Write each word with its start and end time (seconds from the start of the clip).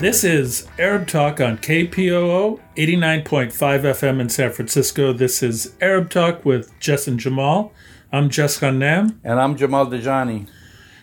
This 0.00 0.24
is 0.24 0.66
Arab 0.78 1.08
Talk 1.08 1.42
on 1.42 1.58
KPOO 1.58 2.58
89.5 2.74 3.52
FM 3.52 4.18
in 4.18 4.30
San 4.30 4.50
Francisco. 4.50 5.12
This 5.12 5.42
is 5.42 5.74
Arab 5.78 6.08
Talk 6.08 6.42
with 6.42 6.72
Jess 6.80 7.06
and 7.06 7.20
Jamal. 7.20 7.74
I'm 8.10 8.30
Jess 8.30 8.58
Ghannam. 8.58 9.18
And 9.22 9.38
I'm 9.38 9.58
Jamal 9.58 9.88
Dajani. 9.88 10.48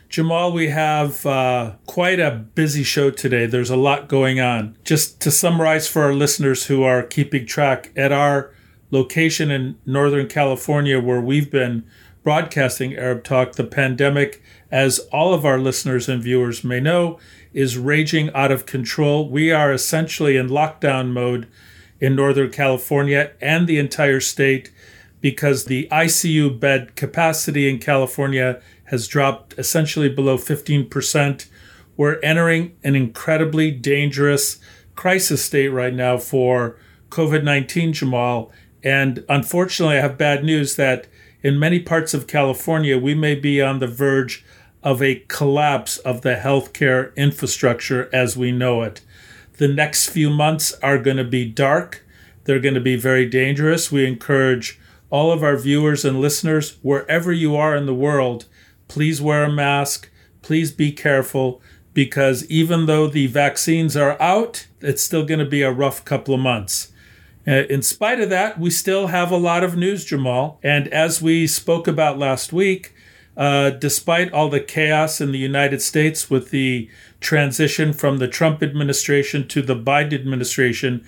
Jamal, 0.10 0.52
we 0.52 0.70
have 0.70 1.23
uh, 1.28 1.73
quite 1.86 2.20
a 2.20 2.32
busy 2.32 2.82
show 2.82 3.11
today. 3.11 3.46
There's 3.46 3.70
a 3.70 3.75
lot 3.78 4.07
going 4.07 4.39
on. 4.39 4.75
Just 4.83 5.21
to 5.21 5.29
summarize 5.29 5.88
for 5.88 6.02
our 6.02 6.16
listeners 6.16 6.66
who 6.66 6.82
are 6.82 7.04
keeping 7.04 7.45
track, 7.45 7.91
at 7.95 8.11
our 8.11 8.52
location 8.89 9.51
in 9.51 9.78
Northern 9.86 10.28
California, 10.28 11.00
where 11.00 11.21
we've 11.21 11.51
been 11.51 11.86
broadcasting 12.23 12.95
Arab 12.95 13.23
Talk, 13.23 13.54
the 13.54 13.64
pandemic, 13.64 14.42
as 14.71 15.00
all 15.14 15.36
of 15.36 15.45
our 15.45 15.59
listeners 15.59 16.09
and 16.09 16.23
viewers 16.23 16.64
may 16.64 16.79
know, 16.79 17.20
is 17.54 17.78
raging 17.78 18.33
out 18.33 18.51
of 18.51 18.65
control. 18.65 19.29
We 19.29 19.51
are 19.51 19.71
essentially 19.71 20.37
in 20.37 20.50
lockdown 20.50 21.11
mode 21.11 21.47
in 22.00 22.15
Northern 22.15 22.51
California 22.51 23.32
and 23.42 23.68
the 23.68 23.79
entire 23.79 24.20
state 24.20 24.71
because 25.21 25.65
the 25.65 25.87
ICU 25.92 26.60
bed 26.60 26.96
capacity 26.96 27.70
in 27.70 27.79
California 27.79 28.61
has 28.86 29.07
dropped 29.07 29.56
essentially 29.57 30.10
below 30.10 30.37
15%. 30.37 31.47
We're 31.96 32.20
entering 32.22 32.75
an 32.83 32.95
incredibly 32.95 33.72
dangerous 33.72 34.59
crisis 34.95 35.44
state 35.44 35.70
right 35.70 35.94
now 35.94 36.17
for 36.17 36.78
COVID 37.09 37.44
19, 37.44 37.94
Jamal. 37.94 38.52
And 38.84 39.25
unfortunately, 39.28 39.98
I 39.98 40.02
have 40.02 40.17
bad 40.17 40.44
news 40.44 40.75
that 40.75 41.08
in 41.42 41.59
many 41.59 41.80
parts 41.80 42.14
of 42.14 42.28
California, 42.28 42.98
we 42.98 43.14
may 43.14 43.36
be 43.36 43.62
on 43.62 43.80
the 43.80 43.88
verge 43.88 44.45
of 44.83 45.02
a 45.02 45.23
collapse 45.28 45.97
of 46.00 46.22
the 46.22 46.36
healthcare 46.36 47.16
infrastructure 47.16 48.09
as 48.14 48.38
we 48.38 48.52
know 48.52 48.84
it. 48.84 49.02
The 49.58 49.67
next 49.67 50.09
few 50.09 50.30
months 50.30 50.73
are 50.84 50.97
going 51.00 51.17
to 51.17 51.23
be 51.23 51.45
dark. 51.45 52.06
They're 52.44 52.59
going 52.59 52.75
to 52.75 52.81
be 52.81 52.95
very 52.95 53.25
dangerous. 53.25 53.92
We 53.92 54.06
encourage 54.06 54.80
all 55.09 55.31
of 55.31 55.44
our 55.44 55.58
viewers 55.58 56.03
and 56.06 56.19
listeners, 56.19 56.78
wherever 56.81 57.31
you 57.31 57.56
are 57.56 57.75
in 57.75 57.86
the 57.86 57.94
world, 57.94 58.45
please 58.88 59.22
wear 59.22 59.44
a 59.44 59.52
mask. 59.52 60.09
Please 60.42 60.72
be 60.72 60.91
careful 60.91 61.62
because 61.94 62.45
even 62.50 62.86
though 62.86 63.08
the 63.08 63.28
vaccines 63.28 63.97
are 63.97 64.22
out, 64.22 64.67
it's 64.81 65.02
still 65.02 65.25
going 65.25 65.39
to 65.39 65.45
be 65.45 65.62
a 65.62 65.72
rough 65.72 66.06
couple 66.06 66.34
of 66.34 66.39
months. 66.39 66.91
Uh, 67.47 67.64
in 67.69 67.81
spite 67.81 68.19
of 68.19 68.30
that, 68.30 68.59
we 68.59 68.69
still 68.69 69.08
have 69.08 69.31
a 69.31 69.38
lot 69.38 69.64
of 69.64 69.78
news, 69.78 70.03
Jamal. 70.06 70.59
And 70.62 70.88
as 70.89 71.22
we 71.22 71.47
spoke 71.47 71.88
about 71.88 72.19
last 72.19 72.52
week, 72.52 72.94
uh, 73.38 73.70
despite 73.70 74.34
all 74.34 74.50
the 74.50 74.60
chaos 74.60 75.22
in 75.22 75.32
the 75.32 75.38
United 75.38 75.82
States 75.82 76.30
with 76.30 76.50
the 76.50 76.90
transition 77.22 77.94
from 77.94 78.18
the 78.18 78.28
Trump 78.28 78.64
administration 78.64 79.48
to 79.48 79.62
the 79.62 79.76
Biden 79.76 80.14
administration, 80.14 81.06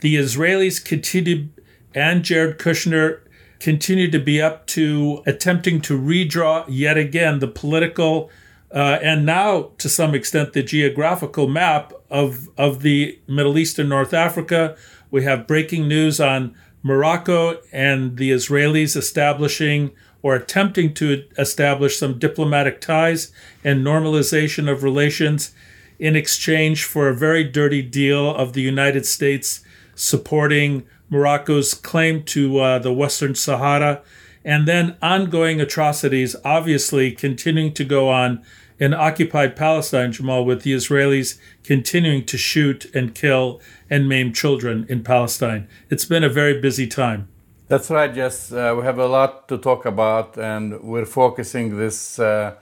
the 0.00 0.16
Israelis 0.16 0.84
continue, 0.84 1.48
and 1.94 2.22
Jared 2.22 2.58
Kushner 2.58 3.20
continue 3.60 4.10
to 4.10 4.18
be 4.18 4.40
up 4.40 4.66
to 4.66 5.22
attempting 5.26 5.80
to 5.82 5.98
redraw 5.98 6.64
yet 6.68 6.96
again 6.98 7.38
the 7.38 7.48
political 7.48 8.30
uh, 8.72 8.98
and 9.02 9.26
now 9.26 9.70
to 9.78 9.88
some 9.88 10.14
extent 10.14 10.52
the 10.52 10.62
geographical 10.62 11.48
map 11.48 11.92
of 12.10 12.48
of 12.56 12.82
the 12.82 13.18
Middle 13.26 13.58
East 13.58 13.78
and 13.78 13.88
North 13.88 14.14
Africa. 14.14 14.76
We 15.10 15.24
have 15.24 15.46
breaking 15.46 15.88
news 15.88 16.20
on 16.20 16.54
Morocco 16.82 17.60
and 17.72 18.16
the 18.16 18.30
Israelis 18.30 18.96
establishing 18.96 19.90
or 20.22 20.34
attempting 20.34 20.94
to 20.94 21.24
establish 21.38 21.98
some 21.98 22.18
diplomatic 22.18 22.80
ties 22.80 23.32
and 23.64 23.84
normalization 23.84 24.70
of 24.70 24.82
relations 24.82 25.54
in 25.98 26.16
exchange 26.16 26.84
for 26.84 27.08
a 27.08 27.16
very 27.16 27.44
dirty 27.44 27.82
deal 27.82 28.34
of 28.34 28.52
the 28.52 28.62
United 28.62 29.04
States 29.06 29.62
supporting 29.94 30.86
Morocco's 31.10 31.74
claim 31.74 32.22
to 32.22 32.58
uh, 32.58 32.78
the 32.78 32.92
Western 32.92 33.34
Sahara, 33.34 34.02
and 34.44 34.66
then 34.66 34.96
ongoing 35.02 35.60
atrocities 35.60 36.34
obviously 36.44 37.12
continuing 37.12 37.74
to 37.74 37.84
go 37.84 38.08
on 38.08 38.42
in 38.78 38.94
occupied 38.94 39.54
Palestine, 39.54 40.10
Jamal, 40.10 40.44
with 40.44 40.62
the 40.62 40.72
Israelis 40.72 41.38
continuing 41.62 42.24
to 42.24 42.38
shoot 42.38 42.86
and 42.94 43.14
kill 43.14 43.60
and 43.90 44.08
maim 44.08 44.32
children 44.32 44.86
in 44.88 45.04
Palestine. 45.04 45.68
It's 45.90 46.06
been 46.06 46.24
a 46.24 46.30
very 46.30 46.58
busy 46.58 46.86
time. 46.86 47.28
That's 47.70 47.88
right, 47.88 48.12
Jess. 48.12 48.50
Uh, 48.50 48.74
we 48.76 48.82
have 48.82 48.98
a 48.98 49.06
lot 49.06 49.46
to 49.46 49.56
talk 49.56 49.86
about, 49.86 50.36
and 50.36 50.80
we're 50.82 51.06
focusing 51.06 51.76
this 51.76 52.18
uh, 52.18 52.54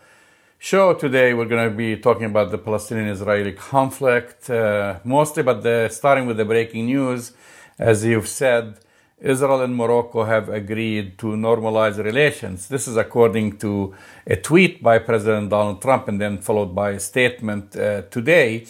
show 0.58 0.92
today. 0.92 1.32
We're 1.32 1.46
going 1.46 1.70
to 1.70 1.74
be 1.74 1.96
talking 1.96 2.26
about 2.26 2.50
the 2.50 2.58
Palestinian-Israeli 2.58 3.52
conflict, 3.52 4.50
uh, 4.50 4.98
mostly, 5.04 5.42
but 5.42 5.62
the, 5.62 5.88
starting 5.90 6.26
with 6.26 6.36
the 6.36 6.44
breaking 6.44 6.84
news, 6.84 7.32
as 7.78 8.04
you've 8.04 8.28
said, 8.28 8.80
Israel 9.18 9.62
and 9.62 9.74
Morocco 9.74 10.24
have 10.24 10.50
agreed 10.50 11.16
to 11.20 11.28
normalize 11.28 11.96
relations. 12.04 12.68
This 12.68 12.86
is 12.86 12.98
according 12.98 13.56
to 13.60 13.94
a 14.26 14.36
tweet 14.36 14.82
by 14.82 14.98
President 14.98 15.48
Donald 15.48 15.80
Trump, 15.80 16.08
and 16.08 16.20
then 16.20 16.36
followed 16.36 16.74
by 16.74 16.90
a 16.90 17.00
statement 17.00 17.74
uh, 17.74 18.02
today. 18.10 18.66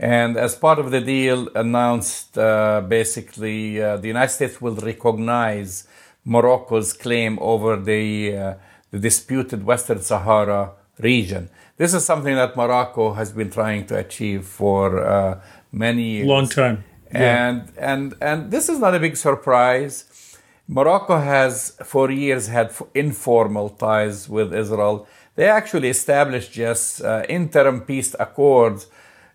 And 0.00 0.38
as 0.38 0.54
part 0.54 0.78
of 0.78 0.90
the 0.90 1.02
deal, 1.02 1.48
announced 1.54 2.38
uh, 2.38 2.80
basically 2.80 3.82
uh, 3.82 3.98
the 3.98 4.08
United 4.08 4.32
States 4.32 4.58
will 4.58 4.74
recognize 4.76 5.86
Morocco's 6.24 6.94
claim 6.94 7.38
over 7.42 7.76
the, 7.76 8.34
uh, 8.34 8.54
the 8.90 8.98
disputed 8.98 9.62
Western 9.62 10.00
Sahara 10.00 10.72
region. 10.98 11.50
This 11.76 11.92
is 11.92 12.02
something 12.06 12.34
that 12.34 12.56
Morocco 12.56 13.12
has 13.12 13.30
been 13.32 13.50
trying 13.50 13.86
to 13.88 13.98
achieve 13.98 14.46
for 14.46 15.04
uh, 15.04 15.40
many 15.70 16.02
years. 16.02 16.26
Long 16.26 16.48
time. 16.48 16.82
Yeah. 17.12 17.48
And, 17.48 17.72
and, 17.76 18.14
and 18.22 18.50
this 18.50 18.70
is 18.70 18.78
not 18.78 18.94
a 18.94 19.00
big 19.00 19.18
surprise. 19.18 20.38
Morocco 20.66 21.18
has 21.18 21.76
for 21.84 22.10
years 22.10 22.46
had 22.46 22.74
informal 22.94 23.68
ties 23.68 24.30
with 24.30 24.54
Israel. 24.54 25.06
They 25.34 25.46
actually 25.46 25.88
established 25.90 26.52
just 26.52 27.02
uh, 27.02 27.24
interim 27.28 27.82
peace 27.82 28.16
accords 28.18 28.86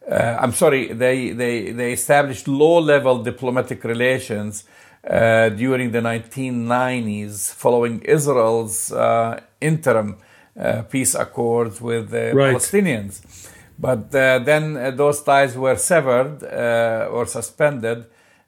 uh, 0.09 0.37
I'm 0.39 0.53
sorry, 0.53 0.93
they, 0.93 1.31
they, 1.31 1.71
they 1.71 1.93
established 1.93 2.47
low 2.47 2.79
level 2.79 3.23
diplomatic 3.23 3.83
relations 3.83 4.63
uh, 5.07 5.49
during 5.49 5.91
the 5.91 5.99
1990s 5.99 7.53
following 7.53 8.01
Israel's 8.01 8.91
uh, 8.91 9.39
interim 9.61 10.17
uh, 10.59 10.83
peace 10.83 11.15
accords 11.15 11.81
with 11.81 12.09
the 12.09 12.33
right. 12.33 12.55
Palestinians. 12.55 13.49
But 13.77 14.15
uh, 14.15 14.39
then 14.39 14.77
uh, 14.77 14.91
those 14.91 15.21
ties 15.21 15.57
were 15.57 15.75
severed 15.75 16.43
or 17.11 17.25
suspended 17.25 18.05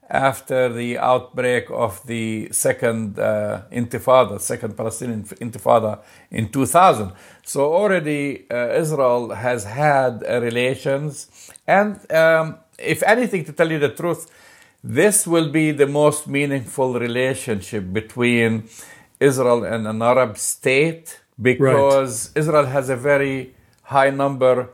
after 0.09 0.72
the 0.72 0.97
outbreak 0.97 1.69
of 1.69 2.06
the 2.07 2.47
second 2.51 3.19
uh, 3.19 3.62
intifada, 3.72 4.40
second 4.40 4.75
Palestinian 4.78 5.23
intifada 5.23 6.00
in 6.31 6.50
2000. 6.50 7.12
So 7.44 7.73
already 7.73 8.45
uh, 8.50 8.69
Israel 8.73 9.31
has 9.35 9.66
had 9.66 10.23
uh, 10.23 10.40
relations, 10.41 11.51
and 11.68 12.00
um, 12.12 12.57
if 12.78 13.03
anything, 13.03 13.44
to 13.45 13.53
tell 13.53 13.72
you 13.72 13.79
the 13.79 13.90
truth, 13.90 14.29
this 14.84 15.28
will 15.28 15.50
be 15.50 15.72
the 15.72 15.88
most 15.88 16.28
meaningful 16.28 17.00
relationship 17.00 17.91
between 17.91 18.69
Israel 19.19 19.63
and 19.63 19.88
an 19.88 20.01
Arab 20.01 20.38
state 20.38 21.19
because 21.41 22.29
right. 22.29 22.39
Israel 22.39 22.66
has 22.66 22.89
a 22.89 22.95
very 22.95 23.53
high 23.84 24.09
number 24.09 24.69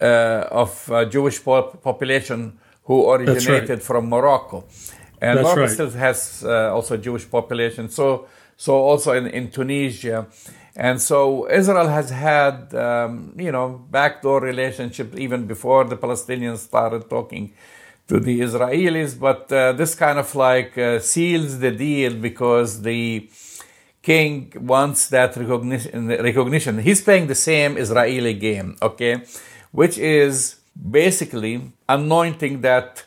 uh, 0.00 0.04
of 0.50 0.90
uh, 0.90 1.04
Jewish 1.06 1.42
population 1.42 2.58
who 2.86 3.10
originated 3.10 3.68
right. 3.68 3.82
from 3.82 4.08
Morocco. 4.08 4.64
And 5.20 5.38
That's 5.38 5.44
Morocco 5.44 5.60
right. 5.60 5.70
still 5.70 5.90
has 5.90 6.44
uh, 6.46 6.74
also 6.74 6.96
Jewish 6.96 7.28
population. 7.28 7.88
So, 7.88 8.26
so 8.56 8.74
also 8.74 9.12
in, 9.12 9.26
in 9.26 9.50
Tunisia. 9.50 10.26
And 10.76 11.00
so 11.00 11.50
Israel 11.50 11.88
has 11.88 12.10
had, 12.10 12.74
um, 12.74 13.34
you 13.36 13.50
know, 13.50 13.84
backdoor 13.90 14.40
relationships 14.40 15.16
even 15.18 15.46
before 15.46 15.84
the 15.84 15.96
Palestinians 15.96 16.58
started 16.58 17.08
talking 17.08 17.54
to 18.08 18.20
the 18.20 18.40
Israelis. 18.40 19.18
But 19.18 19.50
uh, 19.50 19.72
this 19.72 19.94
kind 19.94 20.18
of 20.18 20.32
like 20.34 20.76
uh, 20.78 21.00
seals 21.00 21.58
the 21.58 21.72
deal 21.72 22.14
because 22.14 22.82
the 22.82 23.28
king 24.02 24.52
wants 24.60 25.08
that 25.08 25.36
recognition. 25.36 26.08
Recognition. 26.08 26.78
He's 26.78 27.00
playing 27.00 27.26
the 27.26 27.34
same 27.34 27.76
Israeli 27.78 28.34
game, 28.34 28.76
okay, 28.80 29.22
which 29.72 29.96
is 29.98 30.56
basically 30.90 31.72
anointing 31.88 32.60
that 32.60 33.04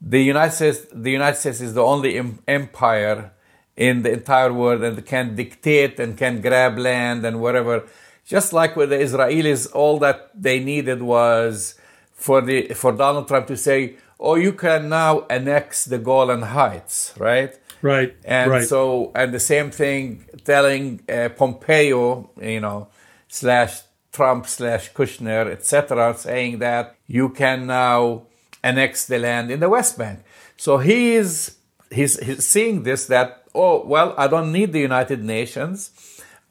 the 0.00 0.22
United 0.22 0.54
States, 0.54 0.86
the 0.92 1.10
United 1.10 1.36
States 1.36 1.60
is 1.60 1.74
the 1.74 1.82
only 1.82 2.20
empire 2.48 3.32
in 3.76 4.02
the 4.02 4.12
entire 4.12 4.52
world 4.52 4.82
and 4.82 5.04
can 5.06 5.34
dictate 5.34 5.98
and 6.00 6.16
can 6.16 6.40
grab 6.40 6.78
land 6.78 7.24
and 7.24 7.40
whatever. 7.40 7.84
Just 8.24 8.52
like 8.52 8.76
with 8.76 8.90
the 8.90 8.96
Israelis, 8.96 9.72
all 9.74 9.98
that 9.98 10.30
they 10.34 10.60
needed 10.60 11.02
was 11.02 11.74
for 12.12 12.40
the 12.40 12.68
for 12.74 12.92
Donald 12.92 13.26
Trump 13.28 13.46
to 13.48 13.56
say, 13.56 13.96
"Oh, 14.18 14.36
you 14.36 14.52
can 14.52 14.88
now 14.88 15.26
annex 15.28 15.84
the 15.84 15.98
Golan 15.98 16.42
Heights," 16.42 17.14
right? 17.18 17.58
Right. 17.82 18.14
And 18.24 18.50
right. 18.50 18.68
so, 18.68 19.10
and 19.14 19.32
the 19.32 19.40
same 19.40 19.70
thing, 19.70 20.26
telling 20.44 21.00
uh, 21.08 21.30
Pompeo, 21.30 22.30
you 22.40 22.60
know, 22.60 22.88
slash 23.28 23.80
Trump 24.12 24.46
slash 24.46 24.92
Kushner, 24.92 25.50
etc., 25.50 26.14
saying 26.16 26.58
that 26.58 26.96
you 27.06 27.28
can 27.28 27.66
now 27.66 28.26
annex 28.62 29.06
the 29.06 29.18
land 29.18 29.50
in 29.50 29.60
the 29.60 29.68
West 29.68 29.96
Bank. 29.96 30.20
So 30.56 30.78
he 30.78 31.14
is 31.14 31.56
he's, 31.90 32.18
he's 32.20 32.46
seeing 32.46 32.82
this 32.82 33.06
that 33.06 33.44
oh 33.54 33.84
well 33.86 34.14
I 34.18 34.26
don't 34.26 34.52
need 34.52 34.72
the 34.72 34.80
United 34.80 35.22
Nations, 35.24 35.90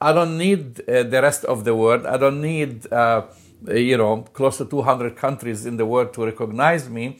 I 0.01 0.13
don't 0.13 0.37
need 0.37 0.81
uh, 0.89 1.03
the 1.03 1.21
rest 1.21 1.45
of 1.45 1.65
the 1.65 1.75
world, 1.75 2.05
I 2.05 2.17
don't 2.17 2.41
need 2.41 2.91
uh, 2.91 3.23
you 3.67 3.97
know 3.97 4.21
close 4.33 4.57
to 4.57 4.65
200 4.65 5.15
countries 5.15 5.65
in 5.65 5.77
the 5.77 5.85
world 5.85 6.13
to 6.13 6.25
recognize 6.25 6.89
me. 6.89 7.19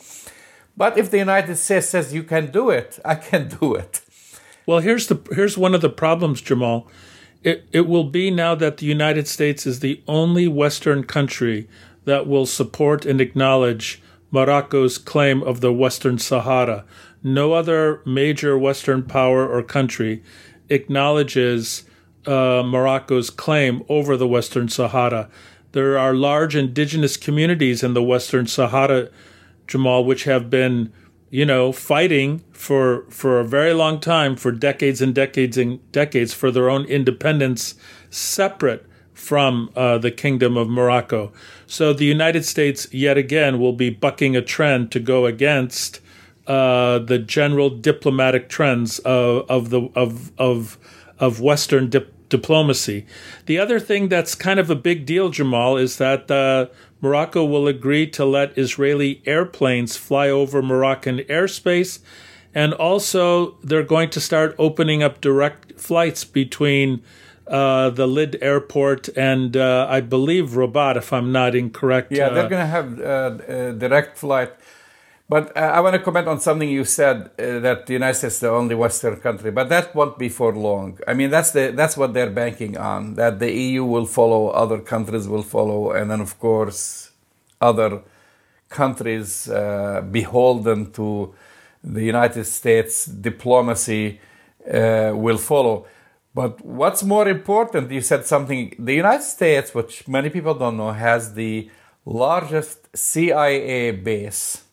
But 0.78 0.98
if 0.98 1.12
the 1.12 1.18
United 1.18 1.58
States 1.58 1.90
says 1.90 2.14
you 2.14 2.24
can 2.24 2.52
do 2.52 2.70
it, 2.70 3.00
I 3.04 3.16
can 3.16 3.50
do 3.50 3.76
it. 3.76 4.02
Well, 4.66 4.80
here's 4.80 5.08
the 5.08 5.20
here's 5.32 5.58
one 5.58 5.76
of 5.76 5.82
the 5.82 5.90
problems, 5.90 6.42
Jamal. 6.42 6.88
It 7.44 7.68
it 7.72 7.88
will 7.88 8.04
be 8.04 8.32
now 8.32 8.56
that 8.56 8.78
the 8.78 8.86
United 8.86 9.28
States 9.28 9.66
is 9.66 9.80
the 9.80 10.02
only 10.08 10.48
Western 10.48 11.04
country 11.04 11.68
that 12.06 12.28
will 12.28 12.46
support 12.46 13.06
and 13.06 13.22
acknowledge 13.22 14.02
Morocco's 14.32 14.98
claim 14.98 15.42
of 15.44 15.62
the 15.62 15.74
Western 15.74 16.18
Sahara. 16.18 16.86
No 17.24 17.54
other 17.54 18.02
major 18.06 18.58
Western 18.58 19.04
power 19.04 19.48
or 19.48 19.64
country 19.64 20.24
acknowledges 20.70 21.84
uh, 22.26 22.64
Morocco's 22.66 23.30
claim 23.30 23.84
over 23.90 24.16
the 24.16 24.28
Western 24.28 24.70
Sahara. 24.70 25.30
There 25.72 25.98
are 25.98 26.14
large 26.14 26.56
indigenous 26.56 27.18
communities 27.18 27.84
in 27.84 27.94
the 27.94 28.04
Western 28.04 28.48
Sahara, 28.48 29.10
Jamal, 29.68 30.04
which 30.04 30.24
have 30.24 30.50
been, 30.50 30.92
you 31.30 31.46
know, 31.46 31.72
fighting 31.72 32.44
for 32.52 33.06
for 33.10 33.40
a 33.40 33.46
very 33.46 33.74
long 33.74 34.00
time, 34.00 34.36
for 34.36 34.52
decades 34.52 35.02
and 35.02 35.14
decades 35.14 35.58
and 35.58 35.92
decades, 35.92 36.34
for 36.34 36.52
their 36.52 36.70
own 36.70 36.86
independence, 36.86 37.76
separate 38.10 38.86
from 39.14 39.70
uh, 39.76 39.98
the 39.98 40.12
Kingdom 40.12 40.58
of 40.58 40.70
Morocco. 40.70 41.32
So 41.68 41.94
the 41.94 42.06
United 42.06 42.46
States, 42.46 42.88
yet 42.94 43.18
again, 43.18 43.60
will 43.60 43.74
be 43.74 43.90
bucking 43.90 44.36
a 44.36 44.42
trend 44.42 44.92
to 44.94 45.00
go 45.00 45.26
against 45.26 46.00
uh, 46.48 47.00
the 47.00 47.20
general 47.20 47.70
diplomatic 47.70 48.50
trends 48.50 49.00
of, 49.00 49.46
of 49.50 49.70
the 49.70 49.90
of 49.96 50.32
of 50.38 50.78
of 51.20 51.42
Western 51.42 51.90
dip- 51.90 52.14
diplomacy. 52.30 53.06
The 53.46 53.60
other 53.60 53.80
thing 53.80 54.08
that's 54.08 54.36
kind 54.36 54.60
of 54.60 54.70
a 54.70 54.76
big 54.76 55.06
deal, 55.06 55.30
Jamal, 55.30 55.78
is 55.78 55.98
that 55.98 56.32
uh, 56.32 56.68
Morocco 57.02 57.46
will 57.46 57.68
agree 57.68 58.08
to 58.08 58.26
let 58.26 58.58
Israeli 58.58 59.22
airplanes 59.26 59.96
fly 59.96 60.30
over 60.30 60.62
Moroccan 60.62 61.20
airspace. 61.20 62.00
And 62.54 62.74
also, 62.74 63.58
they're 63.64 63.84
going 63.84 64.10
to 64.10 64.20
start 64.20 64.56
opening 64.58 65.04
up 65.04 65.22
direct 65.22 65.80
flights 65.80 66.26
between 66.26 67.04
uh, 67.50 67.90
the 67.90 68.08
Lid 68.08 68.38
Airport 68.42 69.08
and 69.18 69.58
uh, 69.58 69.88
I 69.90 70.02
believe 70.02 70.56
Rabat, 70.56 70.98
if 70.98 71.12
I'm 71.12 71.32
not 71.32 71.56
incorrect. 71.56 72.12
Yeah, 72.12 72.30
they're 72.30 72.50
going 72.50 72.62
to 72.62 72.68
have 72.68 73.02
uh, 73.02 73.72
direct 73.74 74.18
flight. 74.18 74.54
But 75.30 75.56
uh, 75.56 75.60
I 75.60 75.80
want 75.82 75.94
to 75.94 76.02
comment 76.02 76.28
on 76.28 76.40
something 76.40 76.68
you 76.68 76.84
said 76.84 77.30
uh, 77.38 77.60
that 77.60 77.86
the 77.86 77.94
United 77.94 78.16
States 78.16 78.36
is 78.36 78.40
the 78.40 78.50
only 78.50 78.74
Western 78.74 79.18
country, 79.18 79.52
but 79.52 79.70
that 79.70 79.94
won't 79.94 80.18
be 80.18 80.28
for 80.28 80.56
long. 80.56 80.98
I 81.08 81.14
mean, 81.14 81.30
that's 81.30 81.52
the 81.52 81.72
that's 81.76 81.96
what 81.96 82.16
they're 82.16 82.32
banking 82.32 82.78
on. 82.78 83.14
That 83.14 83.38
the 83.38 83.52
EU 83.52 83.84
will 83.86 84.08
follow, 84.08 84.48
other 84.48 84.80
countries 84.80 85.28
will 85.28 85.44
follow, 85.44 85.92
and 85.92 86.10
then 86.10 86.20
of 86.20 86.40
course, 86.40 87.12
other 87.62 88.02
countries 88.70 89.48
beholden 90.12 90.92
to 90.94 91.34
the 91.84 92.04
United 92.04 92.46
States 92.46 93.06
diplomacy 93.06 94.20
will 94.66 95.38
follow. 95.38 95.86
But 96.34 96.64
what's 96.66 97.04
more 97.04 97.28
important, 97.28 97.92
you 97.92 98.02
said 98.02 98.26
something, 98.26 98.76
the 98.80 98.94
United 98.94 99.24
States, 99.24 99.74
which 99.74 100.08
many 100.08 100.30
people 100.30 100.54
don't 100.54 100.78
know, 100.78 100.92
has 100.92 101.34
the 101.34 101.70
largest 102.06 102.96
CIA 102.96 103.92
base 103.92 104.64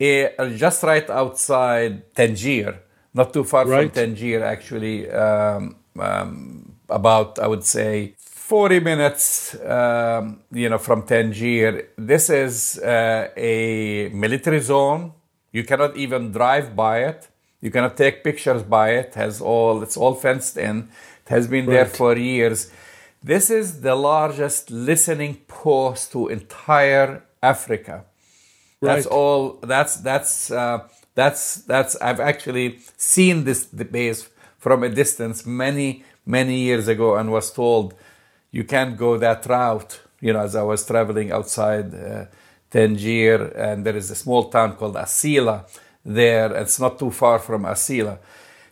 eh, 0.00 0.28
just 0.56 0.82
right 0.82 1.08
outside 1.10 2.14
Tangier, 2.14 2.78
not 3.14 3.32
too 3.32 3.44
far 3.44 3.66
right. 3.66 3.82
from 3.82 3.90
Tangier, 3.90 4.42
actually, 4.44 5.10
um, 5.10 5.76
um, 5.98 6.72
about, 6.88 7.38
I 7.38 7.46
would 7.46 7.64
say, 7.64 8.14
40 8.18 8.80
minutes, 8.80 9.56
um, 9.64 10.40
you 10.52 10.68
know, 10.68 10.78
from 10.78 11.02
Tangier. 11.02 11.88
This 11.98 12.30
is 12.30 12.78
uh, 12.78 13.28
a 13.36 14.08
military 14.12 14.60
zone. 14.60 15.12
You 15.50 15.64
cannot 15.64 15.96
even 15.96 16.30
drive 16.30 16.76
by 16.76 17.04
it. 17.04 17.28
You 17.60 17.72
cannot 17.72 17.96
take 17.96 18.22
pictures 18.22 18.62
by 18.62 18.90
it. 18.90 19.14
Has 19.14 19.40
all 19.40 19.82
it's 19.82 19.96
all 19.96 20.14
fenced 20.14 20.56
in. 20.56 20.88
It 21.24 21.30
has 21.30 21.48
been 21.48 21.66
right. 21.66 21.72
there 21.72 21.86
for 21.86 22.16
years. 22.16 22.70
This 23.20 23.50
is 23.50 23.80
the 23.80 23.96
largest 23.96 24.70
listening 24.70 25.38
post 25.48 26.12
to 26.12 26.28
entire 26.28 27.24
Africa. 27.42 28.04
Right. 28.80 28.96
That's 28.96 29.06
all. 29.06 29.58
That's 29.62 29.96
that's 29.96 30.50
uh, 30.50 30.86
that's 31.14 31.56
that's. 31.62 31.96
I've 31.96 32.20
actually 32.20 32.78
seen 32.96 33.44
this 33.44 33.64
base 33.64 34.28
from 34.58 34.82
a 34.82 34.88
distance 34.88 35.46
many 35.46 36.04
many 36.26 36.58
years 36.60 36.88
ago 36.88 37.16
and 37.16 37.32
was 37.32 37.50
told 37.52 37.94
you 38.50 38.64
can't 38.64 38.96
go 38.96 39.16
that 39.18 39.46
route. 39.46 40.00
You 40.20 40.32
know, 40.34 40.40
as 40.40 40.54
I 40.56 40.62
was 40.62 40.84
traveling 40.86 41.32
outside 41.32 41.94
uh, 41.94 42.26
Tangier, 42.70 43.46
and 43.56 43.84
there 43.86 43.96
is 43.96 44.10
a 44.10 44.14
small 44.14 44.50
town 44.50 44.76
called 44.76 44.94
Asila 44.96 45.64
there. 46.04 46.54
It's 46.56 46.78
not 46.80 46.98
too 46.98 47.10
far 47.10 47.38
from 47.38 47.62
Asila. 47.62 48.18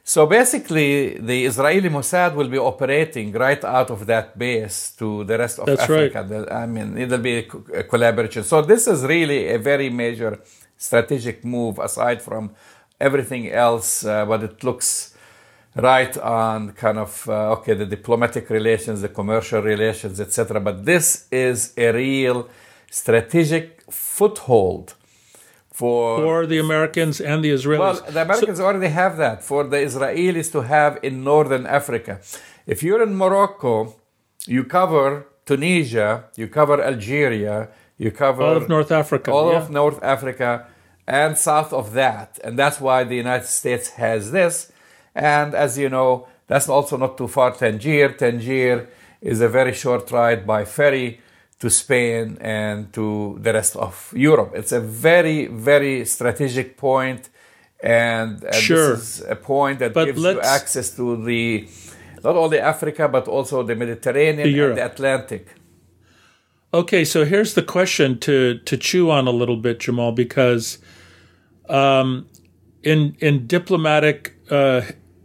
So 0.07 0.27
basically, 0.27 1.17
the 1.19 1.47
Israeli 1.47 1.89
Mossad 1.89 2.35
will 2.35 2.49
be 2.49 2.59
operating 2.59 3.33
right 3.33 3.65
out 3.65 3.89
of 3.89 4.05
that 4.05 4.39
base 4.39 4.91
to 4.99 5.25
the 5.25 5.39
rest 5.39 5.59
of 5.59 5.65
That's 5.65 5.81
Africa. 5.81 6.27
Right. 6.29 6.53
I 6.53 6.67
mean, 6.67 6.99
it'll 6.99 7.19
be 7.33 7.49
a 7.73 7.83
collaboration. 7.85 8.45
So 8.45 8.61
this 8.61 8.87
is 8.87 9.03
really 9.03 9.49
a 9.49 9.59
very 9.59 9.89
major 9.89 10.41
strategic 10.77 11.43
move 11.43 11.79
aside 11.79 12.21
from 12.21 12.55
everything 13.01 13.51
else, 13.51 14.05
uh, 14.05 14.27
but 14.27 14.43
it 14.43 14.63
looks 14.63 15.15
right 15.75 16.17
on 16.19 16.73
kind 16.73 16.99
of 16.99 17.27
uh, 17.27 17.53
okay 17.53 17.73
the 17.73 17.87
diplomatic 17.87 18.51
relations, 18.51 19.01
the 19.01 19.09
commercial 19.09 19.63
relations, 19.63 20.21
etc. 20.21 20.61
But 20.61 20.85
this 20.85 21.27
is 21.33 21.73
a 21.79 21.91
real 21.93 22.51
strategic 22.91 23.91
foothold 23.91 24.95
for 25.75 26.19
for 26.19 26.47
the 26.47 26.59
Americans 26.59 27.21
and 27.21 27.45
the 27.45 27.51
Israelis. 27.51 27.79
Well, 27.79 28.13
the 28.17 28.23
Americans 28.23 28.59
so, 28.59 28.65
already 28.65 28.93
have 29.03 29.17
that. 29.25 29.43
For 29.43 29.65
the 29.65 29.81
Israelis 29.89 30.51
to 30.53 30.61
have 30.63 30.93
in 31.03 31.25
northern 31.25 31.67
Africa, 31.67 32.21
if 32.73 32.83
you're 32.85 33.03
in 33.03 33.15
Morocco, 33.17 33.97
you 34.47 34.63
cover 34.65 35.27
Tunisia, 35.45 36.11
you 36.37 36.47
cover 36.49 36.77
Algeria, 36.81 37.69
you 37.99 38.11
cover 38.13 38.43
all 38.43 38.57
of 38.57 38.69
North 38.69 38.93
Africa, 38.93 39.33
all 39.33 39.51
yeah. 39.51 39.59
of 39.59 39.71
North 39.71 40.01
Africa, 40.03 40.51
and 41.09 41.37
south 41.37 41.73
of 41.73 41.93
that, 41.93 42.39
and 42.45 42.59
that's 42.61 42.81
why 42.81 43.03
the 43.05 43.17
United 43.17 43.49
States 43.61 43.87
has 44.05 44.31
this. 44.31 44.73
And 45.15 45.55
as 45.55 45.77
you 45.77 45.89
know, 45.89 46.29
that's 46.47 46.69
also 46.69 46.97
not 46.97 47.19
too 47.19 47.29
far. 47.29 47.51
Tangier, 47.53 48.11
Tangier 48.13 48.89
is 49.21 49.41
a 49.41 49.49
very 49.49 49.73
short 49.73 50.11
ride 50.11 50.47
by 50.47 50.65
ferry 50.65 51.21
to 51.61 51.71
Spain 51.71 52.37
and 52.41 52.93
to 52.93 53.39
the 53.41 53.53
rest 53.53 53.77
of 53.77 54.13
Europe. 54.17 54.53
It's 54.55 54.73
a 54.73 54.81
very, 54.81 55.47
very 55.47 56.05
strategic 56.05 56.77
point, 56.77 57.31
and, 57.83 58.43
and 58.43 58.55
sure. 58.55 58.97
this 58.97 59.21
is 59.21 59.27
a 59.29 59.37
point 59.37 59.79
that 59.79 59.95
but 59.95 60.07
gives 60.07 60.23
you 60.23 60.41
access 60.41 60.91
to 60.97 61.23
the 61.25 61.69
not 62.23 62.37
only 62.37 62.59
Africa 62.59 63.09
but 63.09 63.29
also 63.29 63.63
the 63.63 63.75
Mediterranean 63.75 64.49
and 64.49 64.77
the 64.79 64.85
Atlantic. 64.85 65.55
Okay, 66.73 67.05
so 67.05 67.25
here's 67.25 67.55
the 67.55 67.63
question 67.63 68.19
to 68.21 68.59
to 68.59 68.77
chew 68.77 69.11
on 69.11 69.29
a 69.29 69.31
little 69.31 69.57
bit, 69.57 69.79
Jamal, 69.79 70.11
because 70.11 70.79
um, 71.69 72.27
in 72.83 73.17
in 73.21 73.47
diplomatic 73.47 74.35
uh, 74.51 74.83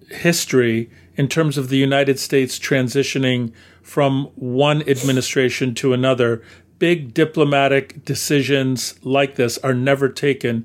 history, 0.09 0.91
in 1.15 1.27
terms 1.27 1.57
of 1.57 1.69
the 1.69 1.77
United 1.77 2.19
States 2.19 2.59
transitioning 2.59 3.51
from 3.89 4.25
one 4.35 4.87
administration 4.87 5.73
to 5.73 5.93
another. 5.93 6.43
Big 6.77 7.11
diplomatic 7.11 8.05
decisions 8.05 9.03
like 9.03 9.33
this 9.33 9.57
are 9.57 9.73
never 9.73 10.07
taken 10.07 10.63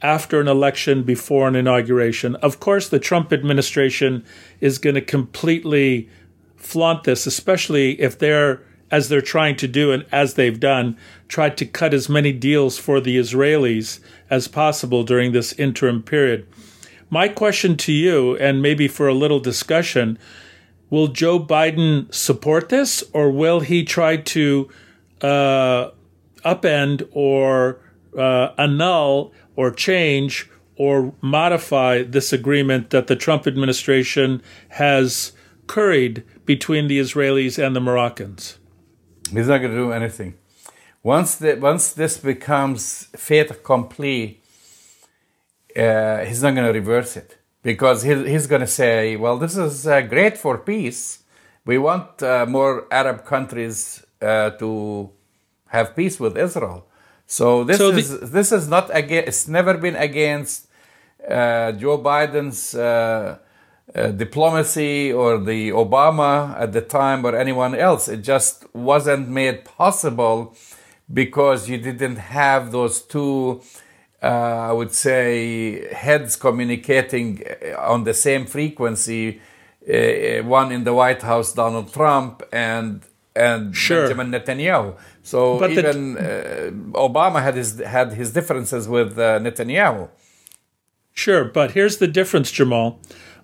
after 0.00 0.40
an 0.40 0.48
election 0.48 1.02
before 1.02 1.46
an 1.46 1.56
inauguration. 1.56 2.34
Of 2.36 2.60
course, 2.60 2.88
the 2.88 2.98
Trump 2.98 3.34
administration 3.34 4.24
is 4.60 4.78
going 4.78 4.94
to 4.94 5.02
completely 5.02 6.08
flaunt 6.56 7.04
this, 7.04 7.26
especially 7.26 8.00
if 8.00 8.18
they're, 8.18 8.62
as 8.90 9.10
they're 9.10 9.20
trying 9.20 9.56
to 9.56 9.68
do 9.68 9.92
and 9.92 10.06
as 10.10 10.32
they've 10.32 10.58
done, 10.58 10.96
tried 11.28 11.58
to 11.58 11.66
cut 11.66 11.92
as 11.92 12.08
many 12.08 12.32
deals 12.32 12.78
for 12.78 12.98
the 12.98 13.18
Israelis 13.18 14.00
as 14.30 14.48
possible 14.48 15.04
during 15.04 15.32
this 15.32 15.52
interim 15.54 16.02
period. 16.02 16.46
My 17.10 17.28
question 17.28 17.76
to 17.76 17.92
you, 17.92 18.38
and 18.38 18.62
maybe 18.62 18.88
for 18.88 19.06
a 19.06 19.14
little 19.14 19.38
discussion, 19.38 20.18
Will 20.90 21.08
Joe 21.08 21.40
Biden 21.40 22.12
support 22.14 22.68
this, 22.68 23.02
or 23.12 23.30
will 23.30 23.60
he 23.60 23.84
try 23.84 24.16
to 24.16 24.68
uh, 25.20 25.90
upend 26.44 27.08
or 27.12 27.80
uh, 28.16 28.50
annul 28.58 29.32
or 29.56 29.70
change 29.70 30.48
or 30.76 31.14
modify 31.20 32.02
this 32.02 32.32
agreement 32.32 32.90
that 32.90 33.06
the 33.06 33.16
Trump 33.16 33.46
administration 33.46 34.42
has 34.70 35.32
curried 35.66 36.22
between 36.44 36.88
the 36.88 36.98
Israelis 36.98 37.64
and 37.64 37.74
the 37.74 37.80
Moroccans? 37.80 38.58
He's 39.30 39.48
not 39.48 39.58
going 39.58 39.70
to 39.70 39.76
do 39.76 39.92
anything. 39.92 40.34
Once 41.02 41.36
the, 41.36 41.54
once 41.54 41.92
this 41.92 42.18
becomes 42.18 43.04
fait 43.16 43.50
accompli, 43.50 44.40
uh, 45.76 46.24
he's 46.24 46.42
not 46.42 46.54
going 46.54 46.66
to 46.66 46.72
reverse 46.72 47.16
it 47.16 47.38
because 47.64 48.02
he, 48.04 48.14
he's 48.32 48.46
going 48.46 48.60
to 48.60 48.72
say, 48.82 49.16
"Well, 49.16 49.36
this 49.38 49.56
is 49.56 49.86
uh, 49.88 50.02
great 50.02 50.38
for 50.38 50.58
peace. 50.58 51.24
We 51.66 51.78
want 51.78 52.22
uh, 52.22 52.46
more 52.46 52.86
Arab 52.92 53.24
countries 53.24 54.04
uh, 54.22 54.50
to 54.62 55.10
have 55.68 55.96
peace 55.96 56.20
with 56.20 56.36
Israel." 56.38 56.86
So 57.26 57.64
this 57.64 57.78
so 57.78 57.90
is 57.90 58.20
the- 58.20 58.26
this 58.26 58.52
is 58.52 58.68
not 58.68 58.86
against. 58.94 59.28
It's 59.28 59.48
never 59.48 59.74
been 59.86 59.96
against 59.96 60.68
uh, 61.28 61.72
Joe 61.72 61.98
Biden's 61.98 62.74
uh, 62.74 63.38
uh, 63.94 64.08
diplomacy 64.08 65.12
or 65.12 65.38
the 65.38 65.70
Obama 65.70 66.54
at 66.60 66.72
the 66.72 66.82
time 66.82 67.24
or 67.24 67.34
anyone 67.34 67.74
else. 67.74 68.08
It 68.08 68.20
just 68.22 68.66
wasn't 68.74 69.28
made 69.28 69.64
possible 69.64 70.54
because 71.12 71.68
you 71.68 71.78
didn't 71.78 72.16
have 72.16 72.72
those 72.72 73.00
two. 73.02 73.62
Uh, 74.24 74.70
I 74.70 74.72
would 74.72 74.92
say 74.92 75.92
heads 75.92 76.34
communicating 76.36 77.44
uh, 77.44 77.92
on 77.92 78.04
the 78.04 78.14
same 78.14 78.46
frequency. 78.46 79.40
Uh, 79.86 80.42
one 80.60 80.72
in 80.72 80.84
the 80.84 80.94
White 80.94 81.20
House, 81.20 81.52
Donald 81.52 81.92
Trump, 81.92 82.42
and 82.50 83.02
and 83.36 83.76
sure. 83.76 84.08
Benjamin 84.08 84.30
Netanyahu. 84.30 84.96
So 85.22 85.58
but 85.58 85.72
even 85.72 86.14
the, 86.14 86.72
Obama 86.94 87.42
had 87.42 87.54
his 87.54 87.70
had 87.80 88.14
his 88.14 88.32
differences 88.32 88.88
with 88.88 89.16
Netanyahu. 89.16 90.08
Sure, 91.12 91.44
but 91.44 91.72
here's 91.72 91.98
the 91.98 92.08
difference, 92.08 92.50
Jamal. 92.50 92.98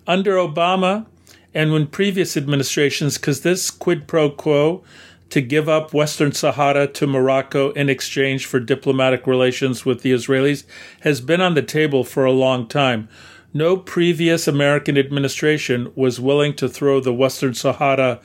Under 0.07 0.33
Obama 0.35 1.05
and 1.53 1.71
when 1.71 1.85
previous 1.87 2.35
administrations, 2.35 3.17
because 3.19 3.41
this 3.41 3.69
quid 3.69 4.07
pro 4.07 4.31
quo 4.31 4.83
to 5.31 5.41
give 5.41 5.67
up 5.67 5.93
Western 5.93 6.31
Sahara 6.33 6.87
to 6.87 7.07
Morocco 7.07 7.71
in 7.71 7.89
exchange 7.89 8.45
for 8.45 8.59
diplomatic 8.59 9.25
relations 9.25 9.85
with 9.85 10.01
the 10.01 10.11
Israelis 10.11 10.65
has 11.01 11.21
been 11.21 11.41
on 11.41 11.55
the 11.55 11.61
table 11.61 12.03
for 12.03 12.25
a 12.25 12.31
long 12.31 12.67
time. 12.67 13.09
No 13.53 13.77
previous 13.77 14.47
American 14.47 14.97
administration 14.97 15.91
was 15.95 16.19
willing 16.19 16.53
to 16.55 16.69
throw 16.69 16.99
the 16.99 17.13
Western 17.13 17.53
Sahara 17.53 18.19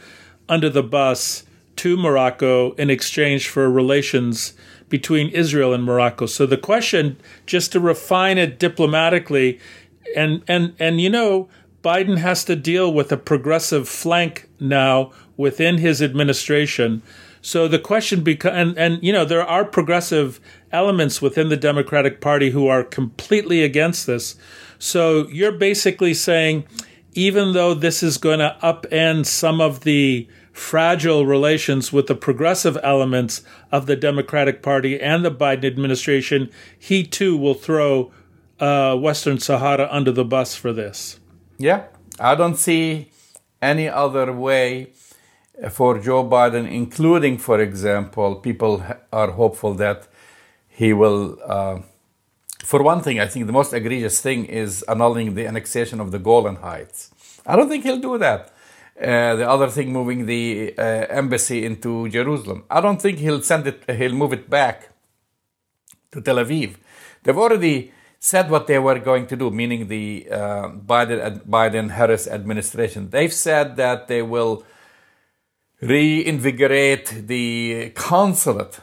under 0.48 0.68
the 0.68 0.82
bus 0.82 1.44
to 1.76 1.96
Morocco 1.96 2.72
in 2.72 2.90
exchange 2.90 3.48
for 3.48 3.70
relations 3.70 4.54
between 4.88 5.28
Israel 5.30 5.74
and 5.74 5.84
Morocco. 5.84 6.26
So 6.26 6.46
the 6.46 6.56
question, 6.56 7.16
just 7.44 7.72
to 7.72 7.80
refine 7.80 8.38
it 8.38 8.58
diplomatically, 8.58 9.60
and 10.14 10.42
and 10.48 10.74
and 10.78 11.00
you 11.00 11.10
know, 11.10 11.48
Biden 11.86 12.18
has 12.18 12.42
to 12.46 12.56
deal 12.56 12.92
with 12.92 13.12
a 13.12 13.16
progressive 13.16 13.88
flank 13.88 14.48
now 14.58 15.12
within 15.36 15.78
his 15.78 16.02
administration. 16.02 17.00
So 17.40 17.68
the 17.68 17.78
question 17.78 18.24
becomes, 18.24 18.56
and, 18.56 18.76
and 18.76 19.04
you 19.04 19.12
know, 19.12 19.24
there 19.24 19.46
are 19.46 19.64
progressive 19.64 20.40
elements 20.72 21.22
within 21.22 21.48
the 21.48 21.56
Democratic 21.56 22.20
Party 22.20 22.50
who 22.50 22.66
are 22.66 22.82
completely 22.82 23.62
against 23.62 24.04
this. 24.04 24.34
So 24.80 25.28
you're 25.28 25.52
basically 25.52 26.12
saying, 26.12 26.66
even 27.12 27.52
though 27.52 27.72
this 27.72 28.02
is 28.02 28.18
going 28.18 28.40
to 28.40 28.56
upend 28.64 29.26
some 29.26 29.60
of 29.60 29.82
the 29.84 30.26
fragile 30.52 31.24
relations 31.24 31.92
with 31.92 32.08
the 32.08 32.16
progressive 32.16 32.76
elements 32.82 33.42
of 33.70 33.86
the 33.86 33.94
Democratic 33.94 34.60
Party 34.60 35.00
and 35.00 35.24
the 35.24 35.30
Biden 35.30 35.64
administration, 35.64 36.50
he 36.76 37.04
too 37.04 37.36
will 37.36 37.54
throw 37.54 38.10
uh, 38.58 38.96
Western 38.96 39.38
Sahara 39.38 39.86
under 39.88 40.10
the 40.10 40.24
bus 40.24 40.56
for 40.56 40.72
this. 40.72 41.20
Yeah, 41.58 41.84
I 42.20 42.34
don't 42.34 42.56
see 42.56 43.10
any 43.62 43.88
other 43.88 44.32
way 44.32 44.92
for 45.70 45.98
Joe 45.98 46.22
Biden, 46.24 46.70
including, 46.70 47.38
for 47.38 47.60
example, 47.60 48.36
people 48.36 48.82
are 49.12 49.30
hopeful 49.30 49.72
that 49.74 50.06
he 50.68 50.92
will. 50.92 51.38
Uh, 51.44 51.78
for 52.62 52.82
one 52.82 53.00
thing, 53.00 53.20
I 53.20 53.26
think 53.26 53.46
the 53.46 53.52
most 53.52 53.72
egregious 53.72 54.20
thing 54.20 54.44
is 54.44 54.82
annulling 54.82 55.34
the 55.34 55.46
annexation 55.46 56.00
of 56.00 56.10
the 56.10 56.18
Golan 56.18 56.56
Heights. 56.56 57.10
I 57.46 57.56
don't 57.56 57.68
think 57.68 57.84
he'll 57.84 58.00
do 58.00 58.18
that. 58.18 58.52
Uh, 59.00 59.36
the 59.36 59.48
other 59.48 59.68
thing, 59.68 59.92
moving 59.92 60.26
the 60.26 60.74
uh, 60.76 60.82
embassy 60.82 61.64
into 61.64 62.08
Jerusalem. 62.08 62.64
I 62.70 62.80
don't 62.80 63.00
think 63.00 63.18
he'll 63.18 63.42
send 63.42 63.66
it. 63.66 63.84
He'll 63.88 64.14
move 64.14 64.32
it 64.32 64.50
back 64.50 64.90
to 66.12 66.20
Tel 66.20 66.36
Aviv. 66.36 66.76
They've 67.22 67.36
already 67.36 67.92
said 68.32 68.50
what 68.50 68.66
they 68.66 68.78
were 68.78 68.98
going 68.98 69.24
to 69.32 69.36
do, 69.36 69.50
meaning 69.50 69.86
the 69.86 70.26
uh, 70.30 70.68
Biden 70.92 71.20
Biden 71.56 71.86
Harris 71.98 72.24
administration. 72.38 73.00
They've 73.16 73.36
said 73.48 73.76
that 73.76 74.08
they 74.08 74.22
will 74.34 74.54
reinvigorate 75.80 77.06
the 77.32 77.92
consulate 77.94 78.74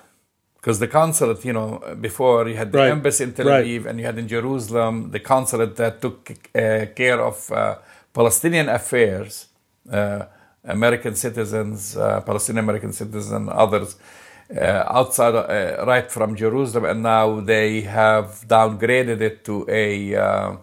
because 0.56 0.80
the 0.80 0.88
consulate, 0.88 1.44
you 1.44 1.52
know, 1.52 1.70
before 2.00 2.48
you 2.48 2.56
had 2.56 2.72
the 2.72 2.78
right. 2.78 2.92
embassy 2.98 3.24
in 3.26 3.34
Tel 3.34 3.48
Aviv 3.48 3.80
right. 3.80 3.90
and 3.90 4.00
you 4.00 4.06
had 4.06 4.18
in 4.18 4.28
Jerusalem 4.30 5.12
the 5.12 5.20
consulate 5.20 5.76
that 5.76 6.02
took 6.02 6.20
uh, 6.32 6.86
care 6.96 7.20
of 7.30 7.36
uh, 7.52 7.80
Palestinian 8.14 8.70
affairs 8.70 9.48
uh, 9.92 10.26
American 10.64 11.16
citizens, 11.16 11.98
uh, 11.98 12.22
Palestinian 12.22 12.64
American 12.64 12.94
citizens, 12.94 13.50
others 13.52 13.90
uh, 13.96 14.23
Uh, 14.52 14.84
outside, 14.88 15.36
uh, 15.36 15.86
right 15.86 16.12
from 16.12 16.36
Jerusalem, 16.36 16.86
and 16.86 17.02
now 17.02 17.40
they 17.40 17.82
have 17.82 18.46
downgraded 18.48 19.22
it 19.22 19.46
to 19.46 19.66
a 19.70 20.16
uh, 20.16 20.58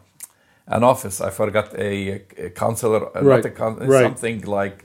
an 0.66 0.84
office. 0.84 1.20
I 1.20 1.30
forgot 1.30 1.74
a, 1.76 2.22
a 2.36 2.50
consular, 2.50 3.10
right. 3.20 3.44
a 3.44 3.50
con- 3.50 3.78
right. 3.78 4.02
something 4.02 4.42
like 4.42 4.84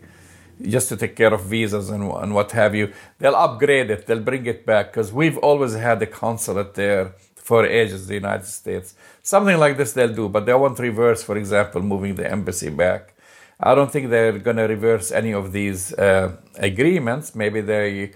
just 0.61 0.89
to 0.89 0.97
take 0.97 1.15
care 1.15 1.33
of 1.33 1.43
visas 1.43 1.89
and, 1.89 2.09
and 2.11 2.33
what 2.33 2.51
have 2.53 2.73
you. 2.73 2.93
They'll 3.19 3.35
upgrade 3.35 3.91
it. 3.91 4.07
They'll 4.07 4.21
bring 4.21 4.45
it 4.45 4.65
back 4.65 4.87
because 4.87 5.11
we've 5.11 5.37
always 5.37 5.73
had 5.73 6.01
a 6.01 6.07
consulate 6.07 6.73
there 6.75 7.13
for 7.35 7.65
ages. 7.65 8.07
The 8.07 8.15
United 8.15 8.47
States, 8.47 8.95
something 9.21 9.57
like 9.57 9.77
this, 9.77 9.93
they'll 9.93 10.13
do, 10.13 10.29
but 10.29 10.45
they 10.45 10.53
won't 10.53 10.79
reverse. 10.79 11.21
For 11.21 11.37
example, 11.37 11.81
moving 11.81 12.15
the 12.15 12.29
embassy 12.31 12.69
back. 12.69 13.13
I 13.59 13.75
don't 13.75 13.91
think 13.91 14.09
they're 14.09 14.39
going 14.39 14.57
to 14.57 14.63
reverse 14.63 15.11
any 15.11 15.33
of 15.33 15.51
these 15.51 15.93
uh, 15.93 16.35
agreements. 16.57 17.35
Maybe 17.35 17.61
they 17.61 18.11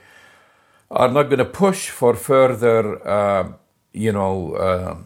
are 0.91 1.09
not 1.09 1.23
going 1.23 1.39
to 1.39 1.45
push 1.45 1.89
for 1.89 2.15
further, 2.15 3.07
uh, 3.07 3.51
you 3.93 4.11
know, 4.11 4.53
uh, 4.55 4.97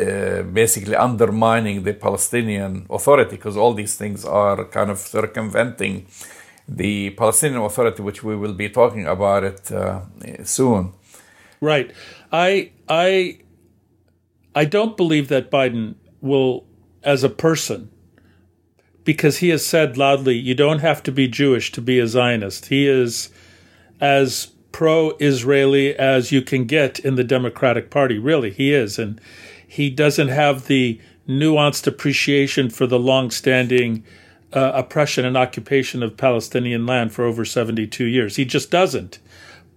uh 0.00 0.42
basically 0.42 0.96
undermining 0.96 1.84
the 1.84 1.92
Palestinian 1.94 2.86
Authority, 2.90 3.36
because 3.36 3.56
all 3.56 3.74
these 3.74 3.96
things 3.96 4.24
are 4.24 4.64
kind 4.64 4.90
of 4.90 4.98
circumventing 4.98 6.06
the 6.68 7.10
Palestinian 7.10 7.62
Authority, 7.62 8.02
which 8.02 8.22
we 8.22 8.36
will 8.36 8.54
be 8.54 8.68
talking 8.68 9.06
about 9.06 9.44
it 9.44 9.70
uh, 9.72 10.00
soon. 10.44 10.92
Right. 11.60 11.92
I 12.32 12.72
I 12.88 13.38
I 14.54 14.64
don't 14.64 14.96
believe 14.96 15.28
that 15.28 15.50
Biden 15.50 15.94
will, 16.20 16.64
as 17.02 17.24
a 17.24 17.28
person, 17.28 17.90
because 19.04 19.38
he 19.38 19.50
has 19.50 19.64
said 19.66 19.98
loudly, 19.98 20.36
you 20.36 20.54
don't 20.54 20.78
have 20.78 21.02
to 21.04 21.12
be 21.12 21.28
Jewish 21.28 21.72
to 21.72 21.80
be 21.80 21.98
a 21.98 22.06
Zionist. 22.06 22.66
He 22.66 22.86
is 22.86 23.30
as 24.00 24.53
pro 24.74 25.12
Israeli 25.20 25.94
as 25.94 26.32
you 26.32 26.42
can 26.42 26.64
get 26.64 26.98
in 26.98 27.14
the 27.14 27.22
Democratic 27.22 27.90
Party. 27.90 28.18
Really, 28.18 28.50
he 28.50 28.74
is. 28.74 28.98
And 28.98 29.20
he 29.64 29.88
doesn't 29.88 30.28
have 30.28 30.66
the 30.66 31.00
nuanced 31.28 31.86
appreciation 31.86 32.68
for 32.70 32.84
the 32.84 32.98
long 32.98 33.30
standing 33.30 34.02
uh, 34.52 34.72
oppression 34.74 35.24
and 35.24 35.36
occupation 35.36 36.02
of 36.02 36.16
Palestinian 36.16 36.86
land 36.86 37.12
for 37.12 37.24
over 37.24 37.44
72 37.44 38.04
years. 38.04 38.34
He 38.34 38.44
just 38.44 38.72
doesn't. 38.72 39.20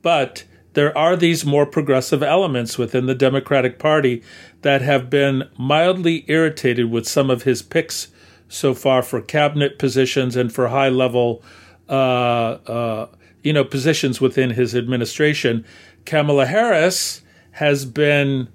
But 0.01 0.45
there 0.73 0.97
are 0.97 1.15
these 1.15 1.45
more 1.45 1.67
progressive 1.67 2.23
elements 2.23 2.79
within 2.79 3.05
the 3.05 3.13
Democratic 3.13 3.77
Party 3.77 4.23
that 4.63 4.81
have 4.81 5.11
been 5.11 5.47
mildly 5.59 6.25
irritated 6.27 6.89
with 6.89 7.07
some 7.07 7.29
of 7.29 7.43
his 7.43 7.61
picks 7.61 8.07
so 8.49 8.73
far 8.73 9.03
for 9.03 9.21
cabinet 9.21 9.77
positions 9.77 10.35
and 10.35 10.51
for 10.51 10.69
high 10.69 10.89
level, 10.89 11.43
uh, 11.87 12.57
uh, 12.65 13.07
you 13.47 13.53
know, 13.53 13.63
positions 13.63 14.19
within 14.19 14.49
his 14.49 14.75
administration. 14.75 15.63
Kamala 16.03 16.47
Harris 16.47 17.21
has 17.51 17.85
been 17.85 18.49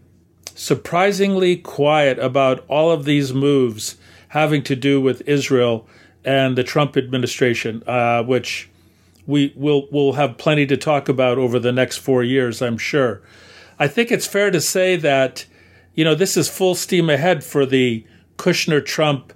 surprisingly 0.55 1.57
quiet 1.57 2.19
about 2.19 2.63
all 2.69 2.91
of 2.91 3.07
these 3.07 3.33
moves 3.33 3.97
having 4.29 4.63
to 4.63 4.77
do 4.77 5.01
with 5.01 5.27
Israel 5.27 5.89
and 6.27 6.59
the 6.59 6.63
Trump 6.63 6.99
administration, 6.99 7.83
uh, 7.87 8.23
which 8.23 8.69
we 9.27 9.55
will 9.57 9.89
will 9.91 10.13
have 10.13 10.37
plenty 10.37 10.67
to 10.67 10.77
talk 10.77 11.09
about 11.09 11.39
over 11.39 11.59
the 11.59 11.73
next 11.73 11.97
four 11.97 12.23
years, 12.23 12.61
I'm 12.61 12.77
sure. 12.77 13.23
I 13.79 13.89
think 13.89 14.13
it's 14.13 14.27
fair 14.27 14.51
to 14.51 14.61
say 14.61 14.97
that, 14.97 15.47
you 15.95 16.05
know, 16.05 16.15
this 16.15 16.37
is 16.37 16.51
full 16.51 16.75
steam 16.75 17.09
ahead 17.09 17.43
for 17.43 17.65
the 17.65 18.05
Kushner 18.37 18.85
Trump 18.85 19.33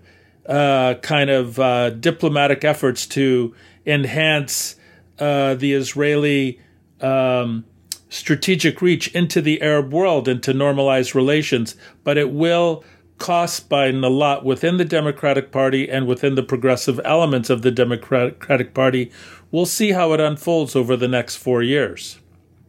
uh, 0.47 0.97
kind 1.01 1.31
of 1.31 1.59
uh, 1.59 1.89
diplomatic 1.91 2.63
efforts 2.63 3.07
to 3.07 3.55
enhance 3.87 4.75
uh, 5.19 5.55
the 5.55 5.73
Israeli 5.73 6.61
um, 7.01 7.65
strategic 8.09 8.81
reach 8.81 9.09
into 9.09 9.41
the 9.41 9.61
Arab 9.63 9.93
world 9.93 10.29
and 10.29 10.43
to 10.43 10.53
normalize 10.53 11.15
relations. 11.15 11.77
But 12.05 12.17
it 12.19 12.31
will 12.31 12.85
cost 13.19 13.69
Biden 13.69 14.05
a 14.05 14.09
lot 14.09 14.45
within 14.45 14.77
the 14.77 14.85
Democratic 14.85 15.51
Party 15.51 15.89
and 15.89 16.07
within 16.07 16.35
the 16.35 16.43
progressive 16.43 17.01
elements 17.05 17.51
of 17.51 17.63
the 17.63 17.71
Democratic 17.71 18.75
Party. 18.75 19.11
We'll 19.51 19.67
see 19.67 19.93
how 19.93 20.13
it 20.13 20.21
unfolds 20.21 20.77
over 20.77 20.97
the 20.97 21.09
next 21.09 21.37
four 21.37 21.63
years. 21.63 22.19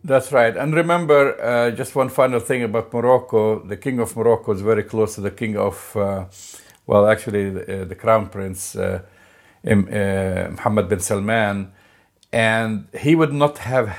That's 0.04 0.32
right. 0.32 0.56
And 0.56 0.74
remember, 0.74 1.40
uh, 1.42 1.72
just 1.72 1.96
one 1.96 2.10
final 2.10 2.40
thing 2.40 2.64
about 2.64 2.94
Morocco 2.94 3.60
the 3.60 3.76
king 3.76 4.00
of 4.00 4.16
Morocco 4.16 4.54
is 4.54 4.62
very 4.62 4.84
close 4.84 5.16
to 5.16 5.22
the 5.22 5.32
king 5.32 5.58
of, 5.58 5.98
uh, 5.98 6.26
well, 6.86 7.08
actually, 7.08 7.50
the, 7.50 7.82
uh, 7.82 7.86
the 7.86 7.96
crown 7.96 8.30
prince, 8.30 8.76
uh, 8.76 9.02
uh, 9.66 9.72
Mohammed 9.72 10.88
bin 10.88 11.00
Salman. 11.00 11.74
And 12.32 12.88
he 12.98 13.16
would 13.16 13.34
not 13.34 13.60
have, 13.60 13.96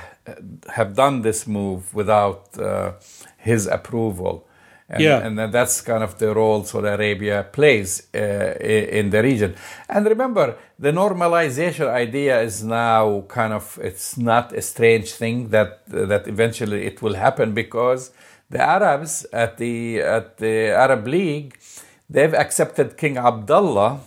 have 0.74 0.94
done 0.94 1.22
this 1.22 1.46
move 1.46 1.94
without 1.94 2.58
uh, 2.58 2.92
his 3.38 3.66
approval. 3.66 4.44
And, 4.90 5.02
Yeah. 5.02 5.18
and 5.26 5.38
then 5.38 5.50
that's 5.50 5.82
kind 5.82 6.02
of 6.02 6.16
the 6.18 6.34
role 6.34 6.64
Saudi 6.64 6.88
Arabia 6.88 7.46
plays 7.52 8.06
uh, 8.14 8.18
in 8.98 9.10
the 9.10 9.22
region. 9.22 9.54
And 9.88 10.06
remember, 10.06 10.56
the 10.78 10.92
normalization 10.92 11.88
idea 11.88 12.40
is 12.40 12.62
now 12.64 13.22
kind 13.28 13.52
of 13.52 13.78
it's 13.82 14.16
not 14.16 14.52
a 14.54 14.62
strange 14.62 15.12
thing 15.12 15.50
that 15.50 15.70
that 15.88 16.26
eventually 16.26 16.86
it 16.86 17.02
will 17.02 17.14
happen 17.14 17.52
because 17.52 18.12
the 18.48 18.60
Arabs 18.62 19.26
at 19.32 19.58
the 19.58 20.00
at 20.00 20.38
the 20.38 20.68
Arab 20.70 21.06
League 21.06 21.58
they've 22.08 22.32
accepted 22.32 22.96
King 22.96 23.18
Abdullah 23.18 24.00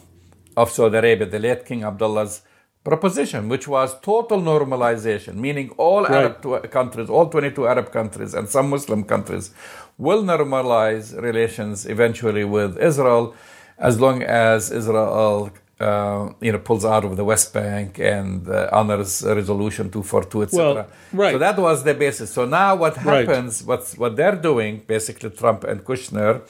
of 0.57 0.71
Saudi 0.71 0.97
Arabia, 0.97 1.27
the 1.27 1.39
late 1.39 1.63
King 1.65 1.83
Abdullah's 1.83 2.41
proposition, 2.83 3.47
which 3.49 3.67
was 3.67 3.99
total 4.01 4.41
normalization, 4.41 5.35
meaning 5.35 5.69
all 5.77 6.07
Arab 6.07 6.41
tw- 6.41 6.69
countries, 6.71 7.09
all 7.09 7.27
22 7.29 7.67
Arab 7.67 7.91
countries, 7.91 8.33
and 8.33 8.49
some 8.49 8.69
Muslim 8.69 9.03
countries 9.03 9.51
will 9.97 10.23
normalize 10.23 11.15
relations 11.21 11.85
eventually 11.85 12.43
with 12.43 12.77
Israel 12.79 13.35
as 13.77 13.99
long 13.99 14.23
as 14.23 14.71
Israel. 14.71 15.51
Uh, 15.79 16.31
you 16.41 16.51
know, 16.51 16.59
pulls 16.59 16.85
out 16.85 17.03
of 17.03 17.17
the 17.17 17.23
West 17.25 17.55
Bank 17.55 17.97
and 17.97 18.47
uh, 18.47 18.69
honors 18.71 19.23
Resolution 19.25 19.89
242, 19.89 20.43
etc. 20.43 20.63
Well, 20.63 20.87
right. 21.11 21.31
So 21.31 21.39
that 21.39 21.57
was 21.57 21.83
the 21.83 21.95
basis. 21.95 22.31
So 22.31 22.45
now 22.45 22.75
what 22.75 23.03
Right. 23.03 23.27
happens, 23.27 23.63
what's, 23.63 23.97
what 23.97 24.15
they're 24.15 24.35
doing, 24.35 24.83
basically 24.85 25.31
Trump 25.31 25.63
and 25.63 25.83
Kushner, 25.83 26.41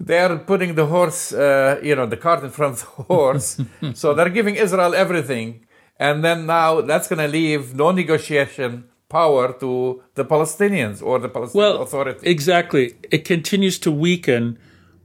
they're 0.00 0.36
putting 0.38 0.74
the 0.74 0.86
horse, 0.86 1.32
uh, 1.32 1.80
you 1.82 1.94
know, 1.94 2.06
the 2.06 2.16
cart 2.16 2.42
in 2.44 2.50
front 2.50 2.74
of 2.74 2.80
the 2.80 3.02
horse. 3.14 3.60
so 3.94 4.14
they're 4.14 4.28
giving 4.30 4.56
Israel 4.56 4.94
everything. 4.94 5.66
And 5.98 6.24
then 6.24 6.46
now 6.46 6.80
that's 6.80 7.06
going 7.08 7.20
to 7.20 7.28
leave 7.28 7.74
no 7.74 7.92
negotiation 7.92 8.84
power 9.08 9.52
to 9.60 10.02
the 10.14 10.24
Palestinians 10.24 11.00
or 11.02 11.18
the 11.20 11.28
Palestinian 11.28 11.72
Well, 11.74 11.82
Authority. 11.82 12.28
exactly. 12.28 12.94
It 13.12 13.24
continues 13.24 13.78
to 13.80 13.92
weaken 13.92 14.58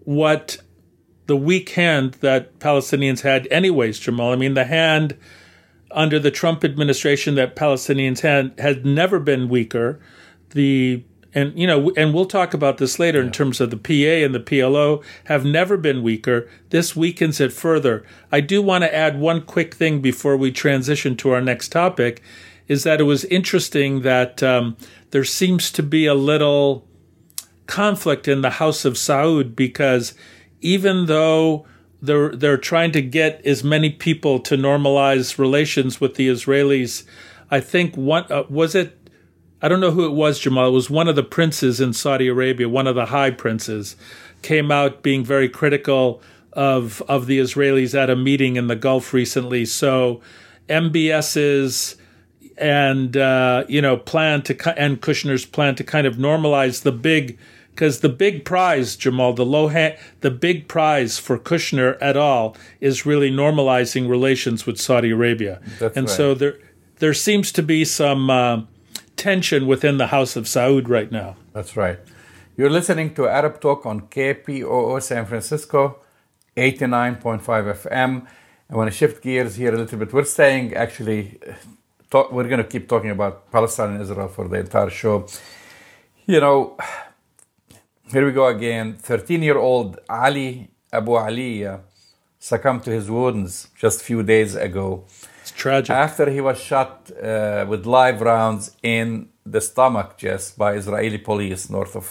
what 0.06 0.58
the 1.28 1.36
weak 1.36 1.70
hand 1.72 2.14
that 2.22 2.58
Palestinians 2.60 3.22
had, 3.22 3.48
anyways, 3.52 4.00
Jamal. 4.00 4.32
I 4.32 4.36
mean, 4.36 4.56
the 4.56 4.66
hand 4.66 5.16
under 5.92 6.18
the 6.20 6.32
Trump 6.32 6.64
administration 6.64 7.36
that 7.36 7.56
Palestinians 7.56 8.22
had 8.22 8.60
had 8.60 8.84
never 8.86 9.20
been 9.20 9.48
weaker. 9.50 10.00
The 10.52 11.04
and 11.34 11.58
you 11.58 11.68
know, 11.68 11.92
and 11.96 12.14
we'll 12.14 12.26
talk 12.26 12.54
about 12.54 12.78
this 12.78 12.98
later 12.98 13.22
in 13.22 13.32
terms 13.32 13.62
of 13.62 13.70
the 13.70 13.78
PA 13.78 14.26
and 14.26 14.34
the 14.34 14.40
PLO 14.40 15.04
have 15.26 15.46
never 15.46 15.78
been 15.78 16.02
weaker. 16.02 16.50
This 16.70 16.96
weakens 16.96 17.40
it 17.40 17.54
further. 17.54 18.04
I 18.32 18.42
do 18.42 18.62
want 18.62 18.84
to 18.84 18.96
add 18.96 19.20
one 19.20 19.42
quick 19.42 19.76
thing 19.76 20.02
before 20.02 20.36
we 20.36 20.52
transition 20.52 21.16
to 21.18 21.32
our 21.32 21.42
next 21.42 21.70
topic, 21.70 22.22
is 22.68 22.84
that 22.84 23.00
it 23.00 23.04
was 23.04 23.26
interesting 23.26 24.02
that 24.02 24.42
um, 24.42 24.76
there 25.12 25.24
seems 25.24 25.72
to 25.74 25.84
be 25.84 26.06
a 26.06 26.16
little 26.16 26.88
conflict 27.68 28.28
in 28.28 28.42
the 28.42 28.52
House 28.52 28.84
of 28.84 28.94
Saud 28.94 29.56
because 29.56 30.16
even 30.62 31.06
though 31.06 31.66
they're 32.02 32.36
they're 32.36 32.58
trying 32.58 32.92
to 32.94 33.02
get 33.02 33.46
as 33.46 33.64
many 33.64 33.90
people 33.90 34.40
to 34.40 34.56
normalize 34.56 35.38
relations 35.38 36.02
with 36.02 36.16
the 36.16 36.30
Israelis, 36.30 37.04
I 37.52 37.60
think 37.60 37.96
one 37.96 38.26
uh, 38.32 38.44
was 38.50 38.76
it. 38.76 38.98
I 39.62 39.68
don't 39.68 39.80
know 39.80 39.92
who 39.92 40.06
it 40.06 40.14
was, 40.14 40.40
Jamal. 40.40 40.70
It 40.70 40.72
was 40.72 40.90
one 40.90 41.08
of 41.08 41.16
the 41.16 41.24
princes 41.24 41.82
in 41.82 41.94
Saudi 41.94 42.28
Arabia, 42.28 42.70
one 42.70 42.88
of 42.88 42.96
the 42.96 43.08
high 43.08 43.32
princes, 43.32 43.96
came 44.42 44.72
out 44.72 45.04
being 45.04 45.24
very 45.24 45.50
critical 45.50 46.22
of 46.54 47.02
of 47.08 47.26
the 47.26 47.40
Israelis 47.40 47.94
at 47.94 48.10
a 48.10 48.16
meeting 48.16 48.56
in 48.56 48.68
the 48.68 48.76
Gulf 48.76 49.14
recently. 49.14 49.66
So, 49.66 50.22
MBS's 50.68 51.96
and 52.60 53.16
uh, 53.16 53.66
you 53.68 53.82
know 53.82 53.98
plan 53.98 54.42
to 54.44 54.80
and 54.80 55.02
Kushner's 55.02 55.46
plan 55.46 55.76
to 55.76 55.84
kind 55.84 56.06
of 56.06 56.18
normalize 56.18 56.84
the 56.84 56.92
big 56.92 57.38
because 57.72 58.02
the 58.02 58.10
big 58.10 58.44
prize 58.44 58.96
Jamal 58.96 59.34
the 59.34 59.46
low 59.46 59.70
the 60.20 60.32
big 60.32 60.68
prize 60.68 61.18
for 61.18 61.40
Kushner 61.40 61.98
at 62.02 62.18
all 62.18 62.56
is 62.82 63.06
really 63.06 63.32
normalizing 63.32 64.10
relations 64.10 64.66
with 64.66 64.80
Saudi 64.80 65.12
Arabia 65.12 65.62
That's 65.80 65.96
and 65.96 66.08
right. 66.08 66.16
so 66.16 66.34
there 66.34 66.60
there 66.98 67.14
seems 67.14 67.52
to 67.54 67.64
be 67.64 67.86
some 67.86 68.30
uh, 68.30 68.62
tension 69.20 69.68
within 69.68 69.98
the 69.98 70.08
House 70.08 70.36
of 70.38 70.46
Saud 70.46 70.88
right 70.88 71.12
now 71.12 71.36
That's 71.54 71.76
right. 71.76 72.00
You're 72.56 72.70
listening 72.70 73.14
to 73.16 73.28
Arab 73.28 73.60
Talk 73.60 73.86
on 73.86 73.98
KPOO 74.16 75.02
San 75.02 75.26
Francisco, 75.26 76.00
89.5 76.56 77.42
FM. 77.84 78.28
I 78.70 78.76
want 78.76 78.92
to 78.92 78.96
shift 78.96 79.22
gears 79.24 79.56
here 79.56 79.74
a 79.74 79.78
little 79.78 79.98
bit. 80.00 80.14
We're 80.14 80.24
staying 80.24 80.74
actually, 80.74 81.40
talk, 82.10 82.32
we're 82.32 82.50
going 82.54 82.64
to 82.66 82.72
keep 82.74 82.88
talking 82.88 83.12
about 83.12 83.52
Palestine 83.52 83.92
and 83.92 84.02
Israel 84.02 84.28
for 84.28 84.48
the 84.48 84.60
entire 84.60 84.90
show. 84.90 85.28
You 86.26 86.40
know, 86.40 86.78
here 88.12 88.26
we 88.26 88.32
go 88.32 88.48
again. 88.48 88.98
13 88.98 89.42
year 89.42 89.58
old 89.58 90.00
Ali 90.10 90.70
Abu 90.92 91.14
Ali 91.14 91.68
succumbed 92.40 92.84
to 92.84 92.92
his 92.92 93.10
wounds 93.12 93.68
just 93.78 94.02
a 94.02 94.04
few 94.04 94.24
days 94.24 94.56
ago 94.56 95.06
tragic 95.60 95.92
after 95.92 96.26
he 96.36 96.42
was 96.42 96.58
shot 96.60 97.12
uh, 97.12 97.66
with 97.68 97.86
live 97.86 98.22
rounds 98.22 98.64
in 98.82 99.30
the 99.46 99.62
stomach 99.62 100.18
just 100.18 100.58
by 100.58 100.74
Israeli 100.82 101.18
police 101.18 101.70
north 101.70 101.96
of 101.96 102.08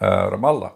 uh, 0.00 0.30
Ramallah. 0.30 0.72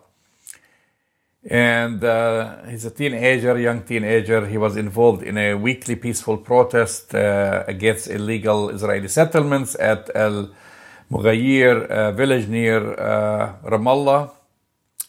And 1.50 2.03
uh, 2.03 2.64
he's 2.70 2.87
a 2.87 2.90
teenager, 2.90 3.59
young 3.59 3.83
teenager. 3.83 4.46
He 4.46 4.57
was 4.57 4.77
involved 4.77 5.22
in 5.22 5.37
a 5.37 5.55
weekly 5.55 5.96
peaceful 5.96 6.38
protest 6.38 7.14
uh, 7.14 7.64
against 7.74 8.09
illegal 8.09 8.70
Israeli 8.70 9.09
settlements 9.09 9.77
at 9.79 10.11
El 10.14 10.37
Mughayir 11.11 11.87
uh, 11.87 12.12
village 12.12 12.48
near 12.48 12.81
uh, 12.98 13.57
Ramallah. 13.72 14.31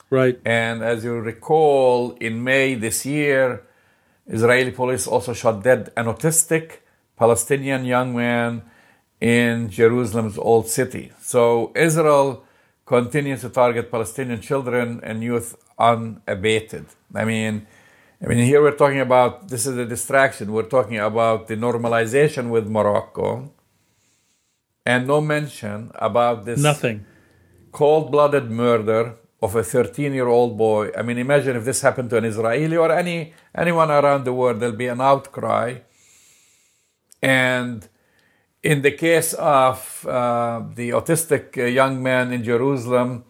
right 0.09 0.37
And 0.45 0.83
as 0.83 1.05
you 1.05 1.13
recall, 1.19 2.17
in 2.19 2.43
May 2.43 2.75
this 2.75 3.05
year, 3.05 3.63
Israeli 4.27 4.71
police 4.71 5.07
also 5.07 5.33
shot 5.33 5.63
dead 5.63 5.91
an 5.95 6.05
autistic 6.07 6.79
Palestinian 7.17 7.86
young 7.86 8.15
man 8.15 8.63
in 9.21 9.69
Jerusalem's 9.69 10.38
old 10.38 10.67
city. 10.67 11.12
So 11.19 11.71
Israel 11.75 12.43
continues 12.86 13.41
to 13.41 13.49
target 13.49 13.89
Palestinian 13.89 14.41
children 14.41 14.99
and 15.04 15.23
youth 15.23 15.56
unabated. 15.80 16.86
I 17.13 17.25
mean, 17.25 17.67
I 18.23 18.28
mean, 18.28 18.39
here 18.39 18.62
we're 18.62 18.78
talking 18.78 18.99
about 18.99 19.49
this 19.49 19.65
is 19.65 19.78
a 19.78 19.86
distraction. 19.86 20.51
We're 20.51 20.63
talking 20.63 20.99
about 20.99 21.47
the 21.47 21.56
normalization 21.56 22.49
with 22.49 22.67
Morocco, 22.67 23.51
and 24.86 25.08
no 25.08 25.21
mention 25.21 25.91
about 25.95 26.45
this 26.45 26.62
nothing 26.62 27.06
cold 27.71 28.10
blooded 28.10 28.49
murder 28.49 29.15
of 29.41 29.56
a 29.56 29.63
13 29.63 30.13
year 30.13 30.28
old 30.28 30.58
boy. 30.58 30.91
I 30.97 31.01
mean, 31.01 31.17
imagine 31.17 31.56
if 31.58 31.65
this 31.65 31.82
happened 31.82 32.10
to 32.12 32.17
an 32.17 32.25
Israeli 32.25 32.78
or 32.78 32.91
any 32.91 33.34
anyone 33.54 33.91
around 33.91 34.23
the 34.23 34.34
world, 34.34 34.60
there'll 34.60 34.75
be 34.75 34.88
an 34.88 35.01
outcry. 35.01 35.80
And 37.25 37.88
in 38.61 38.83
the 38.83 38.91
case 38.91 39.33
of 39.33 40.05
uh, 40.05 40.61
the 40.75 40.91
autistic 40.91 41.57
uh, 41.57 41.65
young 41.65 42.03
man 42.03 42.31
in 42.31 42.43
Jerusalem, 42.43 43.25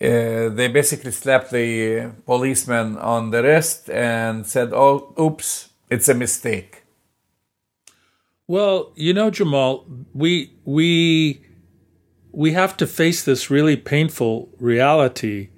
uh, 0.00 0.48
they 0.48 0.68
basically 0.68 1.12
slapped 1.12 1.50
the 1.50 2.12
policeman 2.24 2.96
on 2.96 3.30
the 3.30 3.42
wrist 3.42 3.90
and 3.90 4.46
said, 4.46 4.72
Oh, 4.72 5.12
oops, 5.20 5.68
it's 5.90 6.08
a 6.08 6.14
mistake. 6.14 6.84
Well, 8.46 8.92
you 8.96 9.12
know, 9.12 9.30
Jamal, 9.30 9.86
we 10.14 10.54
we 10.64 11.42
we 12.32 12.52
have 12.52 12.74
to 12.78 12.86
face 12.86 13.22
this 13.22 13.50
really 13.50 13.76
painful 13.76 14.48
reality 14.58 15.50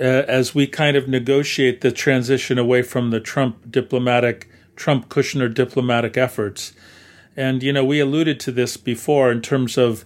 uh, 0.00 0.24
as 0.38 0.56
we 0.56 0.66
kind 0.66 0.96
of 0.96 1.06
negotiate 1.06 1.80
the 1.82 1.92
transition 1.92 2.58
away 2.58 2.82
from 2.82 3.10
the 3.10 3.20
Trump 3.20 3.70
diplomatic 3.70 4.47
Trump 4.78 5.08
Kushner 5.08 5.52
diplomatic 5.52 6.16
efforts. 6.16 6.72
And 7.36 7.62
you 7.62 7.72
know, 7.72 7.84
we 7.84 8.00
alluded 8.00 8.40
to 8.40 8.52
this 8.52 8.76
before 8.76 9.30
in 9.30 9.42
terms 9.42 9.76
of 9.76 10.04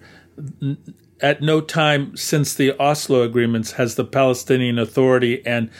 at 1.20 1.40
no 1.40 1.60
time 1.60 2.16
since 2.16 2.54
the 2.54 2.72
Oslo 2.80 3.22
agreements 3.22 3.72
has 3.72 3.94
the 3.94 4.04
Palestinian 4.04 4.78
Authority 4.78 5.44
and 5.46 5.70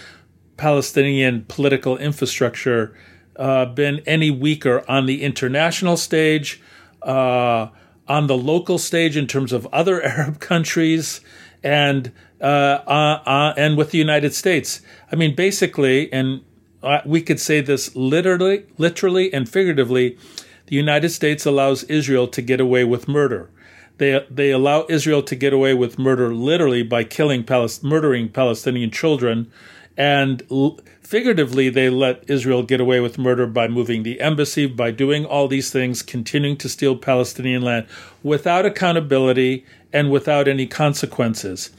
Palestinian 0.56 1.44
political 1.48 1.96
infrastructure 1.98 2.96
uh, 3.36 3.64
been 3.64 4.00
any 4.06 4.30
weaker 4.30 4.84
on 4.88 5.06
the 5.06 5.22
international 5.22 5.96
stage, 5.96 6.62
uh, 7.02 7.68
on 8.06 8.26
the 8.26 8.36
local 8.36 8.78
stage 8.78 9.16
in 9.16 9.26
terms 9.26 9.52
of 9.52 9.66
other 9.72 10.02
Arab 10.04 10.38
countries, 10.38 11.20
and 11.62 12.12
uh, 12.40 12.44
uh, 12.86 13.22
uh, 13.24 13.54
and 13.56 13.76
with 13.76 13.90
the 13.90 13.98
United 13.98 14.34
States. 14.34 14.80
I 15.10 15.16
mean, 15.16 15.34
basically, 15.34 16.12
and 16.12 16.42
Uh, 16.82 17.00
we 17.06 17.22
could 17.22 17.40
say 17.40 17.60
this 17.60 17.94
literally, 17.94 18.66
literally 18.76 19.32
and 19.32 19.48
figuratively. 19.48 20.18
The 20.66 20.76
United 20.76 21.10
States 21.10 21.46
allows 21.46 21.84
Israel 21.84 22.26
to 22.28 22.42
get 22.42 22.60
away 22.60 22.84
with 22.84 23.08
murder. 23.08 23.50
They 23.98 24.26
they 24.30 24.50
allow 24.50 24.86
Israel 24.88 25.22
to 25.22 25.36
get 25.36 25.52
away 25.52 25.74
with 25.74 25.98
murder 25.98 26.34
literally 26.34 26.82
by 26.82 27.04
killing 27.04 27.44
murdering 27.82 28.30
Palestinian 28.30 28.90
children, 28.90 29.50
and 29.96 30.42
l- 30.50 30.80
figuratively 31.02 31.68
they 31.68 31.90
let 31.90 32.24
Israel 32.28 32.62
get 32.62 32.80
away 32.80 33.00
with 33.00 33.18
murder 33.18 33.46
by 33.46 33.68
moving 33.68 34.02
the 34.02 34.20
embassy, 34.20 34.66
by 34.66 34.90
doing 34.90 35.26
all 35.26 35.46
these 35.46 35.70
things, 35.70 36.02
continuing 36.02 36.56
to 36.56 36.68
steal 36.68 36.96
Palestinian 36.96 37.62
land 37.62 37.86
without 38.22 38.64
accountability 38.64 39.64
and 39.92 40.10
without 40.10 40.48
any 40.48 40.66
consequences. 40.66 41.70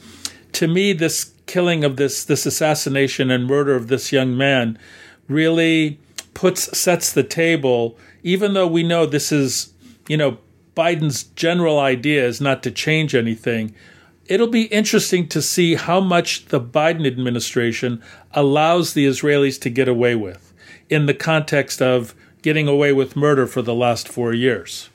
To 0.54 0.68
me, 0.68 0.92
this 0.92 1.34
killing 1.46 1.84
of 1.84 1.96
this 1.96 2.24
this 2.24 2.46
assassination 2.46 3.30
and 3.30 3.46
murder 3.46 3.74
of 3.74 3.88
this 3.88 4.12
young 4.12 4.36
man 4.36 4.78
really 5.28 5.98
puts 6.32 6.76
sets 6.76 7.12
the 7.12 7.22
table 7.22 7.96
even 8.22 8.54
though 8.54 8.66
we 8.66 8.82
know 8.82 9.06
this 9.06 9.30
is 9.30 9.72
you 10.08 10.16
know 10.16 10.38
Biden's 10.76 11.24
general 11.24 11.78
idea 11.78 12.26
is 12.26 12.40
not 12.40 12.62
to 12.64 12.70
change 12.70 13.14
anything 13.14 13.74
it'll 14.26 14.48
be 14.48 14.64
interesting 14.64 15.28
to 15.28 15.40
see 15.40 15.74
how 15.74 16.00
much 16.00 16.46
the 16.46 16.60
Biden 16.60 17.06
administration 17.06 18.02
allows 18.32 18.94
the 18.94 19.06
Israelis 19.06 19.60
to 19.60 19.70
get 19.70 19.86
away 19.86 20.14
with 20.14 20.52
in 20.88 21.06
the 21.06 21.14
context 21.14 21.82
of 21.82 22.14
getting 22.42 22.66
away 22.66 22.92
with 22.92 23.16
murder 23.16 23.46
for 23.46 23.62
the 23.62 23.74
last 23.74 24.08
4 24.08 24.32
years. 24.32 24.88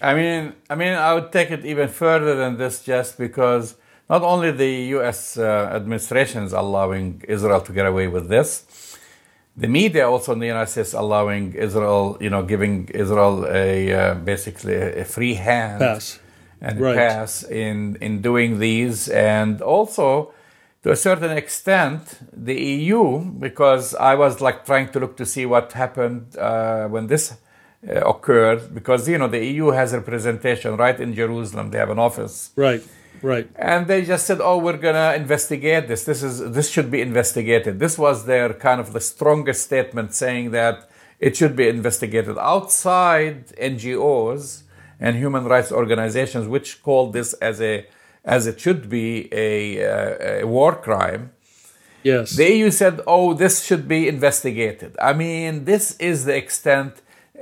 I 0.00 0.14
mean 0.14 0.54
I 0.70 0.74
mean 0.74 0.94
I 0.94 1.14
would 1.14 1.32
take 1.32 1.50
it 1.50 1.64
even 1.64 1.88
further 1.88 2.34
than 2.34 2.56
this 2.56 2.82
just 2.82 3.18
because 3.18 3.76
not 4.12 4.22
only 4.22 4.50
the 4.50 4.74
U.S. 4.96 5.38
Uh, 5.38 5.70
administration 5.80 6.40
is 6.48 6.52
allowing 6.52 7.22
Israel 7.36 7.62
to 7.68 7.72
get 7.72 7.86
away 7.86 8.08
with 8.08 8.28
this, 8.28 8.48
the 9.56 9.68
media 9.80 10.04
also 10.12 10.28
in 10.34 10.38
the 10.44 10.50
United 10.56 10.70
States 10.70 10.92
allowing 11.04 11.44
Israel, 11.54 12.18
you 12.24 12.30
know, 12.34 12.42
giving 12.54 12.74
Israel 13.04 13.36
a 13.46 13.72
uh, 13.92 14.14
basically 14.32 14.76
a 15.04 15.06
free 15.14 15.36
hand 15.50 15.80
pass 15.80 16.20
and 16.60 16.74
right. 16.78 16.96
pass 17.02 17.30
in 17.64 17.76
in 18.06 18.12
doing 18.30 18.50
these, 18.66 18.98
and 19.08 19.54
also 19.62 20.06
to 20.82 20.88
a 20.96 20.98
certain 21.08 21.32
extent 21.42 22.02
the 22.50 22.58
EU, 22.76 23.02
because 23.46 23.86
I 24.10 24.14
was 24.24 24.32
like 24.46 24.58
trying 24.70 24.88
to 24.92 24.98
look 25.02 25.14
to 25.22 25.26
see 25.34 25.44
what 25.54 25.66
happened 25.84 26.22
uh, 26.36 26.86
when 26.94 27.04
this 27.12 27.24
uh, 27.32 28.12
occurred, 28.12 28.60
because 28.78 29.00
you 29.12 29.18
know 29.20 29.30
the 29.36 29.44
EU 29.52 29.66
has 29.78 29.88
representation 30.02 30.70
right 30.84 30.98
in 31.04 31.10
Jerusalem; 31.22 31.64
they 31.70 31.80
have 31.84 31.92
an 31.98 32.02
office, 32.08 32.36
right 32.56 32.84
Right. 33.22 33.48
And 33.54 33.86
they 33.86 34.02
just 34.04 34.26
said, 34.26 34.40
"Oh, 34.40 34.58
we're 34.58 34.76
gonna 34.76 35.14
investigate 35.14 35.86
this. 35.88 36.04
This 36.04 36.22
is 36.22 36.52
this 36.56 36.68
should 36.68 36.90
be 36.90 37.00
investigated." 37.00 37.78
This 37.78 37.96
was 37.96 38.26
their 38.26 38.52
kind 38.52 38.80
of 38.80 38.92
the 38.92 39.00
strongest 39.00 39.62
statement, 39.62 40.12
saying 40.12 40.50
that 40.50 40.90
it 41.20 41.36
should 41.36 41.54
be 41.54 41.68
investigated 41.68 42.36
outside 42.38 43.46
NGOs 43.56 44.64
and 44.98 45.16
human 45.16 45.44
rights 45.44 45.70
organizations, 45.70 46.48
which 46.48 46.82
called 46.82 47.12
this 47.12 47.32
as 47.34 47.60
a 47.60 47.86
as 48.24 48.46
it 48.46 48.60
should 48.60 48.88
be 48.88 49.28
a, 49.32 49.84
uh, 49.84 50.42
a 50.42 50.44
war 50.44 50.74
crime. 50.76 51.32
Yes. 52.02 52.36
The 52.36 52.52
EU 52.54 52.70
said, 52.70 53.00
"Oh, 53.06 53.34
this 53.34 53.64
should 53.64 53.86
be 53.86 54.08
investigated." 54.08 54.96
I 55.00 55.12
mean, 55.12 55.64
this 55.64 55.96
is 55.98 56.24
the 56.24 56.36
extent 56.36 56.92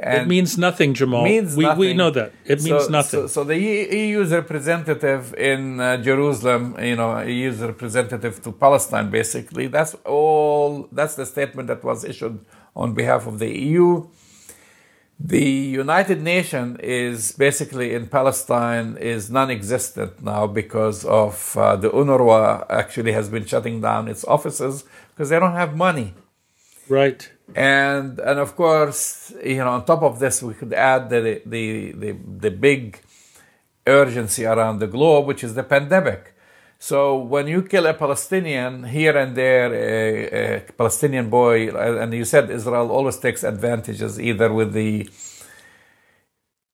and 0.02 0.22
it 0.22 0.28
means 0.28 0.56
nothing, 0.56 0.94
Jamal. 0.94 1.24
Means 1.24 1.54
we, 1.54 1.64
nothing. 1.64 1.78
we 1.78 1.92
know 1.92 2.10
that. 2.10 2.32
It 2.46 2.62
means 2.62 2.84
so, 2.84 2.90
nothing. 2.90 3.20
So, 3.20 3.26
so, 3.26 3.44
the 3.44 3.58
EU's 3.58 4.32
representative 4.32 5.34
in 5.34 5.78
uh, 5.78 5.98
Jerusalem, 5.98 6.74
you 6.82 6.96
know, 6.96 7.20
EU's 7.20 7.58
representative 7.58 8.42
to 8.42 8.52
Palestine, 8.52 9.10
basically, 9.10 9.66
that's 9.66 9.94
all, 10.06 10.88
that's 10.90 11.16
the 11.16 11.26
statement 11.26 11.68
that 11.68 11.84
was 11.84 12.04
issued 12.04 12.42
on 12.74 12.94
behalf 12.94 13.26
of 13.26 13.38
the 13.38 13.50
EU. 13.58 14.06
The 15.22 15.44
United 15.44 16.22
Nations 16.22 16.80
is 16.80 17.32
basically 17.32 17.92
in 17.92 18.06
Palestine 18.06 18.96
is 18.96 19.30
non-existent 19.30 20.22
now 20.22 20.46
because 20.46 21.04
of 21.04 21.54
uh, 21.58 21.76
the 21.76 21.90
UNRWA 21.90 22.64
actually 22.70 23.12
has 23.12 23.28
been 23.28 23.44
shutting 23.44 23.82
down 23.82 24.08
its 24.08 24.24
offices 24.24 24.84
because 25.10 25.28
they 25.28 25.38
don't 25.38 25.52
have 25.52 25.76
money. 25.76 26.14
Right 26.88 27.30
and 27.54 28.18
and 28.18 28.38
of 28.38 28.56
course 28.56 29.32
you 29.44 29.56
know 29.56 29.70
on 29.70 29.84
top 29.84 30.02
of 30.02 30.18
this 30.18 30.42
we 30.42 30.54
could 30.54 30.72
add 30.72 31.10
the 31.10 31.42
the 31.46 31.92
the, 31.92 32.12
the 32.38 32.50
big 32.50 33.00
urgency 33.86 34.44
around 34.44 34.78
the 34.78 34.86
globe 34.86 35.26
which 35.26 35.42
is 35.42 35.54
the 35.54 35.62
pandemic. 35.62 36.34
So 36.78 37.16
when 37.18 37.46
you 37.46 37.62
kill 37.62 37.86
a 37.86 37.94
palestinian 37.94 38.84
here 38.84 39.16
and 39.16 39.36
there 39.36 39.72
a, 39.74 40.56
a 40.56 40.72
palestinian 40.72 41.28
boy 41.28 41.68
and 42.02 42.12
you 42.14 42.24
said 42.24 42.50
israel 42.50 42.90
always 42.90 43.18
takes 43.18 43.42
advantages 43.44 44.18
either 44.18 44.52
with 44.52 44.72
the 44.72 45.08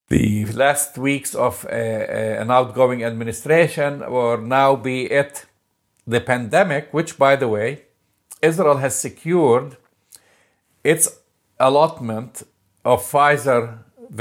the 0.09 0.45
last 0.53 0.97
weeks 0.97 1.35
of 1.35 1.67
a, 1.69 1.75
a, 1.75 2.41
an 2.41 2.51
outgoing 2.51 3.03
administration 3.03 4.03
or 4.03 4.37
now 4.41 4.77
be 4.77 5.07
it 5.07 5.47
the 6.07 6.21
pandemic 6.21 6.95
which 6.95 7.19
by 7.19 7.35
the 7.35 7.49
way 7.49 7.83
israel 8.41 8.77
has 8.77 8.97
secured 8.97 9.77
its 10.93 11.05
allotment 11.69 12.33
of 12.85 12.99
Pfizer 13.11 13.63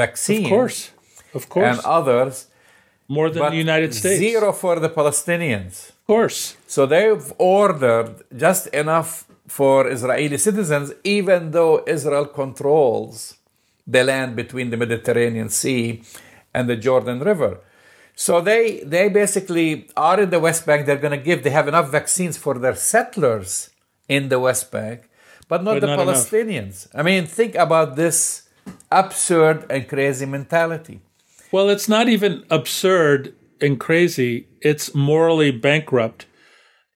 vaccine. 0.01 0.45
Of 0.45 0.49
course. 0.55 0.79
Of 1.39 1.43
course. 1.49 1.77
And 1.77 1.79
others. 1.97 2.35
More 3.07 3.29
than 3.29 3.51
the 3.51 3.63
United 3.69 3.93
States. 3.93 4.19
Zero 4.27 4.51
for 4.63 4.75
the 4.85 4.89
Palestinians. 4.89 5.73
Of 5.89 6.07
course. 6.07 6.39
So 6.75 6.81
they've 6.93 7.27
ordered 7.37 8.11
just 8.45 8.63
enough 8.83 9.09
for 9.47 9.77
Israeli 9.95 10.39
citizens, 10.47 10.87
even 11.03 11.51
though 11.51 11.83
Israel 11.95 12.25
controls 12.41 13.35
the 13.95 14.03
land 14.03 14.35
between 14.35 14.67
the 14.71 14.77
Mediterranean 14.85 15.49
Sea 15.49 16.01
and 16.55 16.67
the 16.67 16.77
Jordan 16.87 17.19
River. 17.31 17.53
So 18.15 18.33
they 18.49 18.63
they 18.93 19.09
basically 19.09 19.67
are 19.95 20.19
in 20.23 20.29
the 20.35 20.41
West 20.47 20.65
Bank. 20.65 20.79
They're 20.85 21.05
going 21.05 21.19
to 21.19 21.25
give. 21.29 21.43
They 21.43 21.55
have 21.59 21.67
enough 21.67 21.89
vaccines 21.99 22.35
for 22.37 22.53
their 22.63 22.77
settlers 22.93 23.69
in 24.07 24.29
the 24.29 24.39
West 24.47 24.71
Bank, 24.71 24.97
but 25.47 25.63
not 25.63 25.75
But 25.75 25.81
the 25.81 25.87
not 25.87 25.99
enough. 25.99 26.15
Palestinians. 26.15 26.87
I 26.93 27.03
mean, 27.03 27.25
think 27.25 27.55
about 27.55 27.95
this 27.95 28.49
absurd 28.91 29.65
and 29.69 29.87
crazy 29.87 30.25
mentality. 30.25 31.01
Well, 31.51 31.69
it's 31.69 31.87
not 31.87 32.09
even 32.09 32.43
absurd 32.49 33.35
and 33.61 33.79
crazy. 33.79 34.47
It's 34.61 34.93
morally 34.95 35.51
bankrupt. 35.51 36.25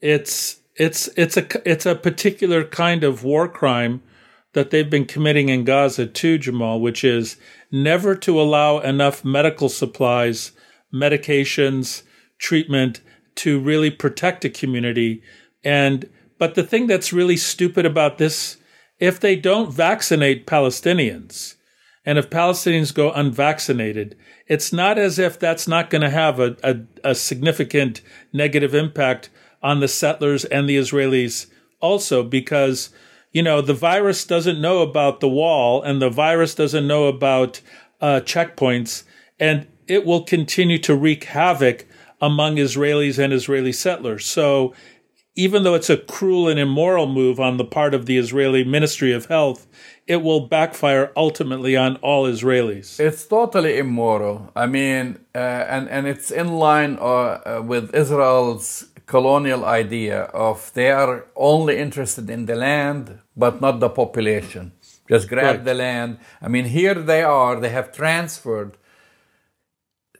It's 0.01 0.59
it's 0.75 1.09
it's 1.15 1.38
a 1.38 1.69
it's 1.69 1.85
a 1.85 1.95
particular 1.95 2.63
kind 2.63 3.03
of 3.03 3.23
war 3.23 3.47
crime 3.47 4.01
that 4.53 4.71
they've 4.71 4.89
been 4.89 5.05
committing 5.05 5.49
in 5.49 5.63
Gaza 5.63 6.07
too, 6.07 6.38
Jamal, 6.38 6.81
which 6.81 7.03
is 7.03 7.38
never 7.71 8.15
to 8.15 8.41
allow 8.41 8.79
enough 8.79 9.23
medical 9.23 9.69
supplies, 9.69 10.51
medications, 10.93 12.03
treatment 12.39 13.01
to 13.35 13.59
really 13.59 13.91
protect 13.91 14.43
a 14.45 14.49
community. 14.49 15.21
And 15.63 16.09
but 16.39 16.56
the 16.56 16.63
thing 16.63 16.88
that's 16.88 17.13
really 17.13 17.38
stupid 17.38 17.86
about 17.86 18.17
this, 18.17 18.58
if 18.97 19.19
they 19.19 19.36
don't 19.36 19.71
vaccinate 19.71 20.47
Palestinians, 20.47 21.56
and 22.06 22.17
if 22.17 22.30
Palestinians 22.30 22.93
go 22.93 23.12
unvaccinated, 23.12 24.15
it's 24.47 24.73
not 24.73 24.97
as 24.97 25.19
if 25.19 25.38
that's 25.38 25.67
not 25.67 25.89
going 25.89 26.02
to 26.02 26.10
have 26.10 26.39
a, 26.39 26.56
a, 26.63 26.78
a, 27.04 27.13
significant 27.13 28.02
negative 28.34 28.73
impact 28.73 29.30
on 29.62 29.80
the 29.80 29.88
settlers 29.88 30.45
and 30.45 30.67
the 30.67 30.78
Israelis 30.78 31.47
also, 31.82 32.23
because, 32.23 32.89
you 33.32 33.43
know, 33.43 33.62
the 33.62 33.73
virus 33.73 34.25
doesn't 34.25 34.62
know 34.62 34.80
about 34.80 35.19
the 35.19 35.30
wall 35.30 35.84
and 35.84 36.02
the 36.02 36.10
virus 36.10 36.56
doesn't 36.56 36.88
know 36.88 37.06
about 37.06 37.62
uh, 38.02 38.21
checkpoints, 38.21 39.04
and 39.39 39.67
it 39.88 40.06
will 40.06 40.23
continue 40.23 40.80
to 40.80 40.95
wreak 40.95 41.25
havoc 41.25 41.86
among 42.21 42.56
Israelis 42.56 43.19
and 43.19 43.34
Israeli 43.34 43.73
settlers. 43.73 44.25
So 44.25 44.73
even 45.35 45.63
though 45.63 45.75
it's 45.75 45.89
a 45.89 45.97
cruel 45.97 46.47
and 46.47 46.59
immoral 46.59 47.07
move 47.07 47.39
on 47.39 47.57
the 47.57 47.65
part 47.65 47.93
of 47.93 48.05
the 48.05 48.17
Israeli 48.17 48.63
Ministry 48.63 49.13
of 49.13 49.25
Health, 49.27 49.67
it 50.07 50.17
will 50.17 50.47
backfire 50.47 51.11
ultimately 51.15 51.77
on 51.77 51.95
all 51.97 52.25
Israelis. 52.25 52.99
It's 52.99 53.25
totally 53.25 53.77
immoral. 53.77 54.51
I 54.55 54.65
mean, 54.65 55.19
uh, 55.35 55.37
and 55.37 55.87
and 55.89 56.07
it's 56.07 56.31
in 56.31 56.47
line 56.57 56.97
uh, 56.99 57.05
uh, 57.05 57.61
with 57.65 57.93
Israel's 57.95 58.85
colonial 59.05 59.65
idea 59.65 60.21
of 60.47 60.71
they 60.73 60.91
are 60.91 61.25
only 61.35 61.77
interested 61.77 62.29
in 62.29 62.45
the 62.45 62.55
land 62.55 63.19
but 63.35 63.59
not 63.61 63.79
the 63.79 63.89
population. 63.89 64.71
Just 65.07 65.27
grab 65.29 65.45
Right. 65.45 65.65
the 65.65 65.73
land. 65.73 66.19
I 66.41 66.47
mean, 66.49 66.65
here 66.65 66.93
they 66.93 67.23
are. 67.23 67.59
They 67.59 67.69
have 67.69 67.91
transferred 67.91 68.77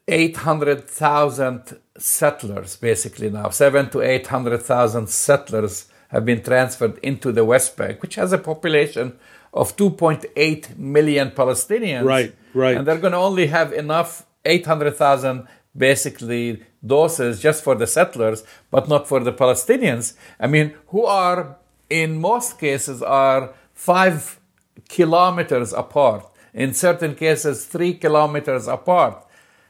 800,000 0.10 1.78
settlers 1.98 2.76
basically 2.76 3.30
now. 3.30 3.50
Seven 3.50 3.90
to 3.92 4.02
800,000 4.02 5.08
settlers 5.10 5.88
have 6.10 6.26
been 6.26 6.42
transferred 6.44 6.98
into 7.00 7.32
the 7.32 7.46
West 7.46 7.78
Bank, 7.78 8.02
which 8.02 8.16
has 8.16 8.34
a 8.34 8.38
population 8.38 9.18
of 9.54 9.76
2.8 9.78 10.78
million 10.78 11.32
Palestinians. 11.32 12.06
Right, 12.06 12.36
right. 12.54 12.78
And 12.78 12.88
they're 12.88 12.98
going 12.98 13.14
to 13.14 13.20
only 13.20 13.48
have 13.48 13.72
enough 13.74 14.26
800,000 14.46 15.48
basically 15.76 16.64
doses 16.86 17.40
just 17.42 17.64
for 17.64 17.76
the 17.76 17.88
settlers, 17.88 18.44
but 18.72 18.88
not 18.88 19.08
for 19.08 19.20
the 19.20 19.34
Palestinians. 19.34 20.14
I 20.40 20.48
mean, 20.48 20.74
who 20.88 21.06
are 21.06 21.58
in 21.90 22.20
most 22.20 22.60
cases 22.60 23.02
are 23.02 23.54
five 23.74 24.40
kilometers 24.88 25.74
apart. 25.74 26.26
In 26.54 26.74
certain 26.74 27.16
cases, 27.16 27.66
three 27.66 27.94
kilometers 27.94 28.68
apart. 28.68 29.26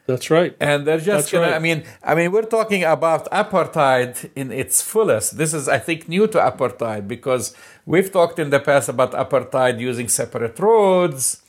That's 0.10 0.32
right. 0.32 0.58
And 0.60 0.88
they're 0.88 0.98
just 0.98 1.08
That's 1.08 1.32
gonna. 1.32 1.52
right. 1.52 1.54
I 1.54 1.60
mean, 1.60 1.84
I 2.02 2.16
mean, 2.16 2.32
we're 2.32 2.42
talking 2.42 2.84
about 2.84 3.30
apartheid 3.30 4.32
in 4.36 4.52
its 4.52 4.82
fullest. 4.82 5.38
This 5.38 5.54
is, 5.54 5.70
I 5.70 5.78
think, 5.78 6.10
new 6.10 6.26
to 6.26 6.40
apartheid 6.40 7.08
because 7.08 7.56
we've 7.86 8.12
talked 8.12 8.40
in 8.40 8.50
the 8.50 8.60
past 8.60 8.90
about 8.90 9.12
apartheid 9.12 9.80
using 9.80 10.08
separate 10.08 10.58
roads, 10.58 11.44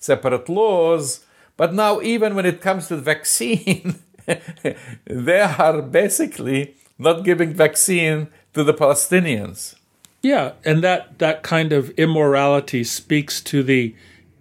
separate 0.00 0.48
laws, 0.48 1.24
but 1.56 1.72
now 1.72 2.00
even 2.00 2.34
when 2.34 2.46
it 2.46 2.60
comes 2.60 2.88
to 2.88 2.96
the 2.96 3.02
vaccine, 3.02 4.00
they 5.04 5.40
are 5.40 5.80
basically 5.80 6.74
not 6.98 7.24
giving 7.24 7.54
vaccine 7.54 8.26
to 8.54 8.64
the 8.64 8.74
Palestinians. 8.74 9.76
Yeah, 10.20 10.54
and 10.64 10.82
that 10.82 11.20
that 11.20 11.44
kind 11.44 11.72
of 11.72 11.90
immorality 11.90 12.82
speaks 12.82 13.40
to 13.42 13.62
the 13.62 13.94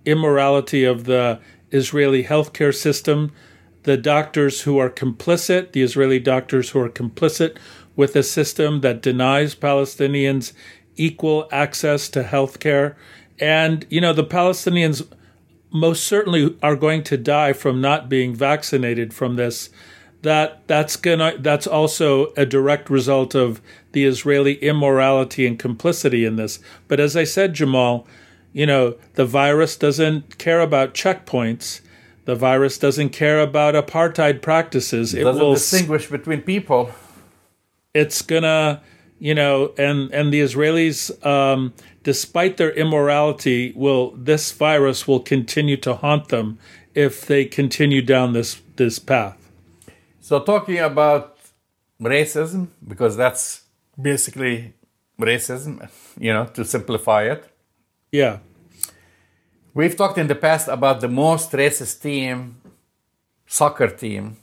immorality 0.06 0.86
of 0.86 1.04
the 1.04 1.40
Israeli 1.70 2.24
healthcare 2.24 2.74
system, 2.74 3.32
the 3.84 3.98
doctors 3.98 4.62
who 4.62 4.78
are 4.78 4.90
complicit, 4.90 5.72
the 5.72 5.82
Israeli 5.82 6.20
doctors 6.20 6.72
who 6.72 6.80
are 6.80 6.90
complicit 6.90 7.58
with 7.96 8.16
a 8.16 8.24
system 8.24 8.82
that 8.82 9.02
denies 9.02 9.56
Palestinians 9.56 10.54
equal 10.96 11.48
access 11.52 12.10
to 12.10 12.24
healthcare. 12.24 12.96
And 13.40 13.86
you 13.90 14.02
know, 14.02 14.14
the 14.14 14.24
Palestinians 14.24 15.08
most 15.72 16.04
certainly 16.04 16.58
are 16.64 16.76
going 16.76 17.04
to 17.04 17.18
die 17.18 17.54
from 17.54 17.80
not 17.80 18.10
being 18.10 18.36
vaccinated 18.36 19.14
from 19.14 19.36
this 19.36 19.70
that 20.22 20.68
that's 20.68 20.96
gonna 20.96 21.36
that's 21.40 21.68
also 21.68 22.34
a 22.36 22.46
direct 22.46 22.90
result 22.90 23.36
of 23.36 23.62
the 23.94 24.06
Israeli 24.06 24.56
immorality 24.56 25.48
and 25.48 25.58
complicity 25.58 26.26
in 26.26 26.36
this. 26.36 26.60
But 26.88 27.00
as 27.00 27.16
I 27.16 27.24
said, 27.24 27.54
Jamal, 27.54 28.08
you 28.52 28.66
know, 28.66 28.96
the 29.14 29.26
virus 29.26 29.76
doesn't 29.78 30.38
care 30.38 30.60
about 30.60 30.94
checkpoints. 30.94 31.82
The 32.30 32.36
virus 32.36 32.78
doesn't 32.78 33.10
care 33.10 33.42
about 33.42 33.74
apartheid 33.74 34.44
practices. 34.44 35.16
It 35.16 35.24
doesn't 35.24 35.52
distinguish 35.52 36.12
between 36.12 36.44
people. 36.44 36.92
It's 37.96 38.22
gonna, 38.22 38.84
you 39.18 39.34
know, 39.34 39.74
and 39.80 40.14
and 40.14 40.32
the 40.32 40.40
Israelis, 40.42 41.10
um, 41.26 41.74
despite 42.04 42.58
their 42.58 42.70
immorality, 42.70 43.74
will 43.76 44.12
this 44.12 44.52
virus 44.52 45.08
will 45.08 45.22
continue 45.22 45.76
to 45.78 45.96
haunt 45.96 46.28
them 46.28 46.60
if 46.94 47.26
they 47.26 47.46
continue 47.46 48.04
down 48.04 48.34
this 48.34 48.62
this 48.76 49.00
path. 49.00 49.50
So, 50.22 50.40
talking 50.40 50.78
about 50.78 51.36
racism, 52.00 52.68
because 52.88 53.18
that's 53.18 53.64
basically 54.00 54.76
racism, 55.20 55.90
you 56.20 56.32
know, 56.32 56.46
to 56.54 56.64
simplify 56.64 57.24
it. 57.24 57.44
Yeah. 58.12 58.38
We've 59.74 59.96
talked 59.96 60.18
in 60.18 60.28
the 60.28 60.36
past 60.36 60.68
about 60.68 61.00
the 61.02 61.08
most 61.08 61.52
racist 61.52 62.02
team, 62.02 62.58
soccer 63.46 63.88
team, 63.88 64.38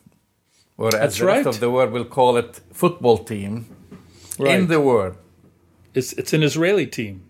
or 0.78 0.88
as 0.88 1.00
That's 1.00 1.18
the 1.18 1.26
rest 1.26 1.46
of 1.46 1.60
the 1.60 1.70
world 1.70 1.92
will 1.92 2.04
call 2.04 2.36
it, 2.36 2.60
football 2.72 3.18
team 3.18 3.66
Right. 4.38 4.54
in 4.58 4.66
the 4.68 4.80
world. 4.80 5.16
It's 5.94 6.12
it's 6.12 6.32
an 6.34 6.42
Israeli 6.42 6.86
team. 6.86 7.22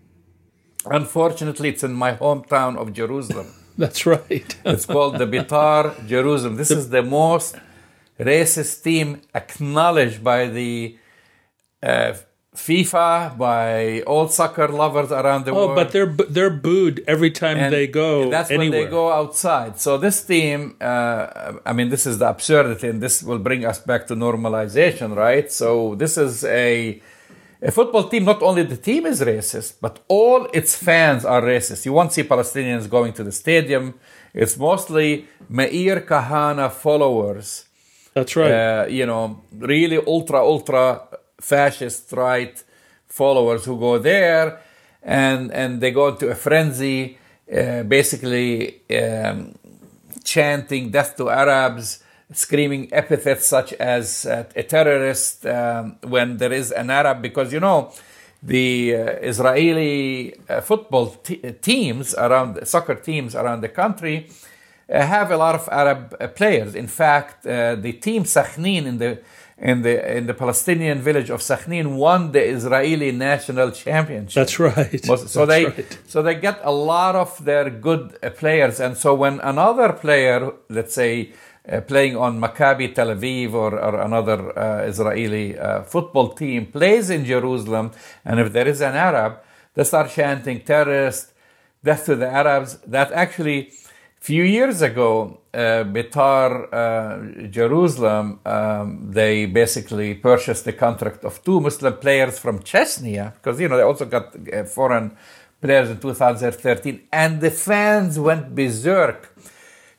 Unfortunately, 0.85 1.69
it's 1.69 1.83
in 1.83 1.93
my 1.93 2.13
hometown 2.13 2.77
of 2.77 2.93
Jerusalem. 2.93 3.47
That's 3.77 4.05
right. 4.05 4.49
It's 4.65 4.85
called 4.85 5.17
the 5.17 5.25
Beitar 5.27 5.81
Jerusalem. 6.07 6.55
This 6.57 6.71
is 6.71 6.89
the 6.89 7.03
most 7.03 7.55
racist 8.19 8.83
team 8.83 9.21
acknowledged 9.33 10.23
by 10.23 10.47
the 10.47 10.97
uh, 11.83 12.13
FIFA, 12.57 13.37
by 13.37 14.01
all 14.01 14.27
soccer 14.27 14.67
lovers 14.67 15.11
around 15.11 15.45
the 15.45 15.51
oh, 15.51 15.67
world. 15.67 15.75
but 15.75 15.91
they're 15.91 16.13
they're 16.35 16.49
booed 16.49 17.03
every 17.07 17.31
time 17.31 17.57
And 17.57 17.71
they 17.71 17.87
go 17.87 18.29
That's 18.29 18.49
anywhere. 18.49 18.79
when 18.79 18.85
they 18.85 18.91
go 18.91 19.11
outside. 19.11 19.79
So 19.79 19.97
this 19.97 20.23
team, 20.23 20.75
uh, 20.81 21.53
I 21.65 21.73
mean, 21.73 21.89
this 21.89 22.05
is 22.05 22.17
the 22.17 22.27
absurdity, 22.29 22.87
and 22.89 22.99
this 23.01 23.21
will 23.21 23.39
bring 23.39 23.63
us 23.63 23.79
back 23.79 24.07
to 24.07 24.15
normalization, 24.15 25.15
right? 25.15 25.51
So 25.51 25.95
this 25.95 26.17
is 26.17 26.43
a 26.43 27.01
a 27.61 27.71
football 27.71 28.05
team. 28.09 28.25
Not 28.25 28.41
only 28.41 28.63
the 28.63 28.77
team 28.77 29.05
is 29.05 29.21
racist, 29.21 29.75
but 29.79 29.99
all 30.07 30.47
its 30.53 30.75
fans 30.75 31.25
are 31.25 31.41
racist. 31.41 31.85
You 31.85 31.93
won't 31.93 32.11
see 32.11 32.23
Palestinians 32.23 32.89
going 32.89 33.13
to 33.13 33.23
the 33.23 33.31
stadium. 33.31 33.85
It's 34.33 34.57
mostly 34.57 35.27
Meir 35.47 36.01
Kahane 36.01 36.71
followers. 36.71 37.65
That's 38.15 38.35
right. 38.35 38.51
Uh, 38.51 38.85
you 38.89 39.05
know, 39.05 39.43
really 39.55 39.97
ultra 39.97 40.39
ultra 40.39 40.83
fascist 41.39 42.11
right 42.11 42.63
followers 43.07 43.65
who 43.65 43.79
go 43.79 43.97
there 43.97 44.59
and 45.03 45.51
and 45.51 45.81
they 45.81 45.91
go 45.91 46.09
into 46.09 46.27
a 46.29 46.35
frenzy, 46.35 47.17
uh, 47.51 47.83
basically 47.83 48.81
um, 48.91 49.55
chanting 50.23 50.91
"death 50.91 51.15
to 51.17 51.29
Arabs." 51.29 52.03
Screaming 52.33 52.89
epithets 52.91 53.47
such 53.47 53.71
as 53.71 54.25
uh, 54.25 54.43
a 54.53 54.61
terrorist 54.61 55.45
um, 55.45 55.95
when 56.03 56.35
there 56.35 56.51
is 56.51 56.73
an 56.73 56.89
Arab, 56.89 57.21
because 57.21 57.53
you 57.53 57.61
know 57.61 57.93
the 58.43 58.93
uh, 58.93 58.97
Israeli 59.21 60.35
uh, 60.49 60.59
football 60.59 61.11
t- 61.23 61.37
teams 61.61 62.13
around 62.15 62.67
soccer 62.67 62.95
teams 62.95 63.33
around 63.33 63.61
the 63.61 63.69
country 63.69 64.27
uh, 64.89 65.01
have 65.05 65.31
a 65.31 65.37
lot 65.37 65.55
of 65.55 65.69
Arab 65.71 66.17
uh, 66.19 66.27
players. 66.27 66.75
In 66.75 66.87
fact, 66.87 67.43
the 67.43 67.97
team 68.01 68.25
Sakhnin 68.25 68.85
in 68.85 68.97
the 68.97 69.19
in 69.59 69.81
the 69.81 70.17
in 70.17 70.27
the 70.27 70.33
Palestinian 70.33 71.01
village 71.01 71.29
of 71.29 71.41
Sakhnin 71.41 71.95
won 71.95 72.31
the 72.31 72.43
Israeli 72.43 73.11
national 73.11 73.71
championship. 73.71 74.35
That's 74.35 74.59
right. 74.59 75.03
So 75.03 75.15
That's 75.15 75.33
they 75.47 75.65
right. 75.65 75.97
so 76.07 76.21
they 76.21 76.35
get 76.35 76.59
a 76.63 76.71
lot 76.71 77.15
of 77.15 77.43
their 77.43 77.69
good 77.69 78.17
uh, 78.21 78.29
players, 78.29 78.79
and 78.79 78.95
so 78.95 79.15
when 79.15 79.39
another 79.41 79.93
player, 79.93 80.51
let's 80.69 80.93
say. 80.93 81.31
Uh, 81.69 81.81
playing 81.81 82.15
on 82.15 82.39
Maccabi 82.39 82.95
Tel 82.95 83.07
Aviv 83.07 83.51
or, 83.51 83.77
or 83.77 83.99
another 83.99 84.57
uh, 84.57 84.83
Israeli 84.83 85.59
uh, 85.59 85.81
football 85.81 86.29
team 86.29 86.67
plays 86.67 87.09
in 87.09 87.25
Jerusalem, 87.25 87.91
and 88.23 88.39
if 88.39 88.53
there 88.53 88.69
is 88.69 88.79
an 88.79 88.95
Arab, 88.95 89.39
they 89.73 89.83
start 89.83 90.09
chanting 90.09 90.61
terrorist, 90.61 91.33
death 91.83 92.05
to 92.05 92.15
the 92.15 92.25
Arabs. 92.25 92.77
That 92.87 93.11
actually, 93.11 93.73
few 94.21 94.43
years 94.43 94.81
ago, 94.81 95.41
uh, 95.57 95.83
Betar 95.85 96.49
uh, 96.71 97.47
Jerusalem, 97.49 98.39
um, 98.45 99.07
they 99.09 99.47
basically 99.47 100.13
purchased 100.13 100.65
the 100.65 100.73
contract 100.73 101.25
of 101.25 101.43
two 101.43 101.59
Muslim 101.59 101.97
players 101.97 102.37
from 102.37 102.59
Chechnya 102.59 103.33
because 103.33 103.59
you 103.59 103.67
know 103.67 103.77
they 103.77 103.83
also 103.83 104.05
got 104.05 104.35
uh, 104.35 104.63
foreign 104.65 105.17
players 105.59 105.89
in 105.89 105.99
2013, 105.99 107.07
and 107.11 107.41
the 107.41 107.49
fans 107.49 108.19
went 108.19 108.53
berserk, 108.53 109.35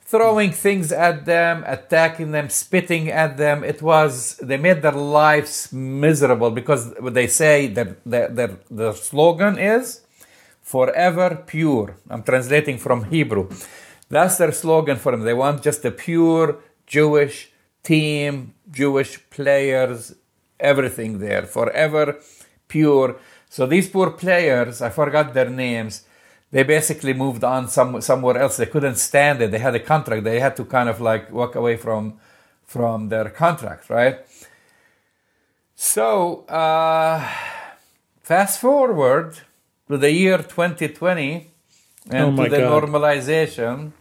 throwing 0.02 0.52
things 0.52 0.92
at 0.92 1.26
them, 1.26 1.64
attacking 1.66 2.30
them, 2.30 2.48
spitting 2.48 3.10
at 3.10 3.36
them. 3.36 3.64
It 3.64 3.82
was 3.82 4.36
they 4.36 4.58
made 4.58 4.82
their 4.82 4.92
lives 4.92 5.72
miserable 5.72 6.52
because 6.52 6.94
they 6.94 7.26
say 7.26 7.66
that 7.66 8.04
their, 8.06 8.28
their, 8.28 8.58
their 8.70 8.94
slogan 8.94 9.58
is 9.58 10.02
forever 10.62 11.42
pure. 11.46 11.96
I'm 12.08 12.22
translating 12.22 12.78
from 12.78 13.04
Hebrew. 13.04 13.48
That's 14.08 14.38
their 14.38 14.52
slogan 14.52 14.96
for 14.96 15.12
them. 15.12 15.22
They 15.22 15.34
want 15.34 15.62
just 15.62 15.84
a 15.84 15.90
pure 15.90 16.56
Jewish 16.86 17.50
team, 17.82 18.54
Jewish 18.70 19.18
players, 19.30 20.14
everything 20.58 21.18
there, 21.18 21.42
forever 21.42 22.18
pure. 22.68 23.16
So 23.50 23.66
these 23.66 23.88
poor 23.88 24.10
players, 24.10 24.80
I 24.82 24.90
forgot 24.90 25.34
their 25.34 25.50
names. 25.50 26.04
They 26.50 26.62
basically 26.62 27.12
moved 27.12 27.44
on 27.44 27.68
some, 27.68 28.00
somewhere 28.00 28.38
else. 28.38 28.56
They 28.56 28.66
couldn't 28.66 28.96
stand 28.96 29.42
it. 29.42 29.50
They 29.50 29.58
had 29.58 29.74
a 29.74 29.80
contract. 29.80 30.24
They 30.24 30.40
had 30.40 30.56
to 30.56 30.64
kind 30.64 30.88
of 30.88 31.00
like 31.00 31.30
walk 31.30 31.54
away 31.54 31.76
from 31.76 32.18
from 32.64 33.08
their 33.08 33.30
contract, 33.30 33.88
right? 33.88 34.18
So 35.74 36.44
uh, 36.48 37.26
fast 38.22 38.60
forward 38.60 39.38
to 39.88 39.96
the 39.96 40.12
year 40.12 40.38
2020 40.38 41.50
and 42.10 42.38
Oh 42.38 42.44
to 42.44 42.50
the 42.50 42.58
God. 42.58 42.82
normalization. 42.84 43.92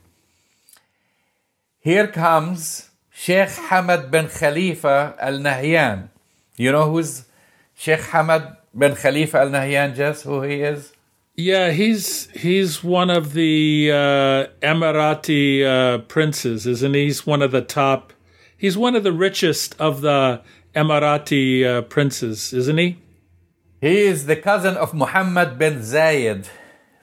Here 1.88 2.08
comes 2.08 2.90
Sheikh 3.12 3.48
Hamad 3.70 4.12
bin 4.12 4.28
Khalifa 4.28 5.16
Al 5.22 5.38
Nahyan. 5.40 6.10
You 6.58 6.74
know 6.74 6.92
who's 6.92 7.24
Sheikh 7.76 8.02
Hamad 8.12 8.58
bin 8.78 8.94
Khalifa 8.94 9.40
Al 9.40 9.52
Nahyan, 9.52 9.96
Jess? 9.96 10.24
Who 10.24 10.42
he 10.42 10.64
is? 10.64 10.92
Yeah, 11.36 11.72
he's 11.72 12.30
he's 12.32 12.84
one 12.84 13.10
of 13.10 13.32
the 13.32 13.90
uh, 13.94 14.48
Emirati 14.62 15.64
uh, 15.64 16.00
princes, 16.00 16.68
isn't 16.68 16.94
he? 16.94 17.06
He's 17.06 17.26
one 17.26 17.42
of 17.42 17.52
the 17.52 17.62
top. 17.62 18.12
He's 18.58 18.78
one 18.78 18.98
of 18.98 19.04
the 19.04 19.14
richest 19.14 19.74
of 19.80 20.02
the 20.02 20.42
Emirati 20.76 21.64
uh, 21.64 21.82
princes, 21.84 22.52
isn't 22.52 22.78
he? 22.78 22.98
He 23.80 24.00
is 24.00 24.26
the 24.26 24.36
cousin 24.36 24.76
of 24.76 24.94
Muhammad 24.94 25.58
bin 25.58 25.76
Zayed, 25.80 26.50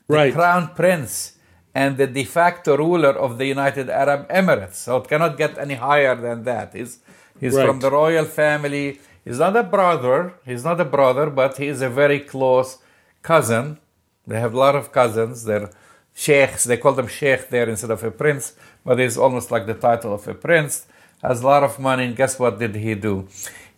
the 0.09 0.15
Right. 0.15 0.35
crown 0.35 0.75
prince 0.75 1.34
and 1.75 1.97
the 1.97 2.07
de 2.07 2.25
facto 2.25 2.77
ruler 2.77 3.11
of 3.11 3.39
the 3.39 3.47
United 3.47 3.91
Arab 3.91 4.29
Emirates. 4.29 4.75
So 4.77 4.99
it 4.99 5.09
cannot 5.09 5.37
get 5.37 5.59
any 5.59 5.75
higher 5.75 6.15
than 6.15 6.45
that. 6.45 6.75
He's, 6.75 6.99
he's 7.41 7.55
Right. 7.55 7.67
from 7.67 7.81
the 7.81 7.91
royal 7.91 8.25
family. 8.25 9.01
He's 9.25 9.39
not 9.39 9.57
a 9.57 9.63
brother. 9.63 10.35
He's 10.45 10.65
not 10.65 10.81
a 10.81 10.85
brother, 10.85 11.31
but 11.31 11.57
he 11.57 11.67
is 11.69 11.83
a 11.83 11.89
very 11.89 12.21
close 12.21 12.79
cousin. 13.23 13.79
They 14.27 14.39
have 14.39 14.55
a 14.55 14.59
lot 14.59 14.77
of 14.77 14.93
cousins. 14.93 15.45
They're 15.45 15.71
sheikhs. 16.15 16.65
They 16.65 16.77
call 16.77 16.93
them 16.93 17.09
sheikh 17.09 17.49
there 17.49 17.69
instead 17.69 17.91
of 17.91 18.05
a 18.05 18.11
prince, 18.11 18.53
but 18.85 19.01
it's 19.01 19.17
almost 19.17 19.51
like 19.51 19.67
the 19.67 19.75
title 19.75 20.15
of 20.15 20.29
a 20.29 20.35
prince. 20.35 20.87
Has 21.23 21.43
a 21.43 21.47
lot 21.47 21.63
of 21.65 21.79
money, 21.79 22.05
and 22.05 22.15
guess 22.15 22.39
what 22.39 22.59
did 22.59 22.75
he 22.77 22.95
do? 22.95 23.27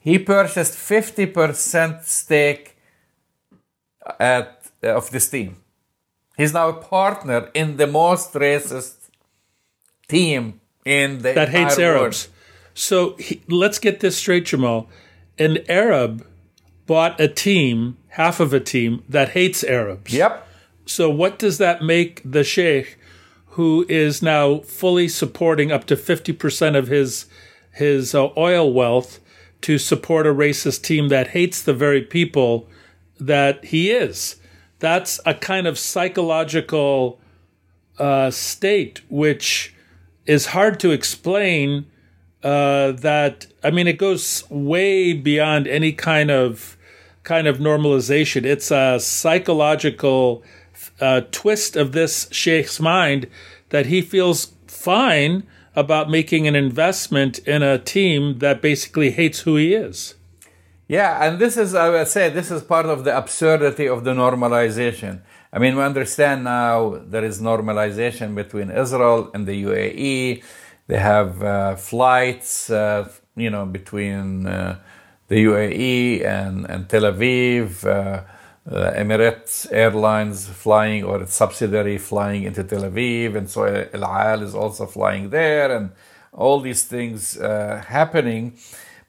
He 0.00 0.18
purchased 0.18 0.74
50% 0.74 2.04
stake 2.04 2.76
at, 4.20 4.62
uh, 4.84 4.88
of 4.96 5.10
this 5.10 5.28
team. 5.30 5.56
He's 6.36 6.52
now 6.52 6.68
a 6.68 6.74
partner 6.74 7.50
in 7.54 7.76
the 7.76 7.86
most 7.86 8.32
racist 8.34 9.08
team 10.08 10.60
in 10.84 11.18
the 11.18 11.28
world 11.28 11.36
that 11.36 11.48
hates 11.48 11.78
Arabs. 11.78 12.28
So 12.74 13.16
he, 13.16 13.40
let's 13.48 13.78
get 13.78 14.00
this 14.00 14.16
straight, 14.16 14.44
Jamal. 14.46 14.88
An 15.38 15.58
Arab 15.68 16.26
bought 16.86 17.18
a 17.20 17.26
team, 17.26 17.96
half 18.08 18.38
of 18.38 18.52
a 18.52 18.60
team 18.60 19.02
that 19.08 19.30
hates 19.30 19.64
Arabs. 19.64 20.12
Yep. 20.12 20.46
So 20.84 21.10
what 21.10 21.38
does 21.38 21.58
that 21.58 21.82
make 21.82 22.20
the 22.24 22.44
sheikh, 22.44 22.98
who 23.56 23.86
is 23.88 24.22
now 24.22 24.58
fully 24.60 25.08
supporting 25.08 25.72
up 25.72 25.84
to 25.86 25.96
fifty 25.96 26.32
percent 26.32 26.76
of 26.76 26.88
his 26.88 27.26
his 27.72 28.14
uh, 28.14 28.28
oil 28.36 28.72
wealth, 28.72 29.20
to 29.62 29.78
support 29.78 30.26
a 30.26 30.34
racist 30.34 30.82
team 30.82 31.08
that 31.08 31.28
hates 31.28 31.62
the 31.62 31.74
very 31.74 32.02
people 32.02 32.68
that 33.18 33.64
he 33.64 33.90
is? 33.90 34.36
That's 34.78 35.20
a 35.24 35.34
kind 35.34 35.66
of 35.66 35.78
psychological 35.78 37.18
uh, 37.98 38.30
state 38.30 39.00
which 39.08 39.74
is 40.26 40.46
hard 40.46 40.78
to 40.80 40.90
explain. 40.90 41.86
Uh, 42.42 42.92
that 42.92 43.46
I 43.64 43.70
mean, 43.70 43.88
it 43.88 43.98
goes 43.98 44.48
way 44.50 45.12
beyond 45.12 45.66
any 45.66 45.92
kind 45.92 46.30
of 46.30 46.76
kind 47.24 47.46
of 47.48 47.58
normalization. 47.58 48.44
It's 48.44 48.70
a 48.70 49.00
psychological 49.00 50.44
uh, 51.00 51.22
twist 51.32 51.74
of 51.76 51.92
this 51.92 52.28
sheikh's 52.30 52.78
mind 52.78 53.26
that 53.70 53.86
he 53.86 54.00
feels 54.00 54.52
fine 54.66 55.44
about 55.74 56.08
making 56.08 56.46
an 56.46 56.56
investment 56.56 57.38
in 57.40 57.62
a 57.62 57.78
team 57.78 58.38
that 58.38 58.62
basically 58.62 59.10
hates 59.10 59.40
who 59.40 59.56
he 59.56 59.74
is. 59.74 60.14
Yeah, 60.88 61.26
and 61.26 61.40
this 61.40 61.56
is, 61.56 61.74
I 61.74 61.90
would 61.90 62.06
say, 62.06 62.28
this 62.28 62.52
is 62.52 62.62
part 62.62 62.86
of 62.86 63.02
the 63.02 63.16
absurdity 63.16 63.88
of 63.88 64.04
the 64.04 64.12
normalization. 64.12 65.20
I 65.52 65.58
mean, 65.58 65.74
we 65.74 65.82
understand 65.82 66.44
now 66.44 67.02
there 67.04 67.24
is 67.24 67.40
normalization 67.40 68.36
between 68.36 68.70
Israel 68.70 69.30
and 69.34 69.48
the 69.48 69.64
UAE. 69.64 70.44
They 70.86 70.98
have 70.98 71.42
uh, 71.42 71.74
flights, 71.74 72.70
uh, 72.70 73.08
you 73.34 73.50
know, 73.50 73.66
between 73.66 74.46
uh, 74.46 74.78
the 75.26 75.44
UAE 75.46 76.24
and, 76.24 76.70
and 76.70 76.88
Tel 76.88 77.02
Aviv. 77.02 77.84
Uh, 77.84 78.22
uh, 78.68 78.92
Emirates 78.96 79.68
Airlines 79.70 80.48
flying 80.48 81.04
or 81.04 81.22
its 81.22 81.34
subsidiary 81.34 81.98
flying 81.98 82.42
into 82.42 82.64
Tel 82.64 82.82
Aviv, 82.82 83.36
and 83.36 83.48
so 83.48 83.62
El 83.62 84.04
Al 84.04 84.42
is 84.42 84.56
also 84.56 84.86
flying 84.86 85.30
there, 85.30 85.70
and 85.76 85.92
all 86.32 86.58
these 86.60 86.82
things 86.82 87.38
uh, 87.38 87.80
happening. 87.86 88.58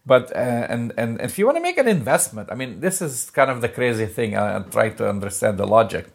But 0.08 0.26
uh, 0.34 0.74
and 0.74 0.94
and 1.02 1.20
if 1.20 1.38
you 1.38 1.46
want 1.48 1.58
to 1.58 1.66
make 1.70 1.78
an 1.78 1.90
investment, 2.00 2.48
I 2.50 2.56
mean, 2.56 2.80
this 2.80 3.02
is 3.02 3.30
kind 3.30 3.52
of 3.52 3.60
the 3.60 3.68
crazy 3.68 4.08
thing. 4.18 4.38
I, 4.38 4.46
I 4.58 4.60
try 4.78 4.88
to 5.00 5.10
understand 5.16 5.58
the 5.58 5.68
logic. 5.78 6.06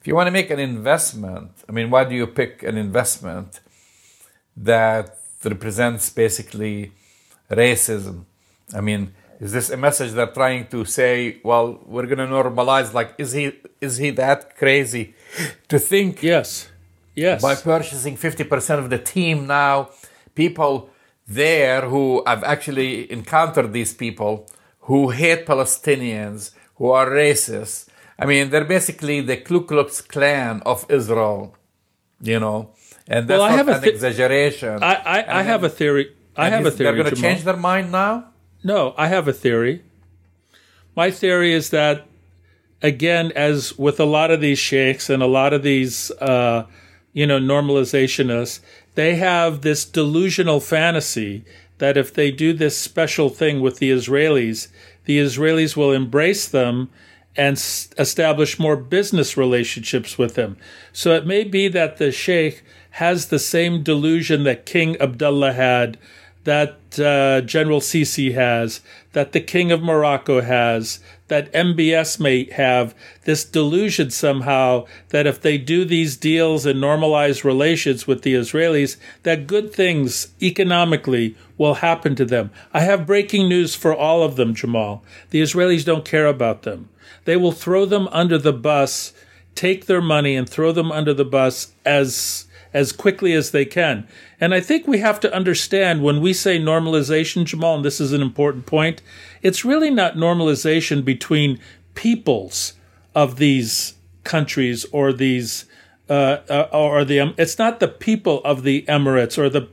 If 0.00 0.06
you 0.06 0.14
want 0.14 0.28
to 0.28 0.34
make 0.40 0.48
an 0.56 0.60
investment, 0.60 1.50
I 1.68 1.72
mean, 1.72 1.90
why 1.90 2.04
do 2.04 2.14
you 2.14 2.26
pick 2.40 2.62
an 2.62 2.76
investment 2.78 3.60
that 4.56 5.18
represents 5.44 6.08
basically 6.08 6.92
racism? 7.50 8.16
I 8.78 8.80
mean, 8.80 9.02
is 9.40 9.50
this 9.56 9.70
a 9.70 9.76
message 9.76 10.12
they're 10.12 10.36
trying 10.42 10.68
to 10.68 10.84
say? 10.84 11.40
Well, 11.42 11.80
we're 11.92 12.06
going 12.06 12.24
to 12.26 12.30
normalize. 12.38 12.94
Like, 12.94 13.10
is 13.18 13.32
he 13.32 13.44
is 13.80 13.96
he 13.96 14.10
that 14.22 14.56
crazy 14.56 15.04
to 15.68 15.80
think? 15.80 16.22
Yes, 16.22 16.68
yes. 17.16 17.42
By 17.42 17.56
purchasing 17.56 18.16
fifty 18.16 18.44
percent 18.44 18.78
of 18.78 18.88
the 18.88 18.98
team 18.98 19.48
now, 19.48 19.90
people 20.36 20.90
there 21.30 21.82
who 21.92 22.22
I've 22.26 22.42
actually 22.44 23.10
encountered 23.10 23.72
these 23.72 23.92
people 23.94 24.32
who 24.88 25.10
hate 25.10 25.46
Palestinians, 25.46 26.50
who 26.76 26.90
are 26.90 27.08
racist. 27.08 27.88
I 28.18 28.26
mean, 28.26 28.50
they're 28.50 28.64
basically 28.64 29.20
the 29.20 29.36
Ku 29.36 29.64
Klux 29.64 30.00
Klan 30.12 30.60
of 30.66 30.84
Israel, 30.90 31.54
you 32.20 32.38
know. 32.40 32.58
And 33.06 33.28
that's 33.28 33.38
Well, 33.38 33.46
I 33.46 33.50
not 33.50 33.58
have 33.58 33.68
an 33.76 33.80
thi- 33.82 33.90
exaggeration. 33.90 34.82
I, 34.82 34.94
I, 35.16 35.38
I 35.40 35.42
have 35.42 35.62
a 35.64 35.68
theory. 35.68 36.06
I 36.36 36.48
have 36.50 36.66
a 36.66 36.70
theory. 36.70 36.84
They're 36.92 37.02
going 37.02 37.14
to 37.14 37.20
change 37.20 37.42
their 37.44 37.56
mind 37.56 37.92
now. 37.92 38.14
No, 38.62 38.94
I 38.96 39.06
have 39.08 39.26
a 39.28 39.32
theory. 39.32 39.82
My 40.96 41.10
theory 41.10 41.52
is 41.54 41.70
that, 41.70 42.06
again, 42.82 43.32
as 43.34 43.78
with 43.78 43.98
a 44.00 44.04
lot 44.04 44.30
of 44.30 44.40
these 44.40 44.58
sheikhs 44.58 45.08
and 45.08 45.22
a 45.22 45.26
lot 45.26 45.52
of 45.52 45.62
these, 45.62 46.10
uh, 46.20 46.66
you 47.12 47.26
know, 47.26 47.38
normalizationists, 47.38 48.60
they 48.94 49.16
have 49.16 49.60
this 49.60 49.84
delusional 49.84 50.60
fantasy 50.60 51.44
that 51.78 51.96
if 51.96 52.12
they 52.12 52.30
do 52.30 52.52
this 52.52 52.78
special 52.78 53.28
thing 53.28 53.60
with 53.60 53.78
the 53.78 53.90
Israelis, 53.90 54.68
the 55.04 55.18
Israelis 55.18 55.76
will 55.76 55.92
embrace 55.92 56.46
them 56.46 56.90
and 57.36 57.56
s- 57.56 57.88
establish 57.98 58.58
more 58.58 58.76
business 58.76 59.36
relationships 59.36 60.18
with 60.18 60.34
them. 60.34 60.56
So 60.92 61.14
it 61.14 61.26
may 61.26 61.44
be 61.44 61.68
that 61.68 61.96
the 61.96 62.12
sheikh 62.12 62.62
has 62.92 63.28
the 63.28 63.38
same 63.38 63.82
delusion 63.82 64.44
that 64.44 64.66
King 64.66 65.00
Abdullah 65.00 65.52
had 65.52 65.98
that 66.44 66.98
uh, 66.98 67.40
General 67.42 67.80
Sisi 67.80 68.34
has, 68.34 68.80
that 69.12 69.32
the 69.32 69.40
King 69.40 69.70
of 69.70 69.82
Morocco 69.82 70.40
has, 70.40 71.00
that 71.30 71.52
MBS 71.52 72.18
may 72.18 72.50
have 72.50 72.92
this 73.24 73.44
delusion 73.44 74.10
somehow 74.10 74.84
that 75.10 75.28
if 75.28 75.40
they 75.40 75.56
do 75.56 75.84
these 75.84 76.16
deals 76.16 76.66
and 76.66 76.82
normalize 76.82 77.44
relations 77.44 78.04
with 78.04 78.22
the 78.22 78.34
Israelis, 78.34 78.96
that 79.22 79.46
good 79.46 79.72
things 79.72 80.34
economically 80.42 81.36
will 81.56 81.74
happen 81.74 82.16
to 82.16 82.24
them. 82.24 82.50
I 82.74 82.80
have 82.80 83.06
breaking 83.06 83.48
news 83.48 83.76
for 83.76 83.94
all 83.94 84.24
of 84.24 84.34
them, 84.34 84.54
Jamal. 84.54 85.04
The 85.30 85.40
Israelis 85.40 85.84
don't 85.84 86.04
care 86.04 86.26
about 86.26 86.62
them. 86.62 86.88
They 87.26 87.36
will 87.36 87.52
throw 87.52 87.86
them 87.86 88.08
under 88.08 88.36
the 88.36 88.52
bus, 88.52 89.12
take 89.54 89.86
their 89.86 90.02
money 90.02 90.34
and 90.34 90.48
throw 90.48 90.72
them 90.72 90.90
under 90.90 91.14
the 91.14 91.24
bus 91.24 91.72
as 91.86 92.46
as 92.72 92.92
quickly 92.92 93.32
as 93.32 93.50
they 93.50 93.64
can. 93.64 94.06
And 94.40 94.54
I 94.54 94.60
think 94.60 94.86
we 94.86 94.98
have 94.98 95.20
to 95.20 95.34
understand 95.34 96.02
when 96.02 96.20
we 96.20 96.32
say 96.32 96.58
normalization, 96.58 97.44
Jamal, 97.44 97.76
and 97.76 97.84
this 97.84 98.00
is 98.00 98.12
an 98.12 98.22
important 98.22 98.66
point, 98.66 99.02
it's 99.42 99.64
really 99.64 99.90
not 99.90 100.14
normalization 100.14 101.04
between 101.04 101.58
peoples 101.94 102.74
of 103.14 103.36
these 103.36 103.94
countries 104.24 104.84
or 104.92 105.12
these 105.12 105.64
uh, 106.08 106.40
uh, 106.48 106.68
or 106.72 107.04
the 107.04 107.20
um, 107.20 107.34
it's 107.38 107.58
not 107.58 107.78
the 107.78 107.88
people 107.88 108.42
of 108.44 108.64
the 108.64 108.82
Emirates 108.88 109.38
or 109.38 109.48
the 109.48 109.68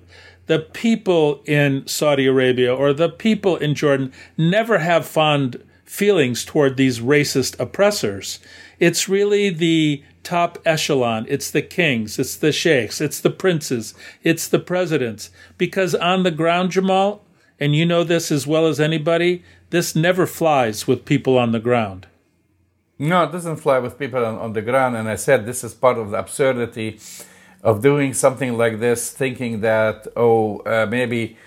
the 0.45 0.59
people 0.59 1.41
in 1.45 1.85
Saudi 1.87 2.25
Arabia 2.25 2.73
or 2.73 2.93
the 2.93 3.09
people 3.09 3.57
in 3.57 3.75
Jordan 3.75 4.11
never 4.37 4.79
have 4.79 5.05
fond 5.05 5.63
feelings 5.83 6.45
toward 6.45 6.77
these 6.77 6.99
racist 6.99 7.59
oppressors. 7.59 8.39
It's 8.79 9.09
really 9.09 9.49
the 9.49 10.03
top 10.27 10.59
echelon. 10.65 11.25
It's 11.29 11.49
the 11.49 11.61
kings, 11.61 12.19
it's 12.19 12.35
the 12.35 12.51
sheikhs, 12.51 12.99
it's 12.99 13.21
the 13.21 13.29
princes, 13.29 13.93
it's 14.23 14.49
the 14.49 14.59
presidents. 14.59 15.29
Because 15.57 15.95
on 15.95 16.23
the 16.23 16.31
ground, 16.31 16.71
Jamal, 16.71 17.23
and 17.61 17.73
you 17.73 17.85
know 17.85 18.03
this 18.03 18.29
as 18.29 18.45
well 18.45 18.67
as 18.67 18.77
anybody, 18.77 19.43
this 19.69 19.95
never 19.95 20.27
flies 20.27 20.85
with 20.85 21.05
people 21.05 21.37
on 21.37 21.53
the 21.53 21.61
ground. 21.61 22.07
No, 22.99 23.23
it 23.23 23.31
doesn't 23.31 23.57
fly 23.57 23.79
with 23.79 23.97
people 23.97 24.25
on, 24.25 24.35
on 24.37 24.51
the 24.51 24.61
ground. 24.61 24.97
And 24.97 25.07
I 25.07 25.15
said 25.15 25.45
this 25.45 25.63
is 25.63 25.73
part 25.73 25.97
of 25.97 26.11
the 26.11 26.19
absurdity 26.19 26.99
of 27.63 27.81
doing 27.81 28.13
something 28.13 28.57
like 28.57 28.79
this, 28.79 29.11
thinking 29.11 29.61
that, 29.61 30.07
oh, 30.17 30.59
uh, 30.59 30.87
maybe 30.89 31.37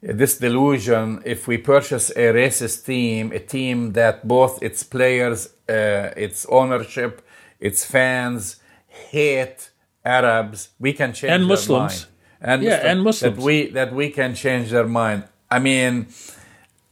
this 0.00 0.38
delusion, 0.38 1.20
if 1.26 1.46
we 1.46 1.58
purchase 1.58 2.08
a 2.10 2.32
racist 2.32 2.86
team, 2.86 3.32
a 3.32 3.38
team 3.38 3.92
that 3.92 4.26
both 4.26 4.62
its 4.62 4.82
players, 4.82 5.50
uh, 5.68 6.08
its 6.16 6.46
ownership, 6.46 7.20
its 7.60 7.84
fans 7.84 8.56
hate 8.88 9.70
Arabs, 10.04 10.70
we 10.78 10.92
can 10.92 11.12
change 11.12 11.30
And 11.32 11.42
their 11.42 11.48
Muslims. 11.48 11.80
mind. 11.80 12.06
And 12.40 12.62
Yeah, 12.62 12.90
and 12.90 13.02
Muslims. 13.02 13.36
That 13.36 13.42
we, 13.44 13.66
that 13.70 13.94
we 13.94 14.10
can 14.10 14.34
change 14.34 14.70
their 14.70 14.86
mind. 14.86 15.24
I 15.50 15.58
mean, 15.58 16.06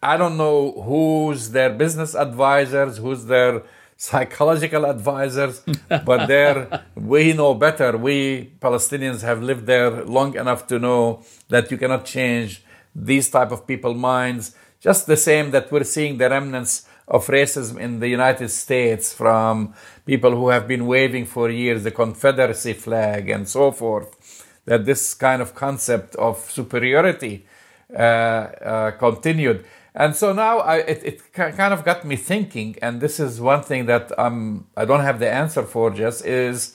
I 0.03 0.17
don't 0.17 0.37
know 0.37 0.73
who's 0.83 1.51
their 1.51 1.71
business 1.71 2.15
advisors, 2.15 2.99
who's 2.99 3.25
their 3.27 3.63
psychological 3.97 4.87
advisors, 4.87 5.63
but 5.89 6.27
they're, 6.27 6.85
we 6.95 7.33
know 7.33 7.55
better. 7.55 7.97
We 7.97 8.53
Palestinians 8.61 9.23
have 9.23 9.43
lived 9.43 9.67
there 9.67 10.05
long 10.05 10.37
enough 10.37 10.67
to 10.69 10.79
know 10.79 11.23
that 11.49 11.71
you 11.71 11.79
cannot 11.79 12.05
change 12.05 12.63
these 12.95 13.29
type 13.31 13.51
of 13.51 13.67
people 13.67 13.95
minds. 13.95 14.55
Just 14.81 15.07
the 15.07 15.17
same 15.17 15.51
that 15.51 15.73
we're 15.73 15.85
seeing 15.85 16.19
the 16.19 16.29
remnants 16.31 16.87
of 17.09 17.27
racism 17.27 17.79
in 17.79 18.01
the 18.01 18.09
United 18.09 18.51
States 18.51 19.13
from 19.13 19.75
people 20.07 20.31
who 20.31 20.51
have 20.51 20.69
been 20.69 20.87
waving 20.87 21.27
for 21.27 21.51
years 21.51 21.83
the 21.83 21.91
Confederacy 21.91 22.75
flag 22.75 23.31
and 23.31 23.49
so 23.49 23.73
forth. 23.73 24.45
That 24.67 24.85
this 24.85 25.15
kind 25.15 25.41
of 25.41 25.55
concept 25.55 26.15
of 26.17 26.39
superiority 26.51 27.47
uh, 27.91 27.99
uh, 27.99 28.91
continued. 28.93 29.65
And 29.95 30.15
so 30.15 30.35
now 30.35 30.59
I, 30.59 30.77
it, 30.77 31.03
it 31.03 31.33
kind 31.33 31.73
of 31.73 31.85
got 31.85 32.05
me 32.05 32.17
thinking, 32.17 32.77
and 32.83 33.01
this 33.01 33.19
is 33.19 33.41
one 33.41 33.63
thing 33.63 33.87
that 33.87 34.17
um, 34.19 34.67
I 34.77 34.85
don't 34.85 35.01
have 35.01 35.19
the 35.19 35.31
answer 35.33 35.63
for 35.63 35.91
just 35.91 36.25
is 36.27 36.75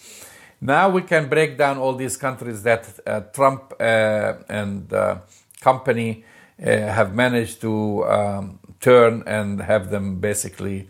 Now 0.66 0.88
we 0.88 1.02
can 1.02 1.28
break 1.28 1.58
down 1.58 1.78
all 1.78 1.94
these 1.94 2.16
countries 2.16 2.64
that 2.64 2.88
uh, 3.06 3.20
Trump 3.34 3.74
uh, 3.82 4.36
and 4.48 4.94
uh, 4.94 5.18
company 5.60 6.24
uh, 6.58 6.70
have 6.70 7.14
managed 7.14 7.60
to 7.62 8.06
um, 8.06 8.60
turn 8.84 9.24
and 9.26 9.62
have 9.62 9.90
them 9.90 10.20
basically 10.20 10.88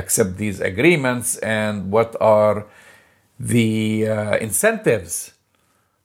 accept 0.00 0.36
these 0.36 0.58
agreements 0.60 1.36
and 1.38 1.90
what 1.92 2.16
are 2.20 2.66
the 3.38 4.08
uh, 4.08 4.36
incentives. 4.38 5.32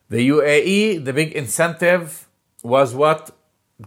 The 0.10 0.22
UAE, 0.30 1.04
the 1.06 1.14
big 1.14 1.32
incentive 1.34 2.28
was 2.62 2.94
what? 2.94 3.32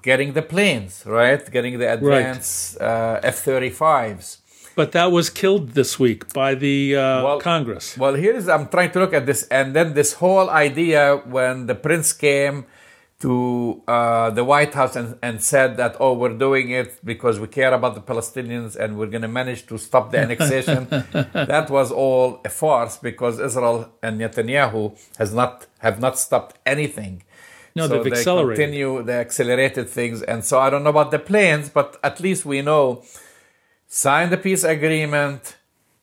Getting 0.02 0.32
the 0.32 0.42
planes, 0.42 1.04
right? 1.06 1.42
Getting 1.56 1.78
the 1.78 1.88
advanced 1.92 2.80
uh, 2.80 3.20
F 3.22 3.44
35s. 3.44 4.38
But 4.74 4.92
that 4.92 5.10
was 5.10 5.30
killed 5.30 5.70
this 5.70 5.98
week 5.98 6.20
by 6.34 6.54
the 6.54 6.96
uh, 6.96 7.24
Well- 7.24 7.40
Congress. 7.40 7.96
Well, 7.96 8.14
here's 8.14 8.46
I'm 8.48 8.66
trying 8.68 8.90
to 8.92 8.98
look 9.02 9.14
at 9.14 9.24
this, 9.24 9.40
and 9.48 9.74
then 9.76 9.94
this 9.94 10.10
whole 10.14 10.50
idea 10.50 11.16
when 11.36 11.66
the 11.66 11.74
prince 11.74 12.12
came 12.12 12.66
to 13.20 13.82
uh, 13.88 14.30
the 14.30 14.44
White 14.44 14.74
House 14.74 14.94
and, 14.94 15.18
and 15.22 15.42
said 15.42 15.78
that, 15.78 15.96
oh, 15.98 16.12
we're 16.12 16.36
doing 16.36 16.70
it 16.70 16.98
because 17.04 17.40
we 17.40 17.48
care 17.48 17.72
about 17.72 17.94
the 17.94 18.00
Palestinians 18.02 18.76
and 18.76 18.98
we're 18.98 19.06
going 19.06 19.22
to 19.22 19.28
manage 19.28 19.66
to 19.66 19.78
stop 19.78 20.12
the 20.12 20.18
annexation. 20.18 20.86
that 21.32 21.70
was 21.70 21.90
all 21.90 22.40
a 22.44 22.50
farce 22.50 22.98
because 22.98 23.40
Israel 23.40 23.90
and 24.02 24.20
Netanyahu 24.20 24.98
has 25.16 25.32
not 25.32 25.66
have 25.78 25.98
not 25.98 26.18
stopped 26.18 26.58
anything. 26.66 27.22
No, 27.74 27.88
so 27.88 27.94
they've 27.94 28.12
they 28.12 28.18
accelerated. 28.18 28.64
continue 28.64 29.02
the 29.02 29.14
accelerated 29.14 29.88
things, 29.88 30.22
and 30.22 30.44
so 30.44 30.58
I 30.58 30.70
don't 30.70 30.82
know 30.82 30.90
about 30.90 31.10
the 31.10 31.18
planes, 31.18 31.68
but 31.68 31.98
at 32.02 32.20
least 32.20 32.46
we 32.46 32.62
know 32.62 33.02
sign 33.86 34.30
the 34.30 34.38
peace 34.38 34.64
agreement, 34.64 35.56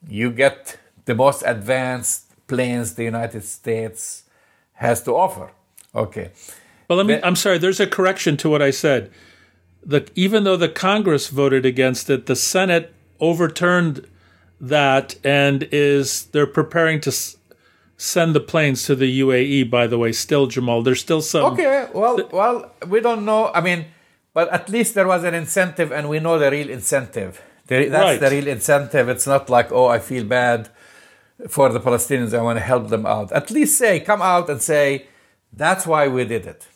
you 0.08 0.32
get 0.32 0.78
the 1.06 1.16
most 1.16 1.44
advanced 1.46 2.32
planes 2.48 2.96
the 2.96 3.04
United 3.04 3.44
States 3.44 4.24
has 4.74 5.02
to 5.04 5.16
offer. 5.16 5.52
Okay. 5.96 6.32
Well, 6.96 7.06
let 7.06 7.06
me. 7.08 7.20
I'm 7.24 7.36
sorry. 7.36 7.58
There's 7.58 7.80
a 7.80 7.88
correction 7.88 8.38
to 8.38 8.50
what 8.50 8.62
I 8.62 8.72
said. 8.72 9.12
The 9.86 10.08
even 10.16 10.44
though 10.44 10.58
the 10.58 10.70
Congress 10.70 11.28
voted 11.30 11.66
against 11.66 12.10
it, 12.10 12.26
the 12.28 12.36
Senate 12.36 12.94
overturned 13.20 14.08
that 14.62 15.16
and 15.24 15.68
is 15.72 16.26
they're 16.28 16.48
preparing 16.48 17.02
to 17.02 17.10
s- 17.10 17.36
send 17.98 18.34
the 18.36 18.40
planes 18.40 18.84
to 18.86 18.96
the 18.96 19.20
UAE. 19.22 19.70
By 19.70 19.88
the 19.88 19.98
way, 19.98 20.12
still 20.12 20.48
Jamal, 20.48 20.82
there's 20.84 21.02
still 21.02 21.22
some. 21.22 21.54
Okay. 21.54 21.88
Well, 21.94 22.30
well, 22.32 22.72
we 22.88 23.00
don't 23.02 23.26
know. 23.26 23.52
I 23.54 23.62
mean, 23.62 23.86
but 24.34 24.50
at 24.54 24.70
least 24.70 24.94
there 24.94 25.08
was 25.08 25.24
an 25.24 25.34
incentive, 25.34 25.92
and 25.92 26.08
we 26.10 26.20
know 26.20 26.38
the 26.40 26.50
real 26.52 26.70
incentive. 26.70 27.42
The, 27.68 27.88
that's 27.90 28.04
Right. 28.04 28.20
the 28.20 28.30
real 28.36 28.48
incentive. 28.48 29.10
It's 29.10 29.26
not 29.28 29.50
like, 29.50 29.72
oh, 29.72 29.88
I 29.88 30.00
feel 30.00 30.24
bad 30.26 30.70
for 31.50 31.70
the 31.70 31.80
Palestinians. 31.80 32.34
I 32.38 32.42
want 32.42 32.58
to 32.60 32.64
help 32.64 32.90
them 32.90 33.06
out. 33.06 33.32
At 33.32 33.52
least 33.52 33.78
say, 33.78 34.00
come 34.00 34.22
out 34.22 34.50
and 34.50 34.62
say, 34.62 35.08
that's 35.52 35.86
why 35.88 36.08
we 36.08 36.26
did 36.26 36.46
it. 36.46 36.68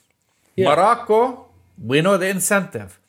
Yeah. 0.57 0.69
Morocco, 0.69 1.45
we 1.81 2.01
know 2.01 2.17
the 2.17 2.27
incentive. 2.29 2.99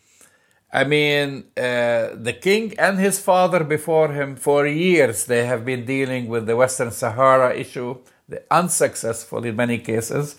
I 0.70 0.84
mean, 0.84 1.44
uh, 1.56 2.10
the 2.14 2.36
king 2.38 2.74
and 2.78 2.98
his 2.98 3.18
father 3.18 3.64
before 3.64 4.12
him, 4.12 4.36
for 4.36 4.66
years, 4.66 5.24
they 5.24 5.46
have 5.46 5.64
been 5.64 5.86
dealing 5.86 6.28
with 6.28 6.46
the 6.46 6.56
Western 6.56 6.90
Sahara 6.90 7.56
issue, 7.56 7.96
the 8.28 8.42
unsuccessful 8.50 9.44
in 9.44 9.56
many 9.56 9.78
cases. 9.78 10.36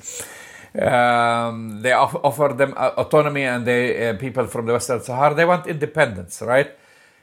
Um, 0.80 1.82
they 1.82 1.94
off- 1.94 2.16
offer 2.24 2.54
them 2.56 2.76
autonomy, 2.78 3.42
and 3.44 3.66
the 3.66 4.10
uh, 4.10 4.14
people 4.18 4.46
from 4.46 4.68
the 4.68 4.74
Western 4.74 5.02
Sahara 5.02 5.34
they 5.34 5.46
want 5.46 5.66
independence, 5.66 6.44
right? 6.44 6.72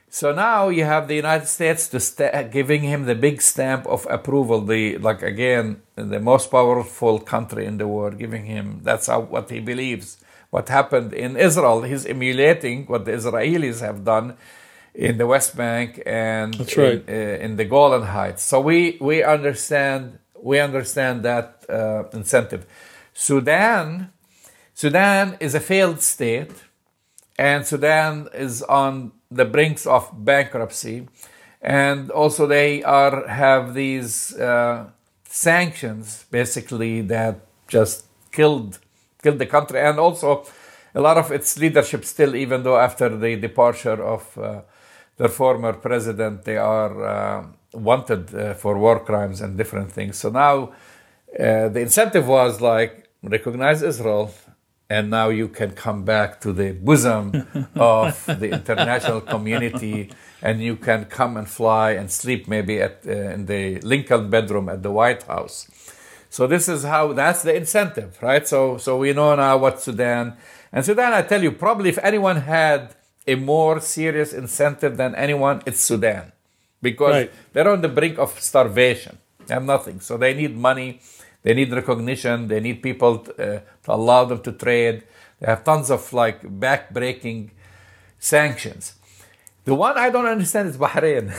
So 0.08 0.32
now 0.32 0.68
you 0.68 0.84
have 0.84 1.08
the 1.08 1.14
United 1.16 1.46
States 1.46 1.88
to 1.88 2.00
sta 2.00 2.42
giving 2.44 2.82
him 2.82 3.04
the 3.04 3.14
big 3.14 3.42
stamp 3.42 3.86
of 3.86 4.06
approval, 4.08 4.60
the 4.60 4.98
like 4.98 5.22
again 5.22 5.82
the 5.96 6.20
most 6.20 6.50
powerful 6.50 7.18
country 7.18 7.66
in 7.66 7.78
the 7.78 7.88
world, 7.88 8.18
giving 8.18 8.46
him 8.46 8.80
that's 8.82 9.08
how, 9.08 9.20
what 9.20 9.50
he 9.50 9.60
believes. 9.60 10.18
What 10.50 10.68
happened 10.68 11.12
in 11.12 11.36
Israel? 11.36 11.82
He's 11.82 12.06
emulating 12.06 12.86
what 12.86 13.04
the 13.04 13.12
Israelis 13.12 13.80
have 13.80 14.04
done 14.04 14.36
in 14.94 15.18
the 15.18 15.26
West 15.26 15.56
Bank 15.56 16.02
and 16.06 16.58
right. 16.76 17.06
in, 17.06 17.14
uh, 17.14 17.44
in 17.44 17.56
the 17.56 17.64
Golan 17.64 18.02
Heights. 18.02 18.42
So 18.42 18.60
we 18.60 18.96
we 19.00 19.22
understand 19.22 20.18
we 20.40 20.60
understand 20.60 21.24
that 21.24 21.64
uh, 21.68 22.04
incentive. 22.12 22.64
Sudan, 23.12 24.12
Sudan 24.74 25.36
is 25.40 25.54
a 25.54 25.60
failed 25.60 26.00
state 26.00 26.52
and 27.38 27.66
Sudan 27.66 28.28
is 28.34 28.62
on 28.62 29.12
the 29.30 29.44
brinks 29.44 29.86
of 29.86 30.10
bankruptcy, 30.24 31.08
and 31.60 32.10
also 32.10 32.46
they 32.46 32.82
are 32.82 33.26
have 33.28 33.74
these 33.74 34.34
uh, 34.36 34.90
sanctions 35.24 36.24
basically 36.30 37.02
that 37.02 37.40
just 37.68 38.04
killed 38.32 38.78
killed 39.22 39.38
the 39.38 39.46
country, 39.46 39.80
and 39.80 39.98
also 39.98 40.44
a 40.94 41.00
lot 41.00 41.18
of 41.18 41.30
its 41.30 41.58
leadership 41.58 42.04
still, 42.04 42.34
even 42.34 42.62
though 42.62 42.78
after 42.78 43.08
the 43.16 43.36
departure 43.36 44.02
of 44.02 44.38
uh, 44.38 44.60
their 45.16 45.28
former 45.28 45.72
president, 45.72 46.44
they 46.44 46.56
are 46.56 47.04
uh, 47.04 47.46
wanted 47.72 48.34
uh, 48.34 48.54
for 48.54 48.78
war 48.78 49.00
crimes 49.00 49.40
and 49.40 49.56
different 49.56 49.90
things. 49.92 50.16
So 50.16 50.30
now 50.30 50.72
uh, 51.38 51.68
the 51.68 51.80
incentive 51.80 52.26
was 52.28 52.60
like 52.60 53.08
recognize 53.22 53.82
Israel, 53.82 54.30
and 54.88 55.10
now 55.10 55.28
you 55.30 55.48
can 55.48 55.72
come 55.72 56.04
back 56.04 56.40
to 56.42 56.52
the 56.52 56.72
bosom 56.72 57.46
of 57.74 58.24
the 58.26 58.50
international 58.50 59.20
community, 59.20 60.10
and 60.42 60.62
you 60.62 60.76
can 60.76 61.04
come 61.06 61.36
and 61.36 61.48
fly 61.48 61.92
and 61.92 62.10
sleep 62.10 62.46
maybe 62.48 62.80
at 62.80 63.02
uh, 63.06 63.10
in 63.34 63.46
the 63.46 63.80
Lincoln 63.80 64.30
bedroom 64.30 64.68
at 64.68 64.82
the 64.82 64.90
White 64.90 65.24
House. 65.24 65.68
So 66.30 66.46
this 66.46 66.68
is 66.68 66.82
how 66.84 67.12
that's 67.12 67.42
the 67.42 67.54
incentive, 67.54 68.18
right? 68.22 68.46
So 68.46 68.78
so 68.78 68.98
we 68.98 69.12
know 69.12 69.34
now 69.34 69.56
what 69.58 69.80
Sudan 69.82 70.34
and 70.72 70.84
Sudan. 70.84 71.12
I 71.12 71.22
tell 71.22 71.42
you, 71.42 71.52
probably 71.52 71.88
if 71.90 71.98
anyone 72.02 72.36
had 72.42 72.94
a 73.26 73.34
more 73.34 73.80
serious 73.80 74.32
incentive 74.32 74.96
than 74.96 75.14
anyone, 75.14 75.62
it's 75.66 75.80
Sudan, 75.80 76.30
because 76.82 77.12
Right. 77.14 77.30
they're 77.52 77.68
on 77.70 77.80
the 77.80 77.88
brink 77.88 78.18
of 78.18 78.38
starvation. 78.38 79.18
Have 79.48 79.64
nothing, 79.64 80.00
so 80.00 80.16
they 80.16 80.34
need 80.34 80.56
money. 80.56 81.00
They 81.46 81.54
need 81.54 81.72
recognition. 81.72 82.48
They 82.48 82.58
need 82.58 82.82
people 82.82 83.18
to, 83.18 83.30
uh, 83.30 83.60
to 83.84 83.92
allow 83.92 84.24
them 84.24 84.42
to 84.42 84.50
trade. 84.50 85.04
They 85.38 85.46
have 85.46 85.62
tons 85.62 85.92
of 85.92 86.12
like 86.12 86.40
back-breaking 86.42 87.52
sanctions. 88.18 88.96
The 89.64 89.76
one 89.76 89.96
I 89.96 90.10
don't 90.10 90.26
understand 90.26 90.70
is 90.70 90.76
Bahrain. 90.76 91.30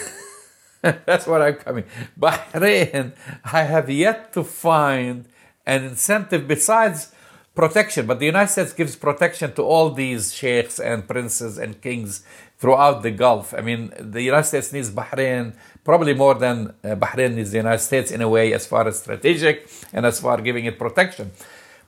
That's 0.81 1.27
what 1.27 1.41
I'm 1.41 1.55
coming. 1.55 1.83
Bahrain, 2.17 3.15
I 3.43 3.63
have 3.63 3.89
yet 3.89 4.31
to 4.31 4.45
find 4.45 5.25
an 5.65 5.83
incentive 5.83 6.47
besides 6.47 7.11
protection, 7.53 8.05
but 8.05 8.19
the 8.19 8.27
United 8.27 8.51
States 8.53 8.71
gives 8.71 8.95
protection 8.95 9.51
to 9.55 9.61
all 9.61 9.89
these 9.89 10.33
sheikhs 10.33 10.79
and 10.79 11.05
princes 11.05 11.57
and 11.57 11.81
kings 11.81 12.23
throughout 12.57 13.03
the 13.03 13.11
Gulf. 13.11 13.53
I 13.53 13.61
mean, 13.61 13.93
the 13.99 14.21
United 14.21 14.47
States 14.47 14.73
needs 14.73 14.89
Bahrain 14.89 15.53
probably 15.83 16.13
more 16.13 16.33
than 16.33 16.73
uh, 16.83 16.95
Bahrain 16.95 17.35
needs 17.35 17.51
the 17.51 17.57
United 17.57 17.79
States 17.79 18.11
in 18.11 18.21
a 18.21 18.29
way 18.29 18.51
as 18.53 18.65
far 18.65 18.87
as 18.87 18.99
strategic 18.99 19.69
and 19.93 20.05
as 20.05 20.19
far 20.19 20.41
giving 20.41 20.65
it 20.65 20.77
protection. 20.77 21.31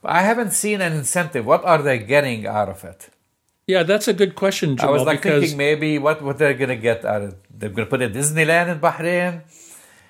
But 0.00 0.12
I 0.12 0.22
haven't 0.22 0.52
seen 0.52 0.80
an 0.80 0.92
incentive. 0.92 1.44
What 1.44 1.64
are 1.64 1.82
they 1.82 1.98
getting 1.98 2.46
out 2.46 2.68
of 2.68 2.84
it? 2.84 3.10
Yeah, 3.66 3.82
that's 3.82 4.08
a 4.08 4.14
good 4.14 4.34
question, 4.34 4.76
Jamal. 4.76 4.94
I 4.94 4.96
was 4.96 5.06
like 5.06 5.22
thinking 5.22 5.56
maybe 5.56 5.98
what 5.98 6.22
what 6.22 6.38
they're 6.38 6.54
gonna 6.54 6.76
get 6.90 7.04
out 7.04 7.22
of 7.22 7.28
it. 7.30 7.38
They're 7.58 7.68
gonna 7.68 7.86
put 7.86 8.02
a 8.02 8.08
Disneyland 8.08 8.68
in 8.72 8.80
Bahrain. 8.80 9.42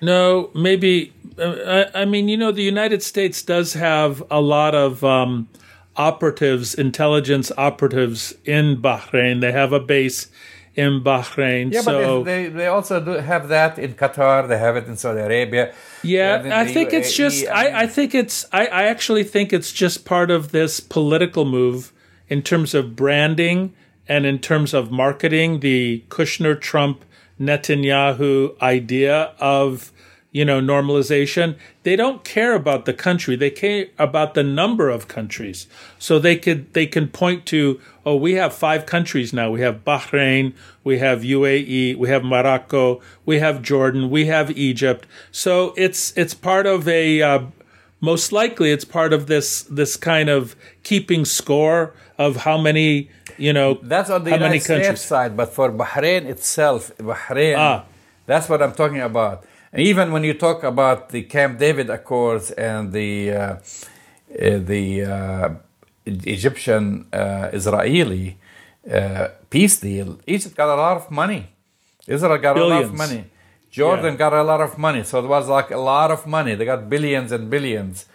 No, 0.01 0.49
maybe. 0.55 1.13
Uh, 1.37 1.85
I, 1.93 2.01
I 2.01 2.05
mean, 2.05 2.27
you 2.27 2.37
know, 2.37 2.51
the 2.51 2.63
United 2.63 3.03
States 3.03 3.43
does 3.43 3.73
have 3.73 4.23
a 4.31 4.41
lot 4.41 4.73
of 4.73 5.03
um, 5.03 5.47
operatives, 5.95 6.73
intelligence 6.73 7.51
operatives 7.57 8.33
in 8.45 8.81
Bahrain. 8.81 9.41
They 9.41 9.51
have 9.51 9.73
a 9.73 9.79
base 9.79 10.27
in 10.75 11.03
Bahrain. 11.03 11.73
Yeah, 11.73 11.81
so, 11.81 12.19
but 12.19 12.25
they, 12.25 12.47
they 12.47 12.67
also 12.67 13.03
do 13.03 13.11
have 13.11 13.49
that 13.49 13.77
in 13.77 13.93
Qatar. 13.93 14.47
They 14.47 14.57
have 14.57 14.75
it 14.75 14.85
in 14.87 14.97
Saudi 14.97 15.19
Arabia. 15.19 15.73
They 16.03 16.13
have 16.13 16.45
it 16.45 16.49
yeah, 16.49 16.59
I 16.59 16.65
think 16.65 16.93
it's 16.93 17.11
UAE. 17.13 17.17
just. 17.17 17.41
mean, 17.41 17.51
I, 17.51 17.79
I 17.81 17.87
think 17.87 18.15
it's. 18.15 18.45
I, 18.51 18.65
I 18.67 18.83
actually 18.83 19.23
think 19.23 19.53
it's 19.53 19.71
just 19.71 20.05
part 20.05 20.31
of 20.31 20.51
this 20.51 20.79
political 20.79 21.45
move 21.45 21.91
in 22.29 22.41
terms 22.41 22.73
of 22.73 22.95
branding 22.95 23.73
and 24.07 24.25
in 24.25 24.39
terms 24.39 24.73
of 24.73 24.91
marketing. 24.91 25.59
The 25.59 26.03
Kushner 26.09 26.59
Trump 26.59 27.03
Netanyahu 27.39 28.59
idea 28.61 29.33
of 29.39 29.91
you 30.31 30.45
know 30.45 30.61
normalization. 30.61 31.55
They 31.83 31.95
don't 31.95 32.23
care 32.23 32.53
about 32.55 32.85
the 32.85 32.93
country. 32.93 33.35
They 33.35 33.49
care 33.49 33.87
about 33.99 34.33
the 34.33 34.43
number 34.43 34.89
of 34.89 35.07
countries. 35.07 35.67
So 35.99 36.19
they 36.19 36.35
could 36.37 36.73
they 36.73 36.85
can 36.87 37.07
point 37.09 37.45
to 37.47 37.79
oh 38.05 38.15
we 38.15 38.33
have 38.35 38.53
five 38.53 38.85
countries 38.85 39.33
now. 39.33 39.49
We 39.51 39.61
have 39.61 39.83
bahrain 39.83 40.53
we 40.83 40.99
have 40.99 41.21
uae 41.21 41.95
we 41.97 42.07
have 42.09 42.23
morocco 42.23 43.01
we 43.25 43.39
have 43.39 43.61
jordan 43.61 44.09
we 44.09 44.25
have 44.27 44.51
egypt. 44.57 45.05
So 45.31 45.73
it's 45.77 46.15
it's 46.17 46.33
part 46.33 46.65
of 46.65 46.87
a 46.87 47.21
uh, 47.21 47.39
most 47.99 48.31
likely 48.31 48.71
it's 48.71 48.85
part 48.85 49.11
of 49.13 49.27
this 49.27 49.63
this 49.63 49.95
kind 49.97 50.29
of 50.29 50.55
keeping 50.83 51.25
score 51.25 51.93
of 52.17 52.37
how 52.47 52.57
many 52.57 53.09
you 53.37 53.51
know 53.53 53.79
that's 53.83 54.09
on 54.09 54.23
the 54.23 54.29
how 54.31 54.37
United 54.37 54.49
many 54.49 54.59
States 54.59 54.87
countries. 54.87 55.01
side, 55.01 55.35
but 55.37 55.53
for 55.53 55.71
Bahrain 55.71 56.25
itself, 56.25 56.91
Bahrain, 56.97 57.57
Ah. 57.57 57.83
that's 58.27 58.47
what 58.49 58.61
I'm 58.61 58.73
talking 58.73 59.01
about. 59.01 59.43
Even 59.75 60.11
when 60.11 60.23
you 60.23 60.33
talk 60.33 60.63
about 60.63 61.09
the 61.09 61.23
Camp 61.23 61.59
David 61.59 61.89
Accords 61.89 62.51
and 62.51 62.91
the 62.91 63.31
uh, 63.31 63.55
the 64.73 65.03
uh, 65.03 65.49
Egyptian 66.05 67.05
uh, 67.13 67.49
Israeli 67.53 68.37
uh, 68.91 69.27
peace 69.49 69.79
deal, 69.79 70.19
Egypt 70.27 70.55
got 70.55 70.69
a 70.69 70.75
lot 70.75 70.97
of 70.97 71.11
money. 71.11 71.47
Israel 72.07 72.37
got 72.37 72.55
Billions. 72.55 72.73
a 72.73 72.75
lot 72.75 72.91
of 72.91 72.93
money. 72.97 73.23
Jordan 73.69 74.13
Yeah. 74.13 74.17
got 74.17 74.33
a 74.33 74.43
lot 74.43 74.61
of 74.61 74.77
money. 74.77 75.03
So 75.03 75.19
it 75.23 75.27
was 75.27 75.47
like 75.47 75.71
a 75.71 75.77
lot 75.77 76.11
of 76.11 76.25
money. 76.27 76.55
They 76.55 76.65
got 76.65 76.89
billions 76.89 77.31
and 77.31 77.49
billions. 77.49 78.05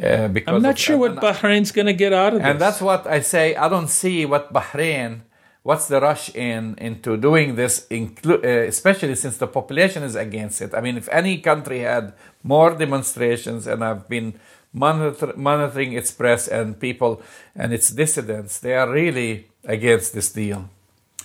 Uh, 0.00 0.28
because 0.28 0.54
I'm 0.54 0.62
not 0.62 0.74
of- 0.74 0.78
sure 0.78 0.98
what 0.98 1.16
Bahrain's 1.16 1.72
going 1.72 1.86
to 1.86 1.92
get 2.04 2.12
out 2.12 2.32
of 2.34 2.38
this. 2.40 2.48
and 2.48 2.60
that's 2.60 2.80
what 2.80 3.06
I 3.06 3.20
say. 3.20 3.56
I 3.56 3.68
don't 3.68 3.88
see 3.88 4.24
what 4.24 4.52
Bahrain, 4.52 5.22
what's 5.62 5.88
the 5.88 6.00
rush 6.00 6.34
in 6.34 6.74
into 6.78 7.16
doing 7.16 7.56
this, 7.56 7.86
inclu- 7.90 8.44
uh, 8.44 8.66
especially 8.68 9.14
since 9.14 9.36
the 9.36 9.46
population 9.46 10.02
is 10.02 10.14
against 10.14 10.60
it. 10.62 10.74
I 10.74 10.80
mean, 10.80 10.96
if 10.96 11.08
any 11.10 11.38
country 11.38 11.80
had 11.80 12.12
more 12.42 12.74
demonstrations, 12.74 13.66
and 13.66 13.84
I've 13.84 14.08
been 14.08 14.34
monitor- 14.72 15.34
monitoring 15.36 15.92
its 15.92 16.10
press 16.10 16.48
and 16.48 16.78
people 16.78 17.22
and 17.54 17.72
its 17.72 17.90
dissidents, 17.90 18.58
they 18.58 18.74
are 18.74 18.90
really 18.90 19.48
against 19.64 20.14
this 20.14 20.32
deal. 20.32 20.70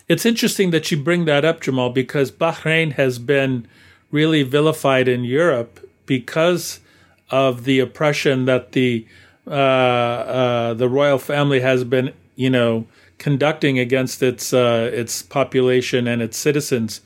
It's 0.07 0.25
interesting 0.25 0.71
that 0.71 0.91
you 0.91 0.97
bring 0.97 1.25
that 1.25 1.45
up, 1.45 1.61
Jamal, 1.61 1.89
because 1.89 2.31
Bahrain 2.31 2.93
has 2.93 3.17
been 3.17 3.67
really 4.11 4.43
vilified 4.43 5.07
in 5.07 5.23
Europe 5.23 5.79
because 6.05 6.79
of 7.31 7.63
the 7.63 7.79
oppression 7.79 8.45
that 8.45 8.73
the 8.73 9.07
uh, 9.47 9.51
uh, 9.51 10.73
the 10.73 10.89
royal 10.89 11.19
family 11.19 11.59
has 11.59 11.83
been, 11.83 12.13
you 12.35 12.49
know, 12.49 12.85
conducting 13.17 13.79
against 13.79 14.21
its 14.21 14.53
uh, 14.53 14.89
its 14.93 15.21
population 15.21 16.07
and 16.07 16.21
its 16.21 16.37
citizens. 16.37 17.01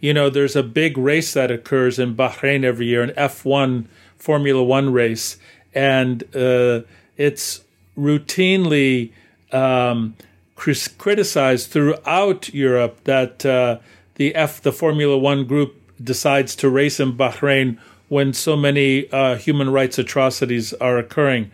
You 0.00 0.12
know, 0.12 0.28
there's 0.28 0.56
a 0.56 0.62
big 0.62 0.98
race 0.98 1.32
that 1.32 1.50
occurs 1.50 1.98
in 1.98 2.14
Bahrain 2.14 2.64
every 2.64 2.86
year, 2.86 3.02
an 3.02 3.10
F1 3.10 3.86
Formula 4.18 4.62
One 4.62 4.92
race, 4.92 5.38
and 5.74 6.22
uh, 6.34 6.82
it's 7.16 7.62
routinely 7.96 9.12
um, 9.52 10.16
criticized 10.56 11.70
throughout 11.70 12.52
Europe 12.52 13.02
that 13.04 13.46
uh, 13.46 13.78
the 14.16 14.34
F, 14.34 14.60
the 14.60 14.72
Formula 14.72 15.16
One 15.16 15.46
group, 15.46 15.80
decides 16.02 16.56
to 16.56 16.68
race 16.68 17.00
in 17.00 17.16
Bahrain 17.16 17.78
when 18.08 18.32
so 18.32 18.56
many 18.56 19.10
uh, 19.10 19.36
human 19.36 19.70
rights 19.70 19.98
atrocities 19.98 20.72
are 20.74 20.98
occurring. 20.98 21.50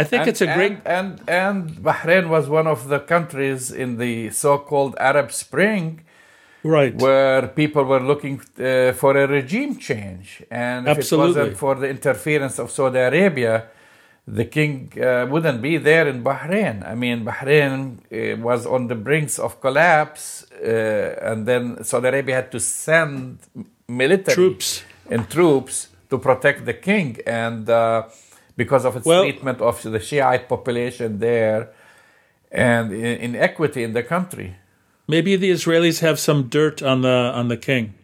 I 0.00 0.02
think 0.10 0.20
And- 0.22 0.28
it's 0.30 0.42
a 0.48 0.50
great. 0.58 0.76
and, 0.84 1.20
and 1.26 1.44
and 1.44 1.70
Bahrain 1.88 2.24
was 2.36 2.44
one 2.48 2.66
of 2.74 2.88
the 2.92 3.00
countries 3.14 3.62
in 3.82 3.90
the 4.04 4.14
so-called 4.44 4.92
Arab 5.10 5.28
Spring 5.44 5.86
right. 6.76 6.94
where 7.04 7.42
people 7.62 7.84
were 7.92 8.00
looking 8.12 8.36
uh, 8.58 8.92
for 9.00 9.12
a 9.16 9.26
regime 9.38 9.72
change. 9.88 10.26
And 10.50 10.80
if 10.88 10.98
Absolutely. 10.98 11.24
it 11.24 11.28
wasn't 11.38 11.56
for 11.64 11.74
the 11.82 11.88
interference 11.96 12.56
of 12.62 12.66
Saudi 12.78 12.98
Arabia, 12.98 13.54
the 14.26 14.46
king 14.56 14.74
uh, 15.00 15.26
wouldn't 15.32 15.60
be 15.68 15.74
there 15.76 16.06
in 16.12 16.24
Bahrain. 16.24 16.76
I 16.92 16.94
mean, 16.94 17.18
Bahrain 17.30 17.76
uh, 18.10 18.36
was 18.48 18.60
on 18.66 18.82
the 18.92 18.98
brinks 19.08 19.38
of 19.38 19.60
collapse, 19.60 20.46
uh, 20.64 21.30
and 21.30 21.46
then 21.46 21.62
Saudi 21.84 22.08
Arabia 22.08 22.34
had 22.40 22.50
to 22.56 22.60
send 22.60 23.38
military 23.86 24.34
Troops. 24.34 24.82
and 25.10 25.28
troops 25.30 25.74
to 26.10 26.16
protect 26.18 26.64
the 26.64 26.72
king. 26.90 27.18
And 27.26 27.68
uh, 27.68 28.04
because 28.56 28.84
of 28.84 28.96
its 28.96 29.06
Well- 29.06 29.22
treatment 29.22 29.60
of 29.60 29.82
the 29.82 30.00
Shiite 30.00 30.48
population 30.48 31.18
there 31.18 31.70
and 32.50 32.92
inequity 32.92 33.82
in 33.82 33.92
the 33.92 34.02
country. 34.02 34.56
Maybe 35.08 35.36
the 35.36 35.50
Israelis 35.50 36.00
have 36.00 36.18
some 36.18 36.44
dirt 36.44 36.82
on 36.82 37.02
the 37.02 37.32
on 37.38 37.48
the 37.48 37.56
king. 37.56 37.94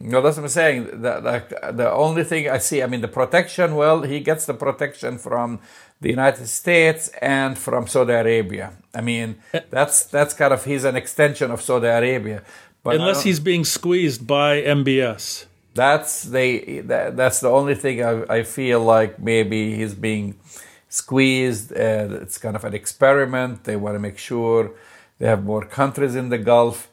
No, 0.00 0.20
that's 0.20 0.36
what 0.36 0.44
I'm 0.44 0.48
saying. 0.48 0.86
The, 1.02 1.20
the, 1.20 1.72
the 1.72 1.92
only 1.92 2.24
thing 2.24 2.50
I 2.50 2.58
see, 2.58 2.82
I 2.82 2.86
mean, 2.86 3.00
the 3.00 3.08
protection, 3.08 3.76
well, 3.76 4.02
he 4.02 4.20
gets 4.20 4.44
the 4.44 4.54
protection 4.54 5.18
from 5.18 5.60
the 6.00 6.10
United 6.10 6.48
States 6.48 7.08
and 7.22 7.56
from 7.56 7.86
Saudi 7.86 8.12
Arabia. 8.12 8.72
I 8.92 9.00
mean, 9.00 9.36
eh. 9.52 9.60
that's 9.70 10.04
that's 10.04 10.34
kind 10.34 10.52
of, 10.52 10.64
he's 10.64 10.84
an 10.84 10.96
extension 10.96 11.50
of 11.50 11.62
Saudi 11.62 11.86
Arabia. 11.86 12.42
But 12.82 12.96
Unless 12.96 13.22
he's 13.22 13.40
being 13.40 13.64
squeezed 13.64 14.26
by 14.26 14.60
MBS. 14.60 15.46
That's 15.74 16.22
they. 16.22 16.80
That, 16.80 17.16
that's 17.16 17.40
the 17.40 17.50
only 17.50 17.74
thing 17.74 18.02
I, 18.04 18.22
I 18.28 18.42
feel 18.44 18.80
like 18.80 19.18
maybe 19.18 19.74
he's 19.74 19.94
being 19.94 20.38
squeezed. 20.88 21.72
It's 21.72 22.38
kind 22.38 22.54
of 22.54 22.64
an 22.64 22.74
experiment. 22.74 23.64
They 23.64 23.76
want 23.76 23.96
to 23.96 23.98
make 23.98 24.16
sure 24.16 24.70
they 25.18 25.26
have 25.26 25.42
more 25.44 25.64
countries 25.66 26.14
in 26.14 26.28
the 26.28 26.38
Gulf 26.38 26.88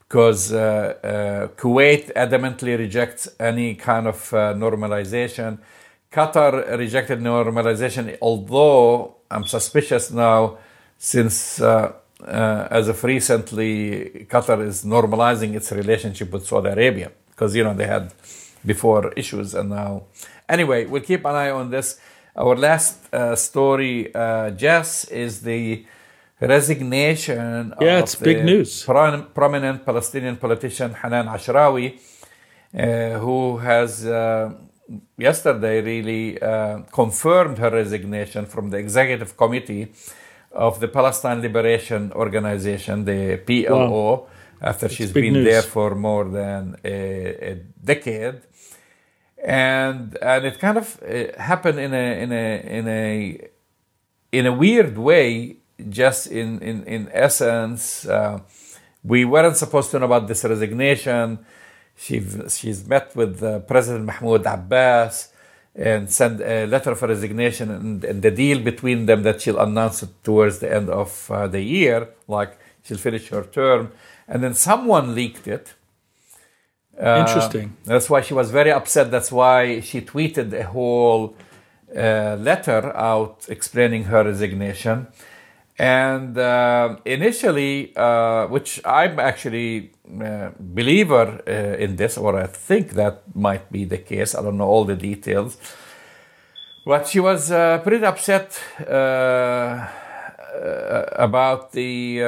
because 0.00 0.52
uh, 0.52 0.58
uh, 1.02 1.48
Kuwait 1.56 2.12
adamantly 2.12 2.78
rejects 2.78 3.26
any 3.40 3.74
kind 3.74 4.06
of 4.06 4.32
uh, 4.34 4.52
normalization. 4.52 5.58
Qatar 6.12 6.78
rejected 6.78 7.20
normalization, 7.20 8.16
although 8.20 9.16
I'm 9.30 9.44
suspicious 9.44 10.10
now 10.10 10.58
since. 10.98 11.60
Uh, 11.60 11.92
uh, 12.26 12.66
as 12.70 12.88
of 12.88 13.04
recently, 13.04 14.26
Qatar 14.30 14.66
is 14.66 14.84
normalizing 14.84 15.54
its 15.54 15.70
relationship 15.70 16.32
with 16.32 16.46
Saudi 16.46 16.70
Arabia 16.70 17.12
because 17.36 17.54
you 17.54 17.62
know 17.62 17.74
they 17.74 17.86
had 17.86 18.12
before 18.64 19.12
issues 19.16 19.54
and 19.54 19.70
now. 19.70 20.04
Anyway, 20.48 20.86
we'll 20.86 21.02
keep 21.02 21.24
an 21.26 21.34
eye 21.34 21.50
on 21.50 21.70
this. 21.70 22.00
Our 22.34 22.56
last 22.56 22.98
uh, 23.14 23.36
story, 23.36 24.14
uh, 24.14 24.50
Jess, 24.50 25.04
is 25.04 25.42
the 25.42 25.84
resignation 26.40 27.74
Yeah, 27.80 27.98
of 27.98 28.02
it's 28.04 28.14
big 28.16 28.44
news. 28.44 28.82
prom- 28.84 29.26
prominent 29.34 29.84
Palestinian 29.84 30.36
politician 30.36 30.94
Hanan 31.02 31.26
Ashrawi, 31.36 31.86
uh, 31.94 33.18
who 33.24 33.58
has 33.58 34.06
uh, 34.06 34.52
yesterday 35.16 35.80
really 35.82 36.40
uh, 36.40 36.80
confirmed 37.00 37.58
her 37.58 37.70
resignation 37.70 38.46
from 38.46 38.70
the 38.70 38.78
executive 38.78 39.36
committee 39.36 39.84
of 40.52 40.80
the 40.80 40.88
Palestine 40.88 41.40
Liberation 41.42 42.12
Organization, 42.12 43.04
the 43.04 43.38
PLO, 43.46 43.90
Wow. 43.90 44.26
After 44.60 44.88
she's 44.88 45.12
been 45.12 45.34
news. 45.34 45.46
there 45.46 45.62
for 45.62 45.94
more 45.94 46.24
than 46.24 46.76
a, 46.84 47.50
a 47.50 47.54
decade. 47.84 48.40
And 49.44 50.16
and 50.20 50.44
it 50.44 50.58
kind 50.58 50.78
of 50.78 51.00
uh, 51.02 51.40
happened 51.40 51.78
in 51.78 51.92
a 51.94 52.22
in 52.22 52.32
a 52.32 52.78
in 52.78 52.88
a 52.88 53.48
in 54.32 54.46
a 54.46 54.52
weird 54.52 54.96
way. 54.98 55.56
Just 55.88 56.28
in 56.28 56.58
in 56.60 56.84
in 56.84 57.10
essence, 57.12 58.06
uh, 58.06 58.40
we 59.04 59.26
weren't 59.26 59.58
supposed 59.58 59.90
to 59.90 59.98
know 59.98 60.06
about 60.06 60.26
this 60.26 60.42
resignation. 60.44 61.38
She 61.94 62.24
she's 62.48 62.86
met 62.88 63.14
with 63.14 63.42
uh, 63.42 63.58
President 63.60 64.06
Mahmoud 64.06 64.46
Abbas 64.46 65.32
and 65.76 66.10
sent 66.10 66.40
a 66.40 66.66
letter 66.66 66.92
of 66.92 67.02
resignation 67.02 67.70
and, 67.70 68.04
and 68.04 68.22
the 68.22 68.30
deal 68.30 68.60
between 68.60 69.06
them 69.06 69.22
that 69.22 69.42
she'll 69.42 69.58
announce 69.58 70.02
it 70.02 70.08
towards 70.24 70.58
the 70.58 70.72
end 70.72 70.88
of 70.88 71.30
uh, 71.30 71.46
the 71.46 71.60
year, 71.60 72.08
like 72.28 72.58
she'll 72.82 72.96
finish 72.96 73.28
her 73.28 73.44
term, 73.44 73.92
and 74.28 74.42
then 74.42 74.54
someone 74.54 75.14
leaked 75.14 75.46
it. 75.46 75.74
Uh, 77.00 77.24
Interesting. 77.26 77.76
That's 77.84 78.08
why 78.08 78.22
she 78.22 78.34
was 78.34 78.50
very 78.50 78.72
upset. 78.72 79.10
That's 79.10 79.30
why 79.30 79.80
she 79.80 80.00
tweeted 80.00 80.52
a 80.52 80.64
whole 80.64 81.36
uh, 81.94 82.36
letter 82.40 82.96
out 82.96 83.46
explaining 83.48 84.04
her 84.04 84.24
resignation. 84.24 85.08
And 85.78 86.38
uh, 86.38 86.96
initially, 87.04 87.94
uh, 87.96 88.46
which 88.46 88.80
I'm 88.84 89.18
actually 89.20 89.92
a 90.20 90.52
believer 90.58 91.42
uh, 91.46 91.76
in 91.78 91.96
this, 91.96 92.16
or 92.16 92.40
I 92.40 92.46
think 92.46 92.92
that 92.92 93.22
might 93.34 93.70
be 93.70 93.84
the 93.84 93.98
case. 93.98 94.34
I 94.34 94.40
don't 94.40 94.56
know 94.56 94.64
all 94.64 94.86
the 94.86 94.96
details. 94.96 95.58
But 96.86 97.08
she 97.08 97.20
was 97.20 97.50
uh, 97.50 97.78
pretty 97.80 98.06
upset 98.06 98.58
uh, 98.80 98.90
uh, 98.90 99.86
about 101.12 101.72
the 101.72 102.22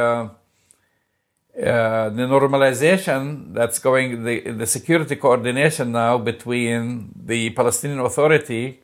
uh, 1.59 2.09
the 2.11 2.23
normalization 2.23 3.53
that's 3.53 3.79
going 3.81 4.23
the 4.25 4.41
the 4.63 4.67
security 4.67 5.17
coordination 5.17 5.91
now 5.93 6.17
between 6.17 7.11
the 7.33 7.51
Palestinian 7.51 8.01
Authority 8.01 8.81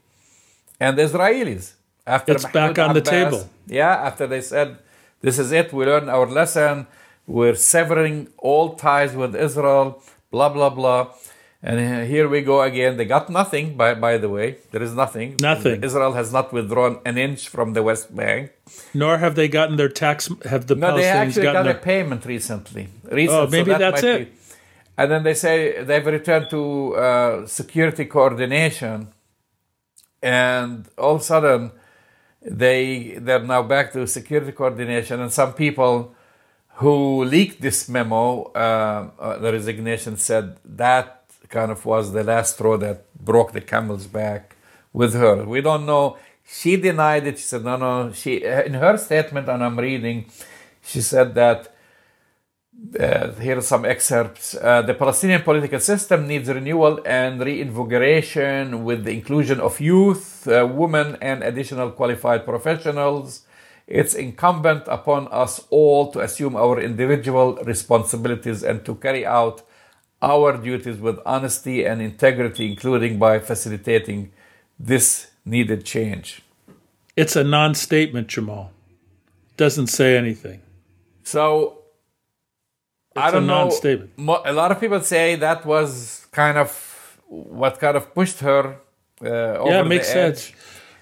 and 0.80 0.98
the 0.98 1.02
Israelis. 1.02 1.74
After 2.06 2.32
It's 2.32 2.44
back 2.46 2.78
on 2.78 2.94
the 2.94 3.00
table. 3.00 3.48
Yeah, 3.66 3.94
after 4.08 4.26
they 4.26 4.40
said 4.40 4.78
this 5.20 5.38
is 5.38 5.52
it, 5.52 5.72
we 5.72 5.84
learned 5.86 6.10
our 6.10 6.26
lesson. 6.26 6.86
We're 7.26 7.54
severing 7.54 8.28
all 8.38 8.74
ties 8.74 9.14
with 9.14 9.34
Israel. 9.36 10.02
Blah 10.30 10.50
blah 10.50 10.70
blah. 10.70 11.00
And 11.66 12.06
here 12.06 12.28
we 12.28 12.42
go 12.42 12.60
again. 12.60 12.98
They 12.98 13.06
got 13.06 13.30
nothing, 13.30 13.74
by, 13.74 13.94
by 13.94 14.18
the 14.18 14.28
way. 14.28 14.58
There 14.70 14.82
is 14.82 14.92
nothing. 14.94 15.36
Nothing. 15.40 15.82
Israel 15.82 16.12
has 16.12 16.30
not 16.30 16.52
withdrawn 16.52 17.00
an 17.06 17.16
inch 17.16 17.48
from 17.48 17.72
the 17.72 17.82
West 17.82 18.14
Bank. 18.14 18.52
Nor 18.92 19.16
have 19.16 19.34
they 19.34 19.48
gotten 19.48 19.76
their 19.76 19.88
tax. 19.88 20.28
Have 20.44 20.66
the 20.66 20.74
No, 20.74 20.94
they 20.94 21.04
Palestinians 21.04 21.14
actually 21.26 21.42
gotten 21.44 21.64
got 21.64 21.76
a 21.76 21.78
payment 21.78 22.26
recently. 22.26 22.88
Recent, 23.10 23.38
Oh, 23.38 23.46
maybe 23.46 23.70
that 23.70 23.78
that's 23.78 24.02
it. 24.02 24.18
be- 24.26 24.38
And 24.98 25.10
then 25.10 25.22
they 25.22 25.32
say 25.32 25.82
they've 25.82 26.04
returned 26.06 26.50
to 26.50 26.94
uh, 26.96 27.46
security 27.46 28.04
coordination, 28.04 29.08
and 30.22 30.86
all 30.98 31.14
of 31.16 31.22
a 31.22 31.24
sudden, 31.24 31.72
they 32.42 33.16
they're 33.18 33.40
now 33.42 33.62
back 33.62 33.92
to 33.94 34.06
security 34.06 34.52
coordination. 34.52 35.18
And 35.20 35.32
some 35.32 35.54
people 35.54 36.14
who 36.80 37.24
leaked 37.24 37.60
this 37.62 37.88
memo, 37.88 38.52
uh, 38.54 39.08
uh, 39.18 39.38
the 39.38 39.50
resignation 39.52 40.16
said 40.16 40.58
that 40.64 41.23
kind 41.48 41.70
of 41.70 41.84
was 41.84 42.12
the 42.12 42.24
last 42.24 42.54
straw 42.54 42.76
that 42.78 43.12
broke 43.14 43.52
the 43.52 43.60
camel's 43.60 44.06
back 44.06 44.56
with 44.92 45.14
her. 45.14 45.44
We 45.44 45.60
don't 45.60 45.86
know. 45.86 46.16
She 46.46 46.76
denied 46.76 47.26
it. 47.26 47.38
She 47.38 47.44
said, 47.44 47.64
no, 47.64 47.76
no. 47.76 48.12
She, 48.12 48.44
in 48.44 48.74
her 48.74 48.96
statement, 48.96 49.48
and 49.48 49.64
I'm 49.64 49.78
reading, 49.78 50.26
she 50.82 51.00
said 51.00 51.34
that 51.34 51.74
uh, 52.98 53.32
here 53.34 53.58
are 53.58 53.62
some 53.62 53.84
excerpts. 53.84 54.54
Uh, 54.54 54.82
the 54.82 54.94
Palestinian 54.94 55.42
political 55.42 55.80
system 55.80 56.26
needs 56.26 56.48
renewal 56.48 57.00
and 57.06 57.40
reinvigoration 57.40 58.84
with 58.84 59.04
the 59.04 59.12
inclusion 59.12 59.60
of 59.60 59.80
youth, 59.80 60.46
uh, 60.46 60.66
women, 60.70 61.16
and 61.22 61.42
additional 61.42 61.90
qualified 61.90 62.44
professionals. 62.44 63.46
It's 63.86 64.14
incumbent 64.14 64.84
upon 64.86 65.28
us 65.28 65.60
all 65.70 66.10
to 66.12 66.20
assume 66.20 66.56
our 66.56 66.80
individual 66.80 67.56
responsibilities 67.64 68.62
and 68.62 68.84
to 68.84 68.94
carry 68.96 69.24
out 69.24 69.62
our 70.24 70.56
duties 70.56 70.98
with 70.98 71.18
honesty 71.26 71.84
and 71.84 72.00
integrity, 72.00 72.64
including 72.72 73.18
by 73.18 73.38
facilitating 73.38 74.32
this 74.78 75.30
needed 75.44 75.84
change. 75.84 76.42
It's 77.16 77.36
a 77.36 77.44
non 77.44 77.74
statement, 77.74 78.28
Jamal. 78.28 78.72
Doesn't 79.56 79.86
say 79.86 80.16
anything. 80.16 80.60
So, 81.22 81.78
it's 83.14 83.22
I 83.24 83.30
don't 83.30 83.44
a 83.44 83.46
know. 83.46 83.60
non-statement. 83.64 84.10
A 84.44 84.52
lot 84.52 84.72
of 84.72 84.80
people 84.80 85.00
say 85.00 85.36
that 85.36 85.64
was 85.64 86.26
kind 86.32 86.58
of 86.58 87.20
what 87.28 87.78
kind 87.78 87.96
of 87.96 88.12
pushed 88.14 88.40
her 88.40 88.78
uh, 89.22 89.28
over 89.28 89.70
yeah, 89.70 89.80
it 89.80 89.86
makes 89.86 90.08
sense. 90.08 90.52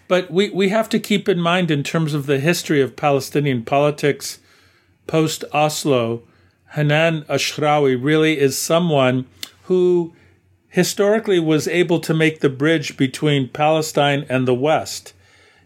But 0.09 0.31
we, 0.31 0.51
we 0.51 0.69
have 0.69 0.89
to 0.91 0.99
keep 0.99 1.29
in 1.29 1.41
mind, 1.41 1.71
in 1.71 1.83
terms 1.83 2.13
of 2.13 2.27
the 2.27 2.39
history 2.39 2.83
of 2.83 2.97
Palestinian 2.97 3.65
politics 3.65 4.41
post 5.07 5.45
Oslo, 5.55 6.23
Hanan 6.73 7.23
Ashrawi 7.25 8.03
really 8.03 8.39
is 8.39 8.57
someone 8.57 9.27
who 9.65 10.15
historically 10.69 11.39
was 11.39 11.69
able 11.69 12.01
to 12.01 12.15
make 12.15 12.41
the 12.41 12.49
bridge 12.49 12.97
between 12.97 13.49
Palestine 13.49 14.25
and 14.29 14.49
the 14.49 14.55
West. 14.55 15.13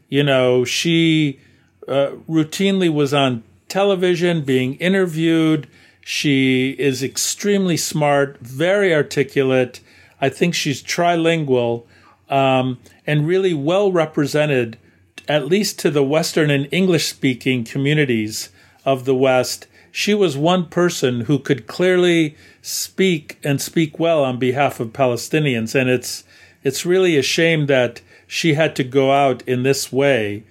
You 0.09 0.25
know, 0.25 0.65
she 0.65 1.39
uh, 1.87 2.11
routinely 2.29 2.93
was 2.93 3.15
on 3.15 3.45
television 3.69 4.43
being 4.43 4.75
interviewed. 4.77 5.69
She 6.01 6.71
is 6.79 7.05
extremely 7.05 7.77
smart, 7.77 8.39
very 8.41 8.93
articulate. 8.93 9.81
I 10.21 10.29
think 10.29 10.55
she's 10.55 10.83
trilingual 10.83 11.85
um, 12.29 12.79
and 13.07 13.29
really 13.29 13.55
well 13.55 13.93
represented, 13.93 14.77
at 15.29 15.47
least 15.47 15.79
to 15.81 15.91
the 15.91 16.03
Western 16.03 16.51
and 16.51 16.69
English 16.73 17.07
speaking 17.07 17.63
communities 17.63 18.51
of 18.85 19.05
the 19.05 19.15
West. 19.15 19.69
She 19.99 20.13
was 20.13 20.37
one 20.37 20.67
person 20.67 21.23
who 21.23 21.39
could 21.39 21.67
clearly 21.67 22.37
speak 22.61 23.39
and 23.43 23.63
speak 23.63 23.99
well 23.99 24.23
on 24.23 24.39
behalf 24.39 24.79
of 24.79 24.93
Palestinians. 24.93 25.75
And 25.75 25.89
it's, 25.89 26.23
it's 26.63 26.85
really 26.85 27.17
a 27.17 27.23
shame 27.23 27.65
that 27.69 28.03
she 28.27 28.53
had 28.53 28.77
to 28.77 28.85
go 28.85 29.11
out 29.11 29.41
in 29.49 29.63
this 29.63 29.91
way. 29.91 30.45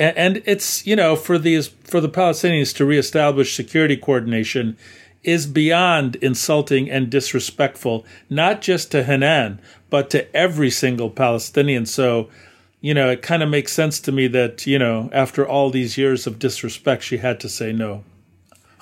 And, 0.00 0.16
and 0.16 0.42
it's, 0.46 0.84
you 0.84 0.96
know, 0.96 1.14
for 1.14 1.38
these, 1.38 1.68
for 1.68 2.00
the 2.00 2.08
Palestinians 2.08 2.74
to 2.74 2.84
reestablish 2.84 3.54
security 3.54 3.96
coordination 3.96 4.76
is 5.22 5.46
beyond 5.46 6.16
insulting 6.16 6.90
and 6.90 7.08
disrespectful, 7.08 8.04
not 8.28 8.62
just 8.62 8.90
to 8.90 9.04
Hanan, 9.04 9.60
but 9.90 10.10
to 10.10 10.36
every 10.36 10.70
single 10.70 11.08
Palestinian. 11.08 11.86
So, 11.86 12.30
you 12.80 12.94
know, 12.94 13.10
it 13.10 13.22
kind 13.22 13.44
of 13.44 13.48
makes 13.48 13.72
sense 13.72 14.00
to 14.00 14.10
me 14.10 14.26
that, 14.26 14.66
you 14.66 14.80
know, 14.80 15.08
after 15.12 15.46
all 15.46 15.70
these 15.70 15.96
years 15.96 16.26
of 16.26 16.40
disrespect, 16.40 17.04
she 17.04 17.18
had 17.18 17.38
to 17.38 17.48
say 17.48 17.72
no. 17.72 18.02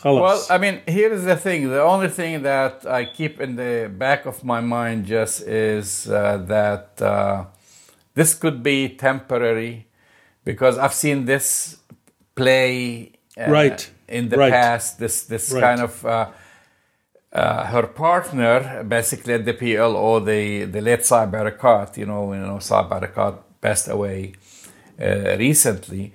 Well, 0.05 0.45
I 0.49 0.59
mean, 0.59 0.81
here's 0.87 1.25
the 1.25 1.37
thing. 1.37 1.69
The 1.69 1.83
only 1.83 2.09
thing 2.09 2.43
that 2.43 2.87
I 2.87 3.05
keep 3.05 3.41
in 3.41 3.57
the 3.57 3.91
back 3.93 4.27
of 4.27 4.43
my 4.45 4.61
mind 4.61 5.07
just 5.07 5.43
is 5.43 6.09
uh, 6.09 6.39
that 6.47 7.03
uh, 7.03 7.45
this 8.15 8.35
could 8.35 8.63
be 8.63 8.89
temporary 8.89 9.87
because 10.45 10.79
I've 10.79 10.95
seen 10.95 11.27
this 11.27 11.77
play 12.35 13.13
uh, 13.39 13.51
Right. 13.51 13.91
in 14.09 14.29
the 14.31 14.37
Right. 14.39 14.53
past. 14.53 14.99
This 14.99 15.25
this 15.25 15.53
Right. 15.53 15.61
kind 15.63 15.81
of 15.83 16.05
uh, 16.07 16.27
uh, 17.33 17.65
her 17.67 17.87
partner, 17.87 18.83
basically 18.89 19.35
at 19.35 19.45
the 19.45 19.55
PLO, 19.55 20.25
the 20.25 20.65
the 20.65 20.81
late 20.81 21.01
Saeb 21.03 21.33
Erekat, 21.33 21.97
you 21.97 22.07
know, 22.07 22.33
you 22.33 22.41
know, 22.41 22.59
Saeb 22.59 22.89
Erekat 22.91 23.35
passed 23.61 23.89
away 23.89 24.33
uh, 25.01 25.37
recently. 25.39 26.13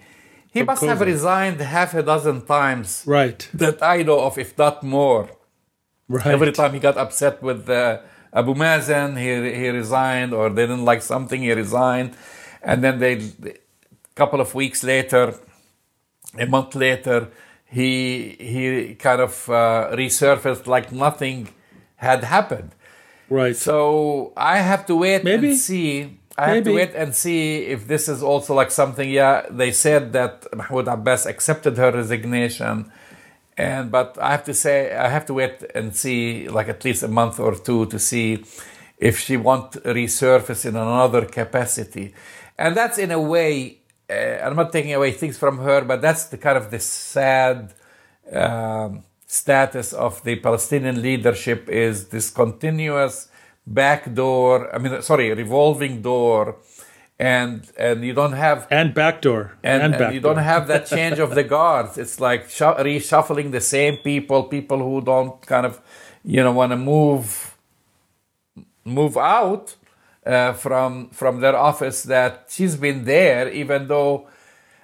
He 0.55 0.63
must 0.63 0.83
have 0.83 1.01
resigned 1.01 1.59
half 1.59 1.93
a 1.93 2.03
dozen 2.11 2.37
times 2.45 3.03
right, 3.05 3.39
that 3.53 3.77
I 3.83 4.03
know 4.07 4.19
of, 4.27 4.37
if 4.37 4.57
not 4.57 4.75
more. 4.83 5.23
right. 6.07 6.27
Every 6.35 6.51
time 6.59 6.71
he 6.73 6.79
got 6.79 6.97
upset 6.97 7.35
with 7.43 7.69
uh, 7.69 7.99
Abu 8.39 8.53
Mazen, 8.63 9.09
he 9.23 9.29
he 9.61 9.67
resigned, 9.81 10.31
or 10.33 10.45
they 10.55 10.65
didn't 10.69 10.85
like 10.91 11.01
something, 11.01 11.41
he 11.41 11.51
resigned, 11.65 12.11
and 12.69 12.77
then 12.83 12.95
they, 13.03 13.13
a 13.13 14.15
couple 14.21 14.39
of 14.45 14.49
weeks 14.55 14.81
later, 14.93 15.23
a 16.45 16.45
month 16.55 16.71
later, 16.75 17.19
he 17.65 17.89
he 18.51 18.95
kind 18.95 19.21
of 19.27 19.33
uh, 19.49 19.89
resurfaced 20.01 20.65
like 20.75 20.87
nothing 21.05 21.39
had 22.07 22.23
happened. 22.23 22.71
right. 23.29 23.55
So 23.55 24.31
I 24.37 24.55
have 24.71 24.85
to 24.89 24.95
wait 24.95 25.23
Maybe. 25.23 25.49
and 25.49 25.57
see. 25.57 26.19
I 26.38 26.47
have 26.49 26.63
to 26.65 26.71
Maybe. 26.71 26.75
wait 26.75 26.95
and 26.95 27.15
see 27.15 27.65
if 27.67 27.88
this 27.88 28.09
is 28.09 28.21
also 28.21 28.53
like 28.53 28.71
something. 28.71 29.09
Yeah, 29.09 29.45
they 29.49 29.71
said 29.71 30.11
that 30.13 30.45
Mahmoud 30.53 30.88
Abbas 30.88 31.25
accepted 31.25 31.77
her 31.77 31.91
resignation, 31.91 32.91
and 33.57 33.89
but 33.91 34.17
I 34.21 34.31
have 34.31 34.43
to 34.45 34.53
say 34.53 34.93
I 34.95 35.07
have 35.09 35.25
to 35.27 35.33
wait 35.33 35.63
and 35.73 35.95
see 35.95 36.49
like 36.49 36.67
at 36.67 36.83
least 36.83 37.03
a 37.03 37.07
month 37.07 37.39
or 37.39 37.55
two 37.55 37.86
to 37.88 37.99
see 37.99 38.43
if 38.97 39.19
she 39.19 39.38
want 39.38 39.73
to 39.73 39.79
resurface 39.81 40.65
in 40.65 40.75
another 40.75 41.25
capacity, 41.25 42.13
and 42.57 42.75
that's 42.75 42.97
in 42.97 43.11
a 43.11 43.21
way. 43.21 43.79
Uh, 44.09 44.13
I'm 44.43 44.55
not 44.55 44.71
taking 44.71 44.93
away 44.93 45.11
things 45.13 45.38
from 45.38 45.59
her, 45.59 45.81
but 45.81 46.01
that's 46.01 46.25
the 46.25 46.38
kind 46.38 46.57
of 46.57 46.69
the 46.69 46.79
sad 46.79 47.73
um, 48.31 49.03
status 49.25 49.93
of 49.93 50.21
the 50.23 50.36
Palestinian 50.36 51.01
leadership 51.01 51.67
is 51.69 52.09
this 52.09 52.29
continuous 52.29 53.29
back 53.68 54.13
door. 54.13 54.74
I 54.74 54.78
mean, 54.78 55.01
sorry, 55.01 55.34
revolving 55.34 56.01
door, 56.01 56.57
and 57.20 57.70
and 57.78 58.03
you 58.03 58.13
don't 58.13 58.34
have 58.34 58.68
and 58.70 58.93
backdoor. 58.93 59.41
and, 59.63 59.82
And, 59.82 59.84
and 59.84 59.91
backdoor. 59.93 60.11
you 60.13 60.20
don't 60.20 60.38
have 60.43 60.68
that 60.68 60.86
change 60.86 61.20
of 61.20 61.34
the 61.36 61.43
guards. 61.57 61.97
It's 61.97 62.20
like 62.20 62.49
shu- 62.49 62.66
reshuffling 62.89 63.51
the 63.51 63.61
same 63.61 63.97
people, 63.97 64.43
people 64.43 64.80
who 64.80 65.01
don't 65.01 65.41
kind 65.45 65.66
of, 65.66 65.82
you 66.24 66.43
know, 66.43 66.51
want 66.51 66.72
to 66.72 66.78
move 66.78 67.55
move 68.84 69.18
out 69.18 69.76
uh, 70.26 70.53
from 70.53 71.09
from 71.09 71.39
their 71.39 71.55
office. 71.55 72.03
That 72.03 72.45
she's 72.49 72.76
been 72.76 73.05
there, 73.05 73.49
even 73.49 73.88
though, 73.88 74.28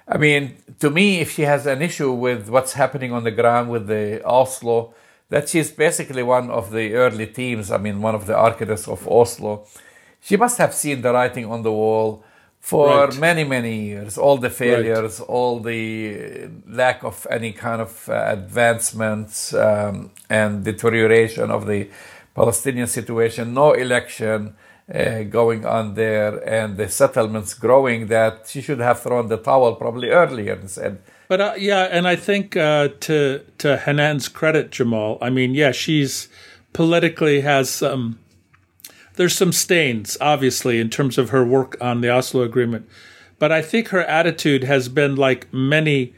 I 0.08 0.18
mean, 0.18 0.56
to 0.80 0.90
me, 0.90 1.20
if 1.20 1.32
she 1.32 1.42
has 1.42 1.66
an 1.66 1.82
issue 1.82 2.12
with 2.12 2.48
what's 2.48 2.72
happening 2.74 3.12
on 3.12 3.24
the 3.24 3.30
ground 3.30 3.70
with 3.70 3.86
the 3.86 4.22
Oslo, 4.24 4.94
that 5.32 5.48
she's 5.50 5.70
basically 5.86 6.22
one 6.36 6.46
of 6.58 6.64
the 6.76 6.86
early 7.04 7.26
teams. 7.40 7.70
I 7.76 7.78
mean, 7.84 7.96
one 8.08 8.14
of 8.20 8.24
the 8.26 8.36
architects 8.48 8.86
of 8.94 9.00
Oslo. 9.18 9.52
She 10.26 10.36
must 10.44 10.56
have 10.58 10.72
seen 10.82 10.98
the 11.04 11.12
writing 11.16 11.46
on 11.54 11.60
the 11.68 11.72
wall 11.82 12.10
for 12.70 12.86
Right. 12.88 13.18
many 13.28 13.44
many 13.56 13.74
years 13.90 14.12
all 14.24 14.36
the 14.46 14.52
failures 14.64 15.14
all 15.36 15.54
the 15.70 15.80
lack 16.80 16.98
of 17.10 17.26
any 17.36 17.52
kind 17.64 17.80
of 17.86 17.92
uh, 18.08 18.14
advancements 18.38 19.52
um, 19.54 19.94
and 20.30 20.50
deterioration 20.70 21.50
of 21.50 21.66
the 21.66 21.80
palestinian 22.40 22.86
situation 22.98 23.44
no 23.62 23.68
election 23.86 24.38
uh, 24.94 25.22
going 25.38 25.62
on 25.66 25.84
there 25.94 26.32
and 26.58 26.76
the 26.76 26.88
settlements 26.88 27.52
growing 27.66 28.00
that 28.16 28.34
she 28.50 28.60
should 28.66 28.78
have 28.88 28.98
thrown 29.04 29.26
the 29.28 29.38
towel 29.48 29.74
probably 29.74 30.08
earlier 30.22 30.54
and 30.54 30.70
said 30.70 30.94
But 31.32 31.40
uh, 31.40 31.54
yeah, 31.56 31.84
and 31.84 32.06
I 32.06 32.14
think 32.14 32.58
uh, 32.58 32.88
to 33.00 33.40
to 33.56 33.78
Hanan's 33.78 34.28
credit, 34.28 34.70
Jamal. 34.70 35.16
I 35.22 35.30
mean, 35.30 35.54
yeah, 35.54 35.72
she's 35.72 36.28
politically 36.74 37.40
has 37.40 37.70
some. 37.70 38.18
There's 39.14 39.34
some 39.34 39.50
stains, 39.50 40.18
obviously, 40.20 40.78
in 40.78 40.90
terms 40.90 41.16
of 41.16 41.30
her 41.30 41.42
work 41.42 41.78
on 41.80 42.02
the 42.02 42.10
Oslo 42.10 42.42
Agreement, 42.42 42.86
but 43.38 43.50
I 43.50 43.62
think 43.62 43.88
her 43.88 44.02
attitude 44.02 44.64
has 44.64 44.90
been 44.90 45.16
like 45.16 45.50
many 45.54 46.12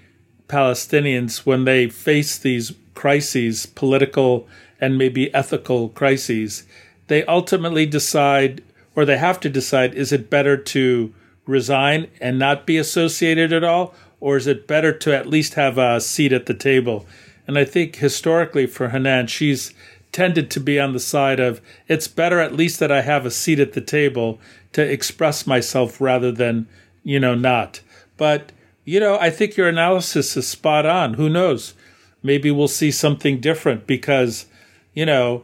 Palestinians 0.49 1.47
when 1.47 1.65
they 1.65 1.89
face 1.89 2.37
these 2.37 2.73
crises, 2.95 3.67
political 3.67 4.49
and 4.81 4.99
maybe 4.99 5.33
ethical 5.33 5.91
crises. 5.91 6.65
They 7.07 7.25
ultimately 7.27 7.87
decide, 7.87 8.65
or 8.97 9.05
they 9.05 9.19
have 9.19 9.39
to 9.43 9.49
decide, 9.49 9.95
is 9.95 10.11
it 10.11 10.29
better 10.29 10.57
to 10.57 11.15
resign 11.47 12.09
and 12.21 12.37
not 12.37 12.67
be 12.67 12.79
associated 12.79 13.53
at 13.53 13.62
all, 13.62 13.95
or 14.25 14.39
is 14.39 14.47
it 14.47 14.66
better 14.66 14.91
to 14.91 15.14
at 15.14 15.27
least 15.27 15.53
have 15.53 15.77
a 15.77 16.01
seat 16.01 16.33
at 16.33 16.47
the 16.47 16.55
table? 16.55 17.05
And 17.47 17.59
I 17.59 17.66
think 17.66 17.97
historically 17.97 18.66
for 18.66 18.89
Hanan, 18.89 19.27
she's 19.27 19.75
tended 20.12 20.51
to 20.53 20.61
be 20.61 20.81
on 20.81 20.95
the 20.95 20.99
side 20.99 21.39
of 21.39 21.61
it's 21.89 22.09
better 22.09 22.41
at 22.41 22.55
least 22.55 22.81
that 22.81 22.91
I 22.91 23.03
have 23.03 23.27
a 23.27 23.31
seat 23.31 23.61
at 23.61 23.75
the 23.75 23.83
table 23.83 24.41
to 24.72 24.83
express 24.83 25.47
myself 25.47 26.01
rather 26.01 26.33
than, 26.33 26.66
you 27.03 27.20
know, 27.20 27.35
not. 27.35 27.83
But, 28.16 28.51
you 28.87 28.99
know, 28.99 29.18
I 29.18 29.29
think 29.29 29.59
your 29.59 29.68
analysis 29.68 30.39
is 30.39 30.49
spot 30.49 30.87
on. 30.87 31.14
Who 31.14 31.29
knows? 31.29 31.75
Maybe 32.22 32.51
we'll 32.51 32.66
see 32.66 32.91
something 32.91 33.41
different 33.41 33.87
because, 33.87 34.47
you 34.95 35.05
know, 35.05 35.43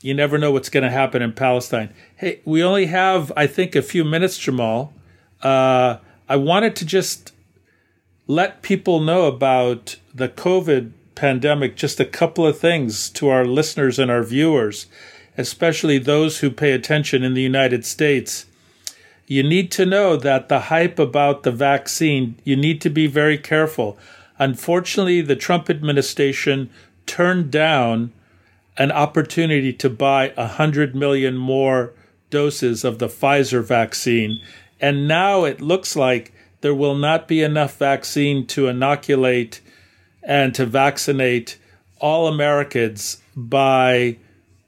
you 0.00 0.14
never 0.14 0.38
know 0.38 0.50
what's 0.50 0.70
going 0.70 0.84
to 0.84 0.90
happen 0.90 1.20
in 1.20 1.34
Palestine. 1.34 1.92
Hey, 2.16 2.40
we 2.46 2.64
only 2.64 2.86
have, 2.86 3.30
I 3.36 3.46
think, 3.46 3.76
a 3.76 3.82
few 3.82 4.02
minutes, 4.02 4.38
Jamal. 4.38 4.94
Uh, 5.42 5.98
I 6.26 6.36
wanted 6.36 6.74
to 6.76 6.86
just 6.86 7.34
let 8.30 8.62
people 8.62 9.00
know 9.00 9.26
about 9.26 9.96
the 10.14 10.28
COVID 10.28 10.92
pandemic, 11.16 11.74
just 11.74 11.98
a 11.98 12.04
couple 12.04 12.46
of 12.46 12.56
things 12.56 13.10
to 13.10 13.28
our 13.28 13.44
listeners 13.44 13.98
and 13.98 14.08
our 14.08 14.22
viewers, 14.22 14.86
especially 15.36 15.98
those 15.98 16.38
who 16.38 16.48
pay 16.48 16.70
attention 16.70 17.24
in 17.24 17.34
the 17.34 17.42
United 17.42 17.84
States. 17.84 18.46
You 19.26 19.42
need 19.42 19.72
to 19.72 19.84
know 19.84 20.16
that 20.16 20.48
the 20.48 20.60
hype 20.60 21.00
about 21.00 21.42
the 21.42 21.50
vaccine, 21.50 22.36
you 22.44 22.54
need 22.54 22.80
to 22.82 22.88
be 22.88 23.08
very 23.08 23.36
careful. 23.36 23.98
Unfortunately, 24.38 25.22
the 25.22 25.34
Trump 25.34 25.68
administration 25.68 26.70
turned 27.06 27.50
down 27.50 28.12
an 28.76 28.92
opportunity 28.92 29.72
to 29.72 29.90
buy 29.90 30.32
100 30.36 30.94
million 30.94 31.36
more 31.36 31.94
doses 32.30 32.84
of 32.84 33.00
the 33.00 33.08
Pfizer 33.08 33.64
vaccine. 33.64 34.40
And 34.80 35.08
now 35.08 35.42
it 35.42 35.60
looks 35.60 35.96
like 35.96 36.32
there 36.60 36.74
will 36.74 36.94
not 36.94 37.26
be 37.26 37.42
enough 37.42 37.76
vaccine 37.76 38.46
to 38.46 38.68
inoculate 38.68 39.60
and 40.22 40.54
to 40.54 40.66
vaccinate 40.66 41.58
all 42.00 42.28
Americans 42.28 43.20
by 43.36 44.16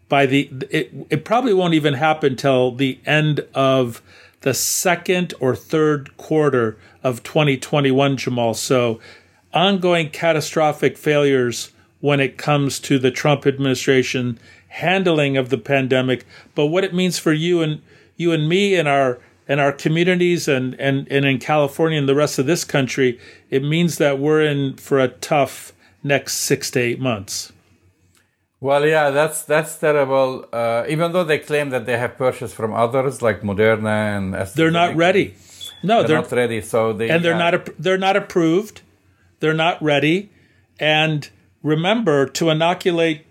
by 0.09 0.26
the 0.26 0.51
it, 0.70 0.93
it 1.11 1.24
probably 1.24 1.55
won't 1.55 1.74
even 1.74 1.95
happen 1.95 2.36
till 2.36 2.72
the 2.72 2.99
end 3.07 3.40
of 3.55 4.03
the 4.43 4.55
second 4.55 5.32
or 5.40 5.55
third 5.55 6.16
quarter 6.16 6.76
of 7.03 7.22
2021 7.22 8.16
Jamal. 8.16 8.55
So 8.55 9.01
ongoing 9.55 10.11
catastrophic 10.11 10.99
failures 10.99 11.72
when 12.01 12.20
it 12.20 12.36
comes 12.36 12.80
to 12.80 12.99
the 12.99 13.11
Trump 13.11 13.47
administration 13.47 14.38
handling 14.68 15.36
of 15.36 15.51
the 15.51 15.59
pandemic, 15.59 16.24
but 16.55 16.66
what 16.66 16.84
it 16.84 16.95
means 16.95 17.18
for 17.18 17.32
you 17.32 17.62
and 17.62 17.80
you 18.16 18.32
and 18.32 18.49
me 18.49 18.74
and 18.74 18.88
our 18.88 19.18
and 19.49 19.61
our 19.61 19.72
communities 19.72 20.49
and, 20.49 20.74
and, 20.80 21.07
and 21.11 21.24
in 21.24 21.38
California 21.38 21.99
and 21.99 22.09
the 22.09 22.14
rest 22.14 22.38
of 22.38 22.47
this 22.47 22.64
country, 22.64 23.18
it 23.51 23.62
means 23.62 23.99
that 23.99 24.18
we're 24.18 24.43
in 24.43 24.76
for 24.76 24.99
a 24.99 25.09
tough 25.09 25.72
next 26.03 26.34
six 26.34 26.70
to 26.72 26.80
eight 26.80 27.01
months. 27.01 27.53
Well, 28.61 28.86
yeah, 28.86 29.11
that's 29.11 29.43
that's 29.43 29.76
terrible. 29.76 30.47
Uh, 30.53 30.84
even 30.88 31.11
though 31.11 31.24
they 31.24 31.38
claim 31.38 31.70
that 31.70 31.84
they 31.84 31.99
have 31.99 32.16
purchased 32.16 32.55
from 32.55 32.72
others 32.72 33.20
like 33.20 33.40
Moderna 33.40 34.16
and 34.16 34.34
AstraZeneca, 34.34 34.55
they're 34.55 34.70
not 34.70 34.95
ready. 34.95 35.34
No, 35.82 35.99
they're, 35.99 36.09
they're 36.09 36.22
not 36.22 36.32
ready. 36.32 36.61
So 36.61 36.93
they 36.93 37.11
and 37.11 37.24
they're 37.24 37.32
yeah. 37.32 37.51
not 37.51 37.70
they're 37.76 37.99
not 37.99 38.16
approved. 38.16 38.82
They're 39.40 39.53
not 39.53 39.82
ready. 39.82 40.30
And 40.78 41.28
remember, 41.64 42.26
to 42.26 42.51
inoculate 42.51 43.26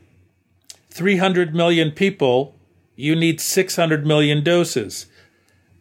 300 0.90 1.56
million 1.56 1.92
people, 1.92 2.54
you 2.98 3.16
need 3.16 3.40
600 3.40 4.06
million 4.06 4.44
doses 4.44 5.06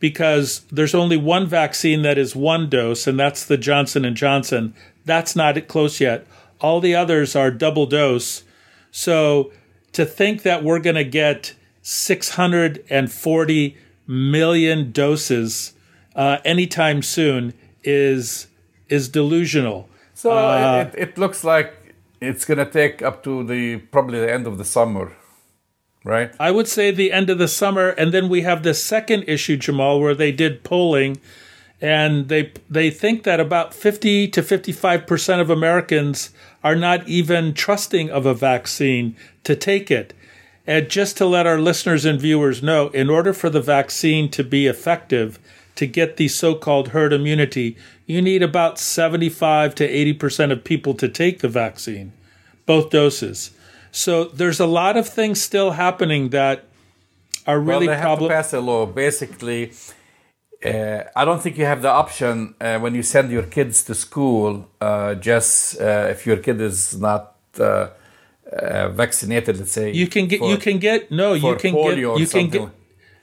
because 0.01 0.61
there's 0.72 0.94
only 0.94 1.16
one 1.16 1.46
vaccine 1.46 2.03
that 2.03 2.18
is 2.18 2.34
one 2.34 2.68
dose 2.68 3.07
and 3.07 3.20
that's 3.20 3.44
the 3.44 3.57
Johnson 3.57 4.05
and 4.05 4.16
Johnson. 4.16 4.74
That's 5.05 5.36
not 5.36 5.68
close 5.68 6.01
yet. 6.01 6.26
All 6.61 6.80
the 6.80 6.94
others 6.94 7.36
are 7.36 7.51
double 7.51 7.86
dose. 7.86 8.42
So 8.90 9.53
to 9.92 10.05
think 10.05 10.42
that 10.42 10.64
we're 10.64 10.80
going 10.80 10.96
to 10.96 11.05
get 11.05 11.55
640 11.82 13.76
million 14.07 14.92
doses 14.92 15.74
uh, 16.16 16.38
anytime 16.44 17.03
soon 17.03 17.55
is 17.84 18.48
is 18.88 19.09
delusional. 19.09 19.88
So 20.14 20.32
uh, 20.32 20.90
it, 20.92 21.11
it 21.11 21.18
looks 21.18 21.44
like 21.44 21.94
it's 22.20 22.44
going 22.44 22.59
to 22.59 22.66
take 22.66 23.03
up 23.03 23.22
to 23.24 23.44
the 23.44 23.78
probably 23.92 24.18
the 24.18 24.32
end 24.32 24.46
of 24.46 24.59
the 24.59 24.64
summer 24.64 25.16
right? 26.05 26.32
I 26.38 26.51
would 26.51 26.68
say 26.68 26.90
the 26.90 27.12
end 27.12 27.30
of 27.30 27.38
the 27.38 27.48
summer, 27.48 27.90
and 27.90 28.12
then 28.12 28.28
we 28.28 28.42
have 28.42 28.62
the 28.62 28.74
second 28.74 29.24
issue, 29.26 29.57
Jamal, 29.57 30.01
where 30.01 30.14
they 30.14 30.32
did 30.32 30.64
polling, 30.64 31.20
and 31.80 32.28
they 32.28 32.53
they 32.68 32.90
think 32.90 33.22
that 33.24 33.40
about 33.40 33.74
fifty 33.74 34.28
to 34.28 34.42
fifty 34.42 34.72
five 34.72 35.07
percent 35.07 35.40
of 35.40 35.51
Americans 35.51 36.30
are 36.62 36.76
not 36.76 37.09
even 37.09 37.55
trusting 37.55 38.11
of 38.11 38.26
a 38.26 38.34
vaccine 38.34 39.16
to 39.44 39.57
take 39.57 39.90
it. 39.90 40.12
And 40.66 40.88
just 40.88 41.16
to 41.16 41.26
let 41.26 41.46
our 41.46 41.59
listeners 41.59 42.05
and 42.05 42.20
viewers 42.20 42.62
know, 42.62 42.88
in 42.88 43.09
order 43.09 43.32
for 43.32 43.48
the 43.48 43.62
vaccine 43.62 44.30
to 44.30 44.44
be 44.44 44.66
effective, 44.66 45.38
to 45.74 45.86
get 45.86 46.16
the 46.16 46.28
so 46.28 46.55
called 46.55 46.88
herd 46.88 47.12
immunity, 47.12 47.76
you 48.07 48.20
need 48.20 48.42
about 48.42 48.78
75 48.78 49.74
to 49.76 49.88
80% 50.14 50.53
of 50.53 50.62
people 50.62 50.92
to 50.94 51.09
take 51.09 51.38
the 51.38 51.48
vaccine, 51.48 52.12
both 52.66 52.90
doses. 52.90 53.53
So 53.93 54.24
there's 54.24 54.61
a 54.61 54.66
lot 54.66 54.97
of 54.97 55.09
things 55.09 55.41
still 55.41 55.72
happening 55.72 56.30
that 56.30 56.64
are 57.47 57.59
really 57.59 57.86
well, 57.86 57.97
they 57.97 58.01
have 58.01 58.18
to 58.18 58.28
pass 58.28 58.53
a 58.53 58.61
law. 58.61 58.86
Basically, 58.86 59.72
uh, 60.64 61.05
I 61.16 61.24
don't 61.24 61.43
think 61.43 61.59
you 61.59 61.64
have 61.64 61.82
the 61.82 61.91
option 61.91 62.55
uh, 62.61 62.78
when 62.78 62.95
you 62.95 63.03
send 63.03 63.30
your 63.30 63.43
kids 63.43 63.82
to 63.84 63.95
school. 63.95 64.68
Uh, 64.80 65.14
just 65.14 65.80
uh, 65.80 66.09
if 66.11 66.26
your 66.26 66.36
kid 66.36 66.61
is 66.61 66.99
not 66.99 67.36
uh, 67.59 67.88
uh, 68.53 68.88
vaccinated, 68.91 69.59
let's 69.59 69.72
say 69.72 69.93
you 69.93 70.07
can 70.07 70.26
get 70.26 70.41
for, 70.41 70.51
you 70.51 70.57
can 70.57 70.78
get 70.78 71.11
no 71.11 71.32
you 71.32 71.57
can 71.57 71.74
get 71.74 71.99
you 71.99 72.26
can 72.26 72.49
get. 72.49 72.68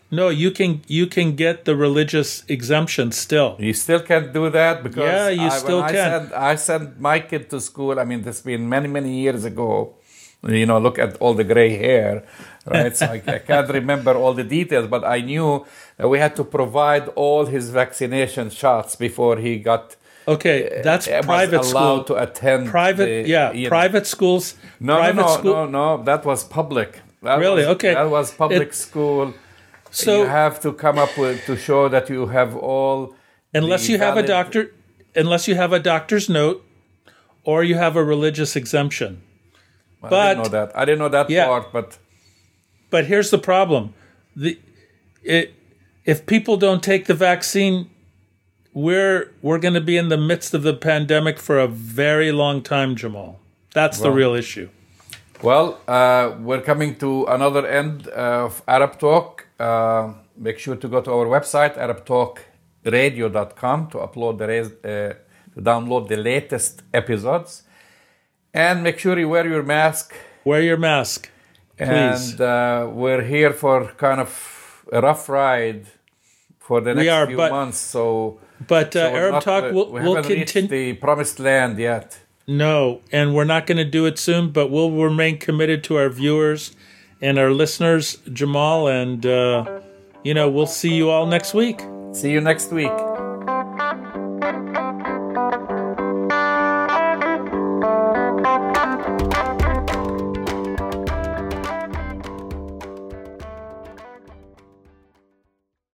No, 0.09 0.30
you 0.30 0.51
can 0.51 0.84
you 0.88 1.05
can 1.05 1.36
get 1.36 1.65
the 1.65 1.76
religious 1.76 2.43
exemption 2.47 3.11
still. 3.11 3.57
You 3.59 3.74
still 3.74 3.99
can't 3.99 4.32
do 4.32 4.49
that 4.49 4.82
because 4.82 5.03
yeah, 5.03 5.28
you 5.28 5.49
I, 5.49 5.57
still 5.57 5.82
can. 5.84 5.89
I 5.89 6.20
sent, 6.20 6.34
I 6.34 6.55
sent 6.55 6.99
my 7.01 7.20
kid 7.20 7.49
to 7.49 7.59
school. 7.59 7.99
I 7.99 8.05
mean, 8.05 8.22
this 8.22 8.38
has 8.38 8.41
been 8.41 8.70
many 8.70 8.88
many 8.88 9.20
years 9.20 9.43
ago 9.43 9.97
you 10.43 10.65
know, 10.65 10.79
look 10.79 10.99
at 10.99 11.17
all 11.17 11.33
the 11.33 11.43
gray 11.43 11.75
hair, 11.75 12.23
right? 12.65 12.95
so 12.95 13.05
I, 13.07 13.21
I, 13.27 13.39
can't 13.39 13.69
remember 13.69 14.15
all 14.15 14.33
the 14.33 14.43
details, 14.43 14.88
but 14.88 15.03
I 15.03 15.21
knew 15.21 15.65
that 15.97 16.07
we 16.07 16.19
had 16.19 16.35
to 16.35 16.43
provide 16.43 17.07
all 17.09 17.45
his 17.45 17.69
vaccination 17.69 18.49
shots 18.49 18.95
before 18.95 19.38
he 19.38 19.57
got. 19.57 19.95
Okay, 20.27 20.81
that's 20.83 21.07
uh, 21.07 21.21
private 21.21 21.61
allowed 21.61 22.03
school. 22.05 22.17
to 22.17 22.23
attend. 22.23 22.67
Private, 22.67 23.23
the, 23.23 23.29
yeah, 23.29 23.69
private 23.69 23.99
know. 23.99 24.03
schools. 24.03 24.55
No, 24.79 24.97
private 24.97 25.15
no, 25.15 25.21
no, 25.21 25.38
school. 25.38 25.53
no, 25.53 25.95
no. 25.97 26.03
That 26.03 26.25
was 26.25 26.43
public. 26.43 27.01
That 27.23 27.39
really? 27.39 27.65
Was, 27.65 27.75
okay. 27.75 27.93
That 27.93 28.09
was 28.09 28.31
public 28.31 28.69
it, 28.69 28.75
school. 28.75 29.33
So 29.89 30.23
you 30.23 30.27
have 30.27 30.59
to 30.61 30.73
come 30.73 30.97
up 30.97 31.17
with 31.17 31.45
to 31.45 31.55
show 31.55 31.88
that 31.89 32.09
you 32.09 32.27
have 32.27 32.55
all. 32.55 33.15
Unless 33.53 33.89
you 33.89 33.97
have 33.97 34.17
a 34.17 34.23
doctor, 34.23 34.75
unless 35.15 35.47
you 35.47 35.55
have 35.55 35.71
a 35.73 35.79
doctor's 35.79 36.29
note, 36.29 36.63
or 37.43 37.63
you 37.63 37.75
have 37.75 37.95
a 37.95 38.03
religious 38.03 38.55
exemption. 38.55 39.21
But 40.02 40.14
I 40.14 40.34
didn't 40.34 40.43
know 40.43 40.50
that. 40.50 40.78
I 40.78 40.86
didn't 40.86 41.00
know 41.00 41.10
that 41.10 41.30
yeah, 41.30 41.48
part, 41.48 41.72
but 41.72 41.98
but 42.89 43.06
here's 43.06 43.32
the 43.32 43.38
problem: 43.38 43.93
the 44.36 44.60
it 45.24 45.54
if 46.06 46.26
people 46.26 46.58
don't 46.58 46.82
take 46.82 47.06
the 47.06 47.14
vaccine, 47.14 47.89
we're 48.74 49.34
we're 49.41 49.60
going 49.60 49.74
to 49.74 49.82
be 49.82 49.98
in 49.98 50.10
the 50.10 50.18
midst 50.18 50.54
of 50.54 50.64
the 50.64 50.74
pandemic 50.74 51.39
for 51.39 51.60
a 51.60 51.68
very 51.68 52.32
long 52.32 52.62
time, 52.62 52.95
Jamal. 52.95 53.39
That's 53.74 54.00
well, 54.00 54.12
the 54.12 54.16
real 54.16 54.34
issue. 54.34 54.70
Well, 55.43 55.80
uh, 55.88 56.32
we're 56.39 56.62
coming 56.62 56.95
to 56.98 57.26
another 57.26 57.68
end 57.68 58.08
of 58.08 58.64
Arab 58.68 58.98
Talk. 58.98 59.45
Uh, 59.60 60.14
make 60.36 60.58
sure 60.58 60.76
to 60.76 60.88
go 60.88 61.02
to 61.02 61.12
our 61.12 61.26
website, 61.26 61.78
ArabTalkRadio.com, 61.78 63.89
to 63.91 63.98
upload 63.98 64.39
the 64.39 64.45
uh, 64.45 65.14
to 65.54 65.62
download 65.62 66.08
the 66.08 66.18
latest 66.18 66.82
episodes. 66.93 67.64
And 68.54 68.84
make 68.84 69.00
sure 69.00 69.18
you 69.20 69.30
wear 69.30 69.48
your 69.48 69.64
mask. 69.64 70.14
Wear 70.43 70.62
your 70.62 70.78
mask. 70.78 71.30
Please. 71.78 72.32
And 72.32 72.41
uh, 72.41 72.89
we're 72.91 73.24
here 73.24 73.54
for 73.54 73.91
kind 73.98 74.20
of 74.20 74.84
a 74.91 75.02
rough 75.02 75.30
ride 75.30 75.86
for 76.60 76.82
the 76.82 76.95
next 76.95 77.10
are, 77.10 77.28
few 77.28 77.38
but, 77.38 77.52
months. 77.52 77.78
So, 77.78 78.39
but 78.68 78.95
uh, 78.95 79.10
so 79.10 79.16
Arab 79.16 79.34
not, 79.34 79.43
Talk 79.43 79.74
will, 79.74 79.91
we 79.91 80.02
will 80.02 80.24
continue 80.24 80.68
the 80.68 80.93
promised 80.93 81.39
land 81.39 81.78
yet. 81.78 82.20
No, 82.48 83.02
and 83.12 83.36
we're 83.36 83.43
not 83.43 83.68
going 83.68 83.78
to 83.78 83.86
do 83.86 84.06
it 84.06 84.18
soon, 84.18 84.52
but 84.52 84.72
we'll 84.72 84.91
remain 84.91 85.38
committed 85.38 85.84
to 85.86 85.98
our 85.98 86.10
viewers 86.10 86.76
and 87.22 87.38
our 87.38 87.52
listeners, 87.52 88.18
Jamal, 88.32 88.88
and 88.88 89.26
uh, 89.26 89.82
you 90.24 90.34
know 90.34 90.50
we'll 90.50 90.66
see 90.66 90.93
you 90.93 91.10
all 91.10 91.26
next 91.26 91.54
week. 91.54 91.82
See 92.14 92.32
you 92.32 92.41
next 92.41 92.72
week. 92.72 93.07